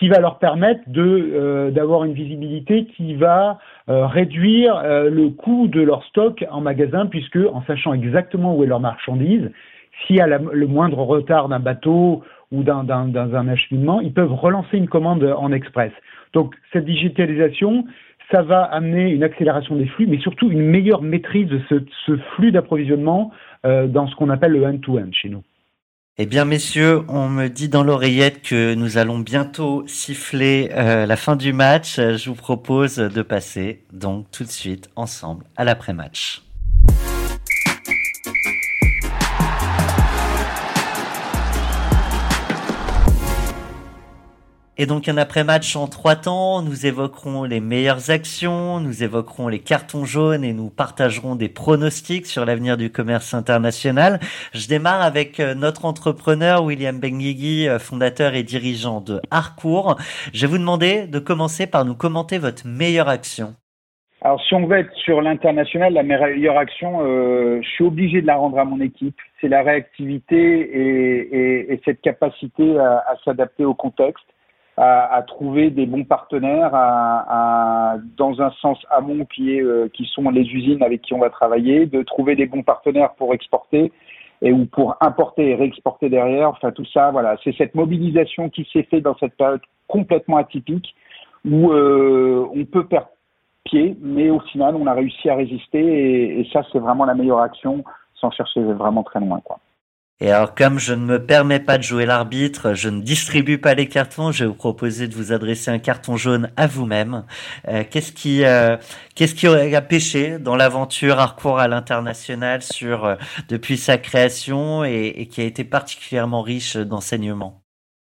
qui 0.00 0.08
va 0.08 0.18
leur 0.18 0.38
permettre 0.38 0.80
euh, 0.96 1.70
d'avoir 1.70 2.04
une 2.04 2.14
visibilité 2.14 2.86
qui 2.86 3.14
va 3.14 3.58
euh, 3.90 4.06
réduire 4.06 4.76
euh, 4.76 5.10
le 5.10 5.28
coût 5.28 5.68
de 5.68 5.82
leur 5.82 6.02
stock 6.04 6.42
en 6.50 6.62
magasin 6.62 7.04
puisque 7.04 7.36
en 7.36 7.62
sachant 7.66 7.92
exactement 7.92 8.56
où 8.56 8.64
est 8.64 8.66
leur 8.66 8.80
marchandise, 8.80 9.50
s'il 10.06 10.16
y 10.16 10.20
a 10.22 10.26
le 10.26 10.66
moindre 10.66 11.00
retard 11.00 11.48
d'un 11.50 11.58
bateau 11.58 12.22
ou 12.50 12.62
d'un 12.62 12.88
un 12.88 13.48
acheminement, 13.48 14.00
ils 14.00 14.12
peuvent 14.12 14.32
relancer 14.32 14.76
une 14.76 14.88
commande 14.88 15.24
en 15.24 15.52
express. 15.52 15.92
Donc 16.32 16.54
cette 16.72 16.84
digitalisation, 16.84 17.84
ça 18.30 18.42
va 18.42 18.62
amener 18.62 19.10
une 19.10 19.22
accélération 19.22 19.76
des 19.76 19.86
flux, 19.86 20.06
mais 20.06 20.18
surtout 20.18 20.50
une 20.50 20.62
meilleure 20.62 21.02
maîtrise 21.02 21.48
de 21.48 21.60
ce, 21.68 21.76
ce 22.06 22.16
flux 22.34 22.52
d'approvisionnement 22.52 23.32
dans 23.64 24.06
ce 24.06 24.14
qu'on 24.16 24.30
appelle 24.30 24.52
le 24.52 24.64
end-to-end 24.64 25.06
-end 25.06 25.12
chez 25.12 25.28
nous. 25.28 25.42
Eh 26.22 26.26
bien, 26.26 26.44
messieurs, 26.44 27.00
on 27.08 27.30
me 27.30 27.48
dit 27.48 27.70
dans 27.70 27.82
l'oreillette 27.82 28.42
que 28.42 28.74
nous 28.74 28.98
allons 28.98 29.20
bientôt 29.20 29.84
siffler 29.86 30.68
euh, 30.72 31.06
la 31.06 31.16
fin 31.16 31.34
du 31.34 31.54
match. 31.54 31.96
Je 31.96 32.28
vous 32.28 32.36
propose 32.36 32.96
de 32.96 33.22
passer 33.22 33.84
donc 33.90 34.30
tout 34.30 34.44
de 34.44 34.50
suite 34.50 34.90
ensemble 34.96 35.46
à 35.56 35.64
l'après-match. 35.64 36.42
Et 44.80 44.86
donc 44.86 45.10
un 45.10 45.18
après-match 45.18 45.76
en 45.76 45.88
trois 45.88 46.16
temps, 46.16 46.62
nous 46.62 46.86
évoquerons 46.86 47.44
les 47.44 47.60
meilleures 47.60 48.10
actions, 48.10 48.80
nous 48.80 49.02
évoquerons 49.04 49.48
les 49.48 49.58
cartons 49.58 50.06
jaunes 50.06 50.42
et 50.42 50.54
nous 50.54 50.70
partagerons 50.70 51.36
des 51.36 51.50
pronostics 51.50 52.24
sur 52.24 52.46
l'avenir 52.46 52.78
du 52.78 52.90
commerce 52.90 53.34
international. 53.34 54.20
Je 54.54 54.68
démarre 54.68 55.02
avec 55.02 55.38
euh, 55.38 55.54
notre 55.54 55.84
entrepreneur 55.84 56.64
William 56.64 56.98
Benguigui, 56.98 57.68
euh, 57.68 57.78
fondateur 57.78 58.34
et 58.34 58.42
dirigeant 58.42 59.02
de 59.02 59.20
Harcourt. 59.30 59.98
Je 60.32 60.46
vais 60.46 60.50
vous 60.50 60.56
demander 60.56 61.06
de 61.06 61.18
commencer 61.18 61.66
par 61.66 61.84
nous 61.84 61.94
commenter 61.94 62.38
votre 62.38 62.66
meilleure 62.66 63.10
action. 63.10 63.52
Alors 64.22 64.40
si 64.40 64.54
on 64.54 64.66
veut 64.66 64.78
être 64.78 64.94
sur 64.94 65.20
l'international, 65.20 65.92
la 65.92 66.02
meilleure 66.02 66.56
action, 66.56 67.00
euh, 67.02 67.60
je 67.60 67.68
suis 67.68 67.84
obligé 67.84 68.22
de 68.22 68.26
la 68.26 68.36
rendre 68.36 68.58
à 68.58 68.64
mon 68.64 68.80
équipe. 68.80 69.18
C'est 69.42 69.48
la 69.48 69.62
réactivité 69.62 70.38
et, 70.38 71.70
et, 71.70 71.80
cette 71.84 72.00
capacité 72.00 72.78
à 72.78 73.14
s'adapter 73.22 73.66
au 73.66 73.74
contexte 73.74 74.24
à, 74.80 75.14
à, 75.14 75.22
trouver 75.22 75.68
des 75.68 75.84
bons 75.84 76.04
partenaires, 76.04 76.74
à, 76.74 77.92
à, 77.92 77.96
dans 78.16 78.40
un 78.40 78.50
sens 78.62 78.78
amont 78.88 79.26
qui 79.26 79.54
est 79.54 79.62
euh, 79.62 79.88
qui 79.92 80.06
sont 80.06 80.30
les 80.30 80.40
usines 80.40 80.82
avec 80.82 81.02
qui 81.02 81.12
on 81.12 81.18
va 81.18 81.28
travailler, 81.28 81.84
de 81.84 82.02
trouver 82.02 82.34
des 82.34 82.46
bons 82.46 82.62
partenaires 82.62 83.12
pour 83.18 83.34
exporter 83.34 83.92
et 84.40 84.52
ou 84.52 84.64
pour 84.64 84.96
importer 85.02 85.50
et 85.50 85.54
réexporter 85.54 86.08
derrière. 86.08 86.48
Enfin 86.48 86.72
tout 86.72 86.86
ça, 86.86 87.10
voilà, 87.10 87.36
c'est 87.44 87.54
cette 87.58 87.74
mobilisation 87.74 88.48
qui 88.48 88.66
s'est 88.72 88.84
faite 88.84 89.02
dans 89.02 89.16
cette 89.18 89.36
période 89.36 89.60
complètement 89.86 90.38
atypique 90.38 90.94
où 91.44 91.72
euh, 91.72 92.48
on 92.54 92.64
peut 92.64 92.86
perdre 92.86 93.10
pied, 93.64 93.98
mais 94.00 94.30
au 94.30 94.40
final 94.40 94.76
on 94.76 94.86
a 94.86 94.94
réussi 94.94 95.28
à 95.28 95.34
résister 95.34 95.78
et, 95.78 96.40
et 96.40 96.48
ça 96.54 96.62
c'est 96.72 96.78
vraiment 96.78 97.04
la 97.04 97.14
meilleure 97.14 97.40
action 97.40 97.84
sans 98.14 98.30
chercher 98.30 98.62
vraiment 98.62 99.02
très 99.02 99.20
loin 99.20 99.40
quoi. 99.44 99.58
Et 100.22 100.30
alors, 100.30 100.54
comme 100.54 100.78
je 100.78 100.92
ne 100.92 101.02
me 101.02 101.24
permets 101.24 101.60
pas 101.60 101.78
de 101.78 101.82
jouer 101.82 102.04
l'arbitre, 102.04 102.74
je 102.74 102.90
ne 102.90 103.00
distribue 103.00 103.56
pas 103.56 103.72
les 103.72 103.88
cartons, 103.88 104.32
je 104.32 104.44
vais 104.44 104.48
vous 104.48 104.54
proposer 104.54 105.08
de 105.08 105.14
vous 105.14 105.32
adresser 105.32 105.70
un 105.70 105.78
carton 105.78 106.16
jaune 106.16 106.50
à 106.58 106.66
vous-même. 106.66 107.24
Euh, 107.68 107.84
qu'est-ce 107.90 108.12
qui, 108.12 108.44
euh, 108.44 108.76
qu'est-ce 109.14 109.34
qui 109.34 109.46
à 109.46 109.80
pêcher 109.80 110.38
dans 110.38 110.56
l'aventure 110.56 111.18
Harcourt 111.18 111.58
à 111.58 111.68
l'international 111.68 112.60
sur 112.60 113.06
euh, 113.06 113.14
depuis 113.48 113.78
sa 113.78 113.96
création 113.96 114.84
et, 114.84 115.06
et, 115.16 115.26
qui 115.26 115.40
a 115.40 115.44
été 115.44 115.64
particulièrement 115.64 116.42
riche 116.42 116.76
d'enseignements? 116.76 117.62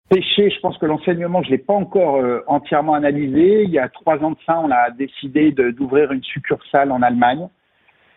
Pêcher, 0.09 0.49
je 0.49 0.59
pense 0.59 0.77
que 0.79 0.85
l'enseignement, 0.85 1.41
je 1.43 1.51
l'ai 1.51 1.57
pas 1.57 1.73
encore 1.73 2.21
entièrement 2.47 2.95
analysé. 2.95 3.63
Il 3.63 3.69
y 3.69 3.79
a 3.79 3.87
trois 3.87 4.17
ans 4.17 4.31
de 4.31 4.37
ça, 4.45 4.59
on 4.59 4.69
a 4.69 4.89
décidé 4.91 5.53
d'ouvrir 5.53 6.11
une 6.11 6.23
succursale 6.23 6.91
en 6.91 7.01
Allemagne. 7.01 7.47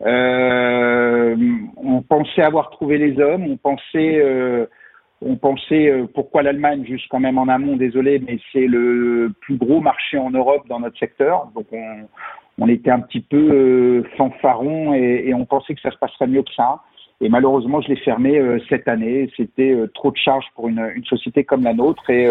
Euh, 0.03 1.37
on 1.77 2.03
pensait 2.03 2.43
avoir 2.43 2.71
trouvé 2.71 2.99
les 2.99 3.21
hommes, 3.21 3.45
on 3.49 3.57
pensait, 3.57 4.21
euh, 4.21 4.67
on 5.23 5.37
pensait 5.37 5.89
euh, 5.89 6.07
pourquoi 6.13 6.43
l'Allemagne, 6.43 6.85
juste 6.85 7.07
quand 7.11 7.21
même 7.21 7.39
en 7.39 7.49
amont, 7.49 7.77
désolé, 7.77 8.19
mais 8.19 8.39
c'est 8.53 8.67
le 8.67 9.33
plus 9.41 9.57
gros 9.57 9.81
marché 9.81 10.19
en 10.19 10.31
Europe 10.31 10.67
dans 10.69 10.81
notre 10.81 10.99
secteur, 10.99 11.49
donc 11.55 11.67
on, 11.73 12.09
on 12.59 12.69
était 12.69 12.91
un 12.91 13.01
petit 13.01 13.21
peu 13.21 13.37
euh, 13.37 14.03
fanfaron 14.17 14.95
et, 14.95 15.25
et, 15.27 15.35
on 15.35 15.45
pensait 15.45 15.75
que 15.75 15.81
ça 15.81 15.91
se 15.91 15.99
passerait 15.99 16.27
mieux 16.27 16.43
que 16.43 16.53
ça. 16.55 16.81
Et 17.21 17.29
malheureusement, 17.29 17.81
je 17.81 17.89
l'ai 17.89 17.97
fermé 17.97 18.43
cette 18.69 18.89
année. 18.89 19.31
C'était 19.37 19.75
trop 19.95 20.11
de 20.11 20.17
charges 20.17 20.47
pour 20.57 20.69
une, 20.69 20.91
une, 20.97 21.05
société 21.05 21.45
comme 21.45 21.63
la 21.63 21.73
nôtre. 21.73 22.11
Et 22.11 22.27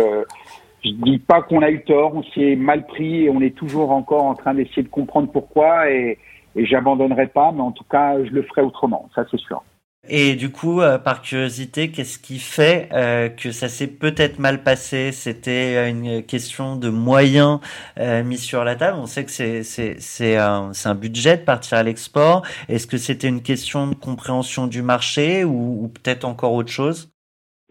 je 0.83 0.91
dis 0.91 1.19
pas 1.19 1.41
qu'on 1.41 1.61
a 1.61 1.71
eu 1.71 1.83
tort, 1.83 2.13
on 2.13 2.23
s'est 2.23 2.57
mal 2.57 2.85
pris 2.85 3.23
et 3.23 3.29
on 3.29 3.39
est 3.39 3.55
toujours 3.55 3.91
encore 3.91 4.25
en 4.25 4.35
train 4.35 4.53
d'essayer 4.53 4.83
de 4.83 4.89
comprendre 4.89 5.31
pourquoi. 5.31 5.89
Et, 5.89 6.19
et 6.55 6.65
j'abandonnerai 6.65 7.27
pas, 7.27 7.51
mais 7.51 7.61
en 7.61 7.71
tout 7.71 7.85
cas, 7.85 8.23
je 8.23 8.31
le 8.31 8.43
ferai 8.43 8.61
autrement, 8.61 9.09
ça 9.15 9.25
c'est 9.29 9.39
sûr. 9.39 9.63
Et 10.09 10.35
du 10.35 10.51
coup, 10.51 10.81
euh, 10.81 10.97
par 10.97 11.21
curiosité, 11.21 11.89
qu'est-ce 11.89 12.19
qui 12.19 12.37
fait 12.37 12.89
euh, 12.91 13.29
que 13.29 13.51
ça 13.51 13.69
s'est 13.69 13.87
peut-être 13.87 14.37
mal 14.37 14.61
passé? 14.61 15.13
C'était 15.13 15.89
une 15.89 16.23
question 16.23 16.75
de 16.75 16.89
moyens 16.89 17.61
euh, 17.97 18.21
mis 18.21 18.37
sur 18.37 18.65
la 18.65 18.75
table. 18.75 18.97
On 18.99 19.05
sait 19.05 19.23
que 19.23 19.31
c'est 19.31 19.63
c'est 19.63 19.95
c'est 19.99 20.35
un 20.35 20.95
budget 20.95 21.37
de 21.37 21.43
partir 21.43 21.77
à 21.77 21.83
l'export. 21.83 22.45
Est-ce 22.67 22.85
que 22.85 22.97
c'était 22.97 23.29
une 23.29 23.41
question 23.41 23.87
de 23.87 23.95
compréhension 23.95 24.67
du 24.67 24.81
marché 24.81 25.45
ou, 25.45 25.85
ou 25.85 25.87
peut-être 25.87 26.25
encore 26.25 26.51
autre 26.51 26.71
chose? 26.71 27.09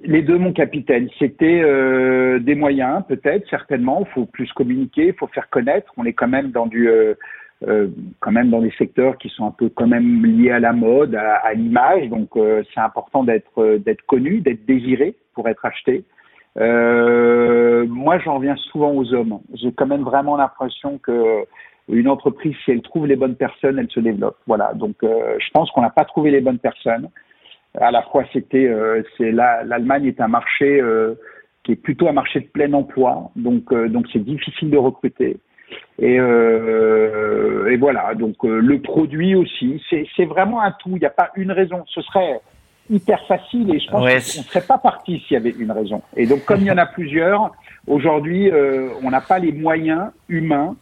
Les 0.02 0.22
deux, 0.22 0.38
mon 0.38 0.54
capitaine. 0.54 1.10
C'était 1.18 1.60
euh, 1.62 2.38
des 2.38 2.54
moyens, 2.54 3.02
peut-être, 3.06 3.46
certainement. 3.50 4.06
Il 4.08 4.12
faut 4.14 4.24
plus 4.24 4.50
communiquer, 4.54 5.08
il 5.08 5.14
faut 5.14 5.28
faire 5.28 5.50
connaître. 5.50 5.92
On 5.98 6.06
est 6.06 6.14
quand 6.14 6.28
même 6.28 6.50
dans 6.50 6.66
du, 6.66 6.88
euh, 7.62 7.72
euh, 7.72 7.88
quand 8.20 8.32
même 8.32 8.50
dans 8.50 8.60
des 8.60 8.72
secteurs 8.72 9.18
qui 9.18 9.28
sont 9.28 9.46
un 9.46 9.50
peu 9.50 9.68
quand 9.68 9.86
même 9.86 10.24
liés 10.24 10.50
à 10.50 10.60
la 10.60 10.72
mode, 10.72 11.14
à, 11.14 11.36
à 11.36 11.54
l'image. 11.54 12.08
Donc 12.08 12.36
euh, 12.36 12.62
c'est 12.72 12.80
important 12.80 13.24
d'être 13.24 13.58
euh, 13.58 13.78
d'être 13.78 14.02
connu, 14.06 14.40
d'être 14.40 14.64
désiré 14.66 15.14
pour 15.34 15.48
être 15.48 15.64
acheté. 15.64 16.04
Euh, 16.58 17.86
moi, 17.88 18.18
j'en 18.18 18.36
reviens 18.36 18.56
souvent 18.56 18.92
aux 18.92 19.14
hommes. 19.14 19.40
J'ai 19.54 19.72
quand 19.72 19.86
même 19.86 20.02
vraiment 20.02 20.36
l'impression 20.36 20.98
que 20.98 21.44
une 21.88 22.08
entreprise, 22.08 22.54
si 22.64 22.70
elle 22.70 22.82
trouve 22.82 23.06
les 23.06 23.16
bonnes 23.16 23.36
personnes, 23.36 23.78
elle 23.78 23.90
se 23.90 24.00
développe. 24.00 24.36
Voilà. 24.46 24.72
Donc, 24.74 24.96
je 25.02 25.50
pense 25.52 25.70
qu'on 25.72 25.82
n'a 25.82 25.90
pas 25.90 26.04
trouvé 26.04 26.30
les 26.30 26.40
bonnes 26.40 26.60
personnes. 26.60 27.08
À 27.80 27.90
la 27.90 28.02
fois, 28.02 28.24
c'était, 28.32 28.70
c'est 29.16 29.32
l'Allemagne 29.32 30.06
est 30.06 30.20
un 30.20 30.28
marché 30.28 30.80
qui 31.64 31.72
est 31.72 31.76
plutôt 31.76 32.06
un 32.08 32.12
marché 32.12 32.40
de 32.40 32.46
plein 32.46 32.72
emploi, 32.72 33.30
donc 33.34 33.74
donc 33.90 34.06
c'est 34.12 34.24
difficile 34.24 34.70
de 34.70 34.78
recruter. 34.78 35.38
Et, 35.98 36.14
et 36.14 37.76
voilà, 37.76 38.14
donc 38.14 38.36
le 38.42 38.80
produit 38.80 39.34
aussi, 39.34 39.82
c'est 39.90 40.24
vraiment 40.24 40.60
un 40.62 40.72
tout. 40.72 40.90
Il 40.94 41.00
n'y 41.00 41.06
a 41.06 41.10
pas 41.10 41.30
une 41.36 41.52
raison. 41.52 41.84
Ce 41.86 42.00
serait 42.02 42.40
hyper 42.90 43.24
facile 43.26 43.72
et 43.74 43.78
je 43.78 43.88
pense 43.88 44.00
qu'on 44.00 44.14
ne 44.14 44.44
serait 44.44 44.66
pas 44.66 44.78
parti 44.78 45.20
s'il 45.20 45.34
y 45.34 45.36
avait 45.36 45.54
une 45.56 45.70
raison. 45.70 46.02
Et 46.16 46.26
donc 46.26 46.44
comme 46.44 46.60
il 46.60 46.66
y 46.66 46.70
en 46.70 46.78
a 46.78 46.86
plusieurs, 46.86 47.52
aujourd'hui 47.86 48.50
on 49.02 49.10
n'a 49.10 49.20
pas 49.20 49.38
les 49.38 49.52
moyens 49.52 50.10
humains 50.28 50.74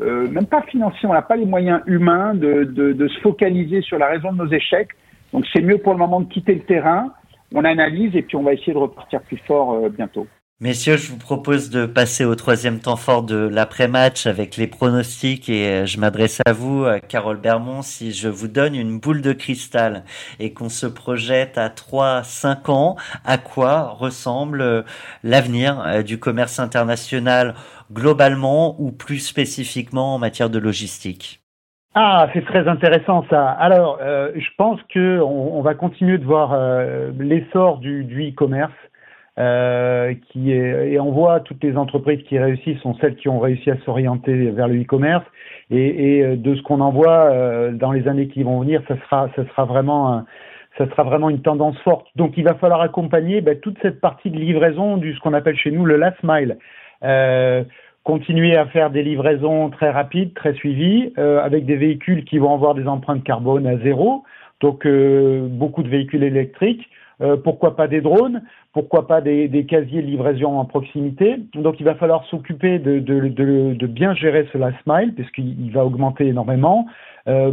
euh, 0.00 0.26
même 0.28 0.46
pas 0.46 0.62
financier, 0.62 1.08
on 1.08 1.12
n'a 1.12 1.22
pas 1.22 1.36
les 1.36 1.44
moyens 1.44 1.82
humains 1.86 2.34
de, 2.34 2.64
de, 2.64 2.92
de, 2.92 3.08
se 3.08 3.20
focaliser 3.20 3.82
sur 3.82 3.98
la 3.98 4.06
raison 4.06 4.32
de 4.32 4.38
nos 4.38 4.50
échecs. 4.50 4.88
Donc 5.32 5.44
c'est 5.52 5.60
mieux 5.60 5.78
pour 5.78 5.92
le 5.92 5.98
moment 5.98 6.20
de 6.20 6.32
quitter 6.32 6.54
le 6.54 6.62
terrain, 6.62 7.12
on 7.54 7.64
analyse 7.64 8.16
et 8.16 8.22
puis 8.22 8.36
on 8.36 8.42
va 8.42 8.54
essayer 8.54 8.72
de 8.72 8.78
repartir 8.78 9.20
plus 9.22 9.36
fort 9.46 9.72
euh, 9.74 9.88
bientôt. 9.90 10.26
Messieurs, 10.62 10.96
je 10.96 11.10
vous 11.10 11.18
propose 11.18 11.70
de 11.70 11.86
passer 11.86 12.24
au 12.24 12.36
troisième 12.36 12.78
temps 12.78 12.94
fort 12.94 13.24
de 13.24 13.48
l'après-match 13.48 14.28
avec 14.28 14.56
les 14.56 14.68
pronostics 14.68 15.48
et 15.48 15.66
euh, 15.66 15.86
je 15.86 15.98
m'adresse 15.98 16.40
à 16.46 16.52
vous, 16.52 16.86
Carole 17.08 17.40
Bermond, 17.40 17.82
si 17.82 18.12
je 18.12 18.28
vous 18.28 18.46
donne 18.46 18.76
une 18.76 19.00
boule 19.00 19.22
de 19.22 19.32
cristal 19.32 20.04
et 20.38 20.52
qu'on 20.52 20.68
se 20.68 20.86
projette 20.86 21.58
à 21.58 21.68
3-5 21.68 22.70
ans, 22.70 22.96
à 23.24 23.38
quoi 23.38 23.88
ressemble 23.88 24.84
l'avenir 25.24 26.04
du 26.04 26.20
commerce 26.20 26.60
international 26.60 27.56
globalement 27.92 28.80
ou 28.80 28.92
plus 28.92 29.18
spécifiquement 29.18 30.14
en 30.14 30.20
matière 30.20 30.48
de 30.48 30.60
logistique? 30.60 31.42
Ah, 31.94 32.28
c'est 32.32 32.44
très 32.46 32.66
intéressant 32.68 33.24
ça. 33.28 33.50
Alors, 33.50 33.98
euh, 34.00 34.32
je 34.34 34.48
pense 34.56 34.80
que 34.94 35.20
on, 35.20 35.60
va 35.60 35.74
continuer 35.74 36.16
de 36.16 36.24
voir 36.24 36.52
euh, 36.54 37.10
l'essor 37.18 37.78
du, 37.78 38.30
e-commerce, 38.30 38.72
euh, 39.38 40.14
qui 40.28 40.52
est, 40.52 40.92
et 40.92 41.00
on 41.00 41.10
voit 41.10 41.40
toutes 41.40 41.62
les 41.64 41.76
entreprises 41.76 42.22
qui 42.24 42.38
réussissent 42.38 42.80
sont 42.80 42.94
celles 43.00 43.16
qui 43.16 43.28
ont 43.28 43.40
réussi 43.40 43.70
à 43.70 43.78
s'orienter 43.84 44.50
vers 44.50 44.68
le 44.68 44.80
e-commerce. 44.80 45.24
Et, 45.70 46.36
de 46.36 46.54
ce 46.54 46.60
qu'on 46.62 46.80
en 46.80 46.90
voit 46.90 47.70
dans 47.72 47.92
les 47.92 48.06
années 48.06 48.28
qui 48.28 48.42
vont 48.42 48.60
venir, 48.60 48.82
ça 48.88 48.96
sera, 49.04 49.30
ça 49.34 49.46
sera 49.46 49.64
vraiment 49.64 50.22
ça 50.78 50.88
sera 50.88 51.02
vraiment 51.02 51.28
une 51.28 51.42
tendance 51.42 51.78
forte. 51.78 52.06
Donc, 52.16 52.34
il 52.36 52.44
va 52.44 52.54
falloir 52.54 52.80
accompagner 52.80 53.40
ben, 53.40 53.58
toute 53.58 53.76
cette 53.82 54.00
partie 54.00 54.30
de 54.30 54.38
livraison 54.38 54.96
du 54.96 55.14
ce 55.14 55.20
qu'on 55.20 55.34
appelle 55.34 55.56
chez 55.56 55.70
nous 55.70 55.84
le 55.84 55.96
last 55.96 56.18
mile. 56.22 56.56
Euh, 57.04 57.64
continuer 58.04 58.56
à 58.56 58.66
faire 58.66 58.90
des 58.90 59.02
livraisons 59.02 59.70
très 59.70 59.90
rapides, 59.90 60.34
très 60.34 60.54
suivies, 60.54 61.12
euh, 61.18 61.42
avec 61.42 61.66
des 61.66 61.76
véhicules 61.76 62.24
qui 62.24 62.38
vont 62.38 62.54
avoir 62.54 62.74
des 62.74 62.86
empreintes 62.86 63.22
carbone 63.22 63.66
à 63.66 63.76
zéro, 63.78 64.24
donc 64.60 64.86
euh, 64.86 65.46
beaucoup 65.48 65.82
de 65.82 65.88
véhicules 65.88 66.22
électriques. 66.22 66.88
pourquoi 67.44 67.76
pas 67.76 67.86
des 67.86 68.00
drones? 68.00 68.42
Pourquoi 68.72 69.06
pas 69.06 69.20
des, 69.20 69.66
casiers 69.68 70.00
de 70.00 70.06
livraison 70.06 70.58
en 70.58 70.64
proximité 70.64 71.36
Donc 71.54 71.78
il 71.78 71.84
va 71.84 71.94
falloir 71.94 72.24
s'occuper 72.26 72.78
de, 72.78 72.98
de, 72.98 73.86
bien 73.86 74.14
gérer 74.14 74.48
ce 74.52 74.58
last 74.58 74.78
mile, 74.86 75.14
puisqu'il 75.14 75.70
va 75.72 75.84
augmenter 75.84 76.26
énormément. 76.26 76.86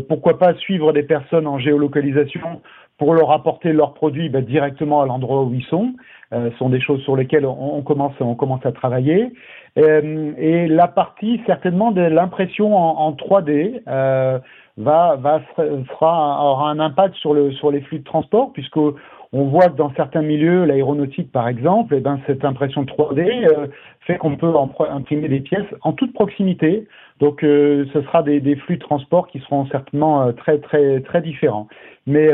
pourquoi 0.08 0.40
pas 0.40 0.54
suivre 0.56 0.94
des 0.94 1.04
personnes 1.04 1.46
en 1.46 1.60
géolocalisation 1.60 2.62
pour 2.98 3.14
leur 3.14 3.32
apporter 3.32 3.74
leurs 3.74 3.94
produits 3.94 4.30
ben, 4.30 4.44
directement 4.46 5.02
à 5.02 5.06
l'endroit 5.06 5.44
où 5.44 5.54
ils 5.54 5.66
sont. 5.66 5.94
Ce 6.32 6.52
sont 6.58 6.70
des 6.70 6.80
choses 6.80 7.02
sur 7.02 7.16
lesquelles 7.16 7.46
on, 7.46 7.82
commence, 7.82 8.14
on 8.20 8.36
commence 8.36 8.66
à 8.66 8.72
travailler. 8.72 9.34
Euh, 9.78 10.34
et 10.38 10.68
la 10.68 10.88
partie 10.88 11.42
certainement 11.46 11.92
de 11.92 12.02
l'impression 12.02 12.76
en, 12.76 13.12
3D 13.14 13.82
euh, 13.88 14.40
va, 14.78 15.16
va 15.16 15.42
aura 15.58 16.70
un 16.70 16.80
impact 16.80 17.16
sur, 17.16 17.34
le, 17.34 17.52
sur 17.54 17.72
les 17.72 17.82
flux 17.82 18.00
de 18.00 18.04
transport 18.04 18.52
puisque 18.52 18.80
on 19.32 19.46
voit 19.46 19.70
que 19.70 19.76
dans 19.76 19.94
certains 19.96 20.22
milieux, 20.22 20.66
l'aéronautique 20.66 21.32
par 21.32 21.48
exemple, 21.48 21.96
eh 21.96 22.00
ben, 22.00 22.20
cette 22.28 22.44
impression 22.44 22.84
3D 22.84 23.48
euh, 23.48 23.68
fait 24.02 24.18
qu'on 24.18 24.38
peut 24.38 24.54
imprimer 24.90 25.28
des 25.28 25.40
pièces 25.40 25.68
en 25.82 25.94
toute 25.94 26.14
proximité. 26.14 26.88
Donc 27.20 27.42
ce 27.42 28.02
sera 28.06 28.24
des, 28.24 28.56
flux 28.56 28.78
de 28.78 28.82
transport 28.82 29.28
qui 29.28 29.40
seront 29.42 29.68
certainement 29.68 30.32
très 30.32 30.58
très 30.60 31.02
très 31.02 31.22
différents. 31.22 31.68
Mais 32.08 32.30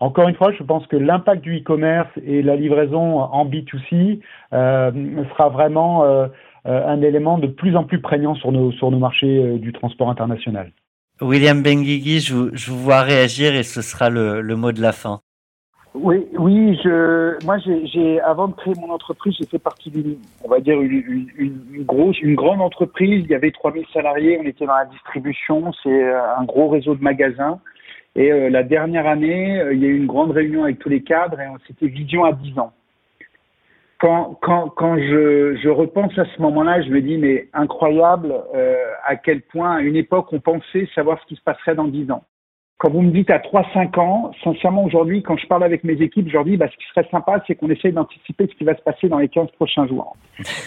encore 0.00 0.28
une 0.28 0.34
fois, 0.34 0.52
je 0.52 0.64
pense 0.64 0.84
que 0.88 0.96
l'impact 0.96 1.42
du 1.42 1.58
e-commerce 1.58 2.10
et 2.26 2.42
la 2.42 2.56
livraison 2.56 3.20
en 3.20 3.46
B2C 3.46 4.20
sera 4.50 5.48
vraiment 5.48 6.26
euh, 6.66 6.84
un 6.84 7.00
élément 7.00 7.38
de 7.38 7.46
plus 7.46 7.76
en 7.76 7.84
plus 7.84 8.00
prégnant 8.00 8.34
sur 8.34 8.50
nos, 8.50 8.72
sur 8.72 8.90
nos 8.90 8.98
marchés 8.98 9.38
euh, 9.38 9.58
du 9.58 9.72
transport 9.72 10.10
international. 10.10 10.72
William 11.20 11.62
Benguigui, 11.62 12.18
je 12.18 12.34
vous, 12.34 12.50
je 12.54 12.70
vous 12.72 12.78
vois 12.78 13.02
réagir 13.02 13.54
et 13.54 13.62
ce 13.62 13.82
sera 13.82 14.10
le, 14.10 14.40
le 14.40 14.56
mot 14.56 14.72
de 14.72 14.82
la 14.82 14.90
fin. 14.90 15.20
Oui, 15.96 16.26
oui. 16.38 16.78
Je, 16.84 17.44
moi, 17.44 17.56
j'ai, 17.58 18.20
avant 18.20 18.48
de 18.48 18.54
créer 18.54 18.74
mon 18.78 18.90
entreprise, 18.90 19.34
j'ai 19.38 19.46
fait 19.46 19.58
partie 19.58 19.90
d'une, 19.90 20.18
on 20.44 20.48
va 20.48 20.60
dire 20.60 20.80
une, 20.80 21.28
une, 21.38 21.60
une, 21.72 21.84
grosse, 21.84 22.20
une 22.20 22.34
grande 22.34 22.60
entreprise. 22.60 23.24
Il 23.24 23.30
y 23.30 23.34
avait 23.34 23.50
3000 23.50 23.84
salariés. 23.92 24.38
On 24.40 24.46
était 24.46 24.66
dans 24.66 24.76
la 24.76 24.84
distribution. 24.86 25.72
C'est 25.82 26.12
un 26.12 26.44
gros 26.44 26.68
réseau 26.68 26.94
de 26.94 27.02
magasins. 27.02 27.60
Et 28.14 28.30
euh, 28.30 28.50
la 28.50 28.62
dernière 28.62 29.06
année, 29.06 29.62
il 29.72 29.78
y 29.78 29.86
a 29.86 29.88
eu 29.88 29.96
une 29.96 30.06
grande 30.06 30.30
réunion 30.30 30.64
avec 30.64 30.78
tous 30.78 30.88
les 30.88 31.02
cadres 31.02 31.40
et 31.40 31.48
on 31.48 31.58
s'était 31.66 31.86
vision 31.86 32.24
à 32.24 32.32
10 32.32 32.58
ans 32.58 32.72
quand, 33.98 34.38
quand, 34.42 34.68
quand 34.70 34.96
je, 34.98 35.56
je, 35.62 35.68
repense 35.68 36.16
à 36.18 36.24
ce 36.24 36.42
moment-là, 36.42 36.82
je 36.82 36.90
me 36.90 37.00
dis, 37.00 37.16
mais 37.16 37.48
incroyable 37.54 38.34
euh, 38.54 38.76
à 39.06 39.16
quel 39.16 39.42
point, 39.42 39.76
à 39.76 39.80
une 39.80 39.96
époque, 39.96 40.32
on 40.32 40.40
pensait 40.40 40.88
savoir 40.94 41.18
ce 41.22 41.26
qui 41.26 41.36
se 41.36 41.42
passerait 41.42 41.74
dans 41.74 41.88
10 41.88 42.10
ans. 42.10 42.24
Quand 42.78 42.90
vous 42.90 43.00
me 43.00 43.10
dites 43.10 43.30
à 43.30 43.38
3-5 43.38 43.98
ans, 43.98 44.32
sincèrement, 44.44 44.84
aujourd'hui, 44.84 45.22
quand 45.22 45.38
je 45.38 45.46
parle 45.46 45.64
avec 45.64 45.82
mes 45.82 45.94
équipes, 46.02 46.28
je 46.28 46.34
leur 46.34 46.44
dis, 46.44 46.58
bah, 46.58 46.68
ce 46.70 46.76
qui 46.76 46.84
serait 46.88 47.08
sympa, 47.10 47.42
c'est 47.46 47.54
qu'on 47.54 47.70
essaye 47.70 47.92
d'anticiper 47.92 48.46
ce 48.48 48.54
qui 48.54 48.64
va 48.64 48.76
se 48.76 48.82
passer 48.82 49.08
dans 49.08 49.18
les 49.18 49.28
15 49.28 49.50
prochains 49.52 49.86
jours. 49.86 50.14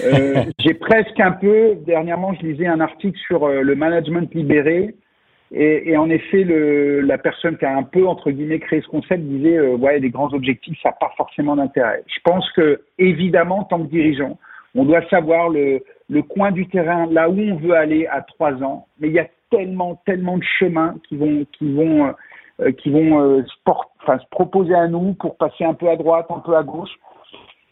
Euh, 0.03 0.43
J'ai 0.60 0.74
presque 0.74 1.20
un 1.20 1.34
peu, 1.34 1.76
dernièrement, 1.86 2.34
je 2.34 2.47
lisais 2.47 2.66
un 2.66 2.80
article 2.80 3.18
sur 3.28 3.43
euh, 3.43 3.62
le 3.62 3.76
management 3.76 4.34
libéré, 4.34 4.95
et, 5.51 5.91
et, 5.91 5.97
en 5.97 6.10
effet, 6.10 6.43
le, 6.43 7.01
la 7.01 7.20
personne 7.20 7.57
qui 7.57 7.66
a 7.66 7.76
un 7.76 7.84
peu 7.84 8.07
entre 8.07 8.30
guillemets 8.30 8.60
créé 8.60 8.82
ce 8.82 8.88
concept 8.88 9.24
disait 9.24 9.57
euh, 9.57 9.76
ouais 9.76 9.99
des 9.99 10.12
grands 10.12 10.32
objectifs, 10.32 10.78
ça 10.84 10.89
n'a 10.89 10.95
pas 10.99 11.12
forcément 11.18 11.55
d'intérêt. 11.55 12.03
Je 12.05 12.20
pense 12.24 12.47
que 12.51 12.82
évidemment, 12.99 13.60
en 13.60 13.64
tant 13.64 13.80
que 13.80 13.89
dirigeant, 13.89 14.38
on 14.76 14.86
doit 14.86 15.01
savoir 15.10 15.49
le, 15.49 15.84
le 16.07 16.22
coin 16.22 16.51
du 16.51 16.68
terrain, 16.68 17.07
là 17.07 17.32
où 17.32 17.39
on 17.39 17.55
veut 17.55 17.74
aller 17.74 18.05
à 18.05 18.22
trois 18.22 18.53
ans. 18.62 18.86
Mais 18.99 19.07
il 19.07 19.14
y 19.14 19.20
a 19.20 19.28
tellement, 19.49 20.01
tellement 20.05 20.37
de 20.37 20.43
chemins 20.59 20.95
qui 21.07 21.17
vont, 21.17 21.45
qui 21.57 21.73
vont, 21.73 22.13
euh, 22.61 22.71
qui 22.71 22.89
vont 22.89 23.21
euh, 23.21 23.43
enfin, 23.65 24.19
se 24.19 24.29
proposer 24.31 24.73
à 24.73 24.87
nous 24.87 25.13
pour 25.13 25.37
passer 25.37 25.63
un 25.63 25.73
peu 25.73 25.89
à 25.89 25.95
droite, 25.95 26.27
un 26.29 26.39
peu 26.39 26.55
à 26.55 26.63
gauche. 26.63 26.91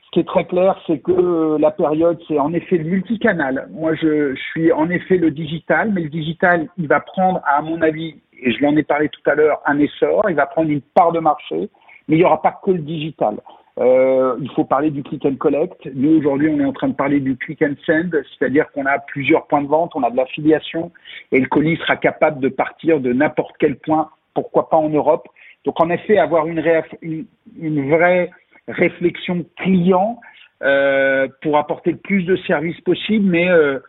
Ce 0.05 0.11
qui 0.11 0.19
est 0.21 0.27
très 0.27 0.45
clair, 0.45 0.79
c'est 0.87 0.99
que 0.99 1.11
euh, 1.11 1.57
la 1.59 1.71
période, 1.71 2.19
c'est 2.27 2.39
en 2.39 2.53
effet 2.53 2.77
le 2.77 2.85
multicanal. 2.85 3.67
Moi, 3.71 3.93
je, 3.95 4.35
je, 4.35 4.41
suis 4.51 4.71
en 4.71 4.89
effet 4.89 5.17
le 5.17 5.31
digital, 5.31 5.91
mais 5.93 6.01
le 6.01 6.09
digital, 6.09 6.69
il 6.77 6.87
va 6.87 7.01
prendre, 7.01 7.41
à 7.45 7.61
mon 7.61 7.81
avis, 7.81 8.15
et 8.41 8.51
je 8.51 8.63
l'en 8.63 8.75
ai 8.77 8.83
parlé 8.83 9.09
tout 9.09 9.29
à 9.29 9.35
l'heure, 9.35 9.61
un 9.65 9.79
essor, 9.79 10.23
il 10.29 10.35
va 10.35 10.45
prendre 10.45 10.69
une 10.69 10.81
part 10.81 11.11
de 11.11 11.19
marché, 11.19 11.69
mais 12.07 12.15
il 12.15 12.19
n'y 12.19 12.23
aura 12.23 12.41
pas 12.41 12.59
que 12.63 12.71
le 12.71 12.79
digital. 12.79 13.37
Euh, 13.79 14.35
il 14.41 14.49
faut 14.51 14.65
parler 14.65 14.89
du 14.89 15.03
click 15.03 15.23
and 15.25 15.35
collect. 15.35 15.87
Nous, 15.93 16.17
aujourd'hui, 16.17 16.49
on 16.49 16.59
est 16.59 16.65
en 16.65 16.73
train 16.73 16.87
de 16.87 16.95
parler 16.95 17.19
du 17.19 17.37
click 17.37 17.61
and 17.61 17.75
send, 17.85 18.09
c'est-à-dire 18.11 18.71
qu'on 18.71 18.85
a 18.85 18.97
plusieurs 18.99 19.45
points 19.47 19.61
de 19.61 19.67
vente, 19.67 19.91
on 19.95 20.03
a 20.03 20.09
de 20.09 20.17
l'affiliation, 20.17 20.91
et 21.31 21.39
le 21.39 21.47
colis 21.47 21.77
sera 21.77 21.95
capable 21.95 22.39
de 22.39 22.49
partir 22.49 22.99
de 22.99 23.13
n'importe 23.13 23.55
quel 23.59 23.75
point, 23.77 24.09
pourquoi 24.33 24.69
pas 24.69 24.77
en 24.77 24.89
Europe. 24.89 25.27
Donc, 25.65 25.79
en 25.79 25.89
effet, 25.89 26.17
avoir 26.17 26.47
une, 26.47 26.63
une, 27.01 27.25
une 27.59 27.89
vraie 27.91 28.31
réflexion 28.67 29.45
client 29.57 30.19
euh, 30.63 31.27
pour 31.41 31.57
apporter 31.57 31.91
le 31.91 31.97
plus 31.97 32.23
de 32.23 32.35
services 32.47 32.81
possible, 32.81 33.29
mais 33.29 33.47
euh, 33.49 33.79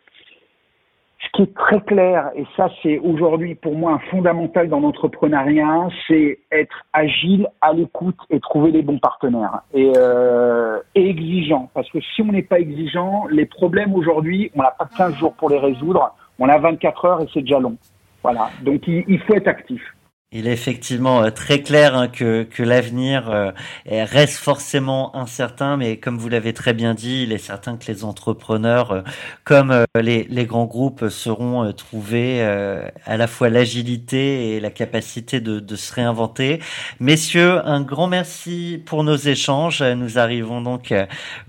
ce 1.20 1.26
qui 1.32 1.42
est 1.42 1.54
très 1.54 1.80
clair, 1.80 2.30
et 2.36 2.44
ça 2.56 2.68
c'est 2.82 2.98
aujourd'hui 2.98 3.56
pour 3.56 3.74
moi 3.74 3.92
un 3.92 3.98
fondamental 4.10 4.68
dans 4.68 4.78
l'entrepreneuriat, 4.78 5.88
c'est 6.06 6.38
être 6.52 6.84
agile, 6.92 7.48
à 7.60 7.72
l'écoute 7.72 8.18
et 8.30 8.38
trouver 8.38 8.70
les 8.70 8.82
bons 8.82 8.98
partenaires. 8.98 9.62
Et, 9.74 9.92
euh, 9.96 10.78
et 10.94 11.10
exigeant, 11.10 11.70
parce 11.74 11.90
que 11.90 11.98
si 12.00 12.22
on 12.22 12.32
n'est 12.32 12.42
pas 12.42 12.60
exigeant, 12.60 13.26
les 13.30 13.46
problèmes 13.46 13.94
aujourd'hui, 13.94 14.52
on 14.54 14.62
n'a 14.62 14.70
pas 14.70 14.88
15 14.96 15.16
jours 15.16 15.34
pour 15.34 15.50
les 15.50 15.58
résoudre, 15.58 16.14
on 16.38 16.48
a 16.48 16.58
24 16.58 17.04
heures 17.04 17.20
et 17.20 17.26
c'est 17.34 17.40
déjà 17.40 17.58
long. 17.58 17.76
Voilà, 18.22 18.50
donc 18.62 18.86
il 18.86 19.18
faut 19.20 19.34
être 19.34 19.48
actif. 19.48 19.82
Il 20.30 20.46
est 20.46 20.52
effectivement 20.52 21.22
euh, 21.22 21.30
très 21.30 21.62
clair 21.62 21.96
hein, 21.96 22.06
que, 22.06 22.42
que 22.42 22.62
l'avenir 22.62 23.30
euh, 23.30 23.50
reste 23.86 24.36
forcément 24.36 25.16
incertain, 25.16 25.78
mais 25.78 25.96
comme 25.96 26.18
vous 26.18 26.28
l'avez 26.28 26.52
très 26.52 26.74
bien 26.74 26.92
dit, 26.92 27.22
il 27.22 27.32
est 27.32 27.38
certain 27.38 27.78
que 27.78 27.86
les 27.90 28.04
entrepreneurs, 28.04 28.92
euh, 28.92 29.00
comme 29.44 29.86
les, 29.98 30.24
les, 30.24 30.44
grands 30.44 30.66
groupes, 30.66 31.08
seront 31.08 31.72
trouvés 31.72 32.42
à 32.42 33.16
la 33.16 33.26
fois 33.26 33.48
l'agilité 33.48 34.56
et 34.56 34.60
la 34.60 34.70
capacité 34.70 35.40
de, 35.40 35.60
de, 35.60 35.76
se 35.76 35.94
réinventer. 35.94 36.60
Messieurs, 37.00 37.66
un 37.66 37.80
grand 37.80 38.06
merci 38.06 38.82
pour 38.84 39.04
nos 39.04 39.16
échanges. 39.16 39.82
Nous 39.82 40.18
arrivons 40.18 40.60
donc 40.60 40.92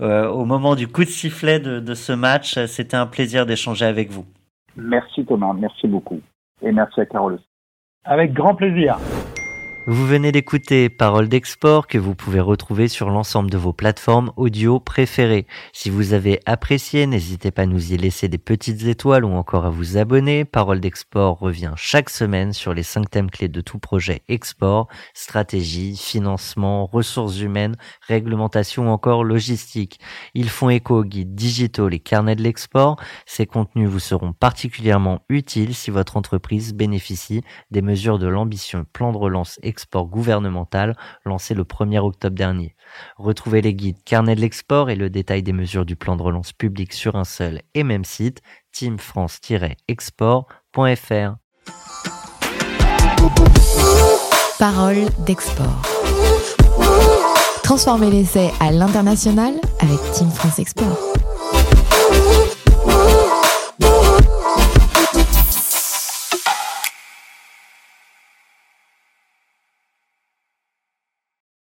au 0.00 0.44
moment 0.44 0.74
du 0.74 0.88
coup 0.88 1.04
de 1.04 1.10
sifflet 1.10 1.60
de, 1.60 1.80
de 1.80 1.94
ce 1.94 2.12
match. 2.12 2.58
C'était 2.66 2.96
un 2.96 3.06
plaisir 3.06 3.44
d'échanger 3.44 3.84
avec 3.84 4.10
vous. 4.10 4.24
Merci 4.76 5.24
Thomas, 5.26 5.52
merci 5.52 5.86
beaucoup. 5.86 6.20
Et 6.62 6.72
merci 6.72 7.00
à 7.00 7.06
Carole. 7.06 7.38
Avec 8.04 8.32
grand 8.32 8.54
plaisir. 8.54 8.98
Vous 9.92 10.06
venez 10.06 10.30
d'écouter 10.30 10.88
Parole 10.88 11.28
d'export 11.28 11.88
que 11.88 11.98
vous 11.98 12.14
pouvez 12.14 12.38
retrouver 12.38 12.86
sur 12.86 13.10
l'ensemble 13.10 13.50
de 13.50 13.58
vos 13.58 13.72
plateformes 13.72 14.30
audio 14.36 14.78
préférées. 14.78 15.48
Si 15.72 15.90
vous 15.90 16.12
avez 16.12 16.38
apprécié, 16.46 17.08
n'hésitez 17.08 17.50
pas 17.50 17.62
à 17.62 17.66
nous 17.66 17.92
y 17.92 17.96
laisser 17.96 18.28
des 18.28 18.38
petites 18.38 18.84
étoiles 18.84 19.24
ou 19.24 19.32
encore 19.32 19.66
à 19.66 19.70
vous 19.70 19.96
abonner. 19.96 20.44
Parole 20.44 20.78
d'export 20.78 21.40
revient 21.40 21.72
chaque 21.74 22.08
semaine 22.08 22.52
sur 22.52 22.72
les 22.72 22.84
cinq 22.84 23.10
thèmes 23.10 23.32
clés 23.32 23.48
de 23.48 23.60
tout 23.60 23.80
projet 23.80 24.22
export, 24.28 24.86
stratégie, 25.12 25.96
financement, 25.96 26.86
ressources 26.86 27.40
humaines, 27.40 27.74
réglementation 28.06 28.86
ou 28.86 28.90
encore 28.90 29.24
logistique. 29.24 29.98
Ils 30.34 30.50
font 30.50 30.70
écho 30.70 30.98
aux 31.00 31.04
guides 31.04 31.34
digitaux, 31.34 31.88
les 31.88 31.98
carnets 31.98 32.36
de 32.36 32.44
l'export. 32.44 32.94
Ces 33.26 33.46
contenus 33.46 33.88
vous 33.88 33.98
seront 33.98 34.34
particulièrement 34.34 35.24
utiles 35.28 35.74
si 35.74 35.90
votre 35.90 36.16
entreprise 36.16 36.74
bénéficie 36.74 37.42
des 37.72 37.82
mesures 37.82 38.20
de 38.20 38.28
l'ambition 38.28 38.86
plan 38.92 39.10
de 39.10 39.18
relance 39.18 39.58
export 39.64 39.79
gouvernemental 39.94 40.96
lancé 41.24 41.54
le 41.54 41.64
1er 41.64 41.98
octobre 41.98 42.36
dernier. 42.36 42.76
Retrouvez 43.16 43.62
les 43.62 43.74
guides 43.74 44.02
Carnet 44.04 44.34
de 44.34 44.40
l'export 44.40 44.90
et 44.90 44.96
le 44.96 45.10
détail 45.10 45.42
des 45.42 45.52
mesures 45.52 45.84
du 45.84 45.96
plan 45.96 46.16
de 46.16 46.22
relance 46.22 46.52
public 46.52 46.92
sur 46.92 47.16
un 47.16 47.24
seul 47.24 47.62
et 47.74 47.82
même 47.84 48.04
site, 48.04 48.42
teamfrance-export.fr. 48.72 51.34
Parole 54.58 55.06
d'export. 55.26 55.82
Transformez 57.62 58.10
l'essai 58.10 58.50
à 58.60 58.72
l'international 58.72 59.54
avec 59.80 59.98
Team 60.12 60.30
France 60.30 60.58
Export. 60.58 60.98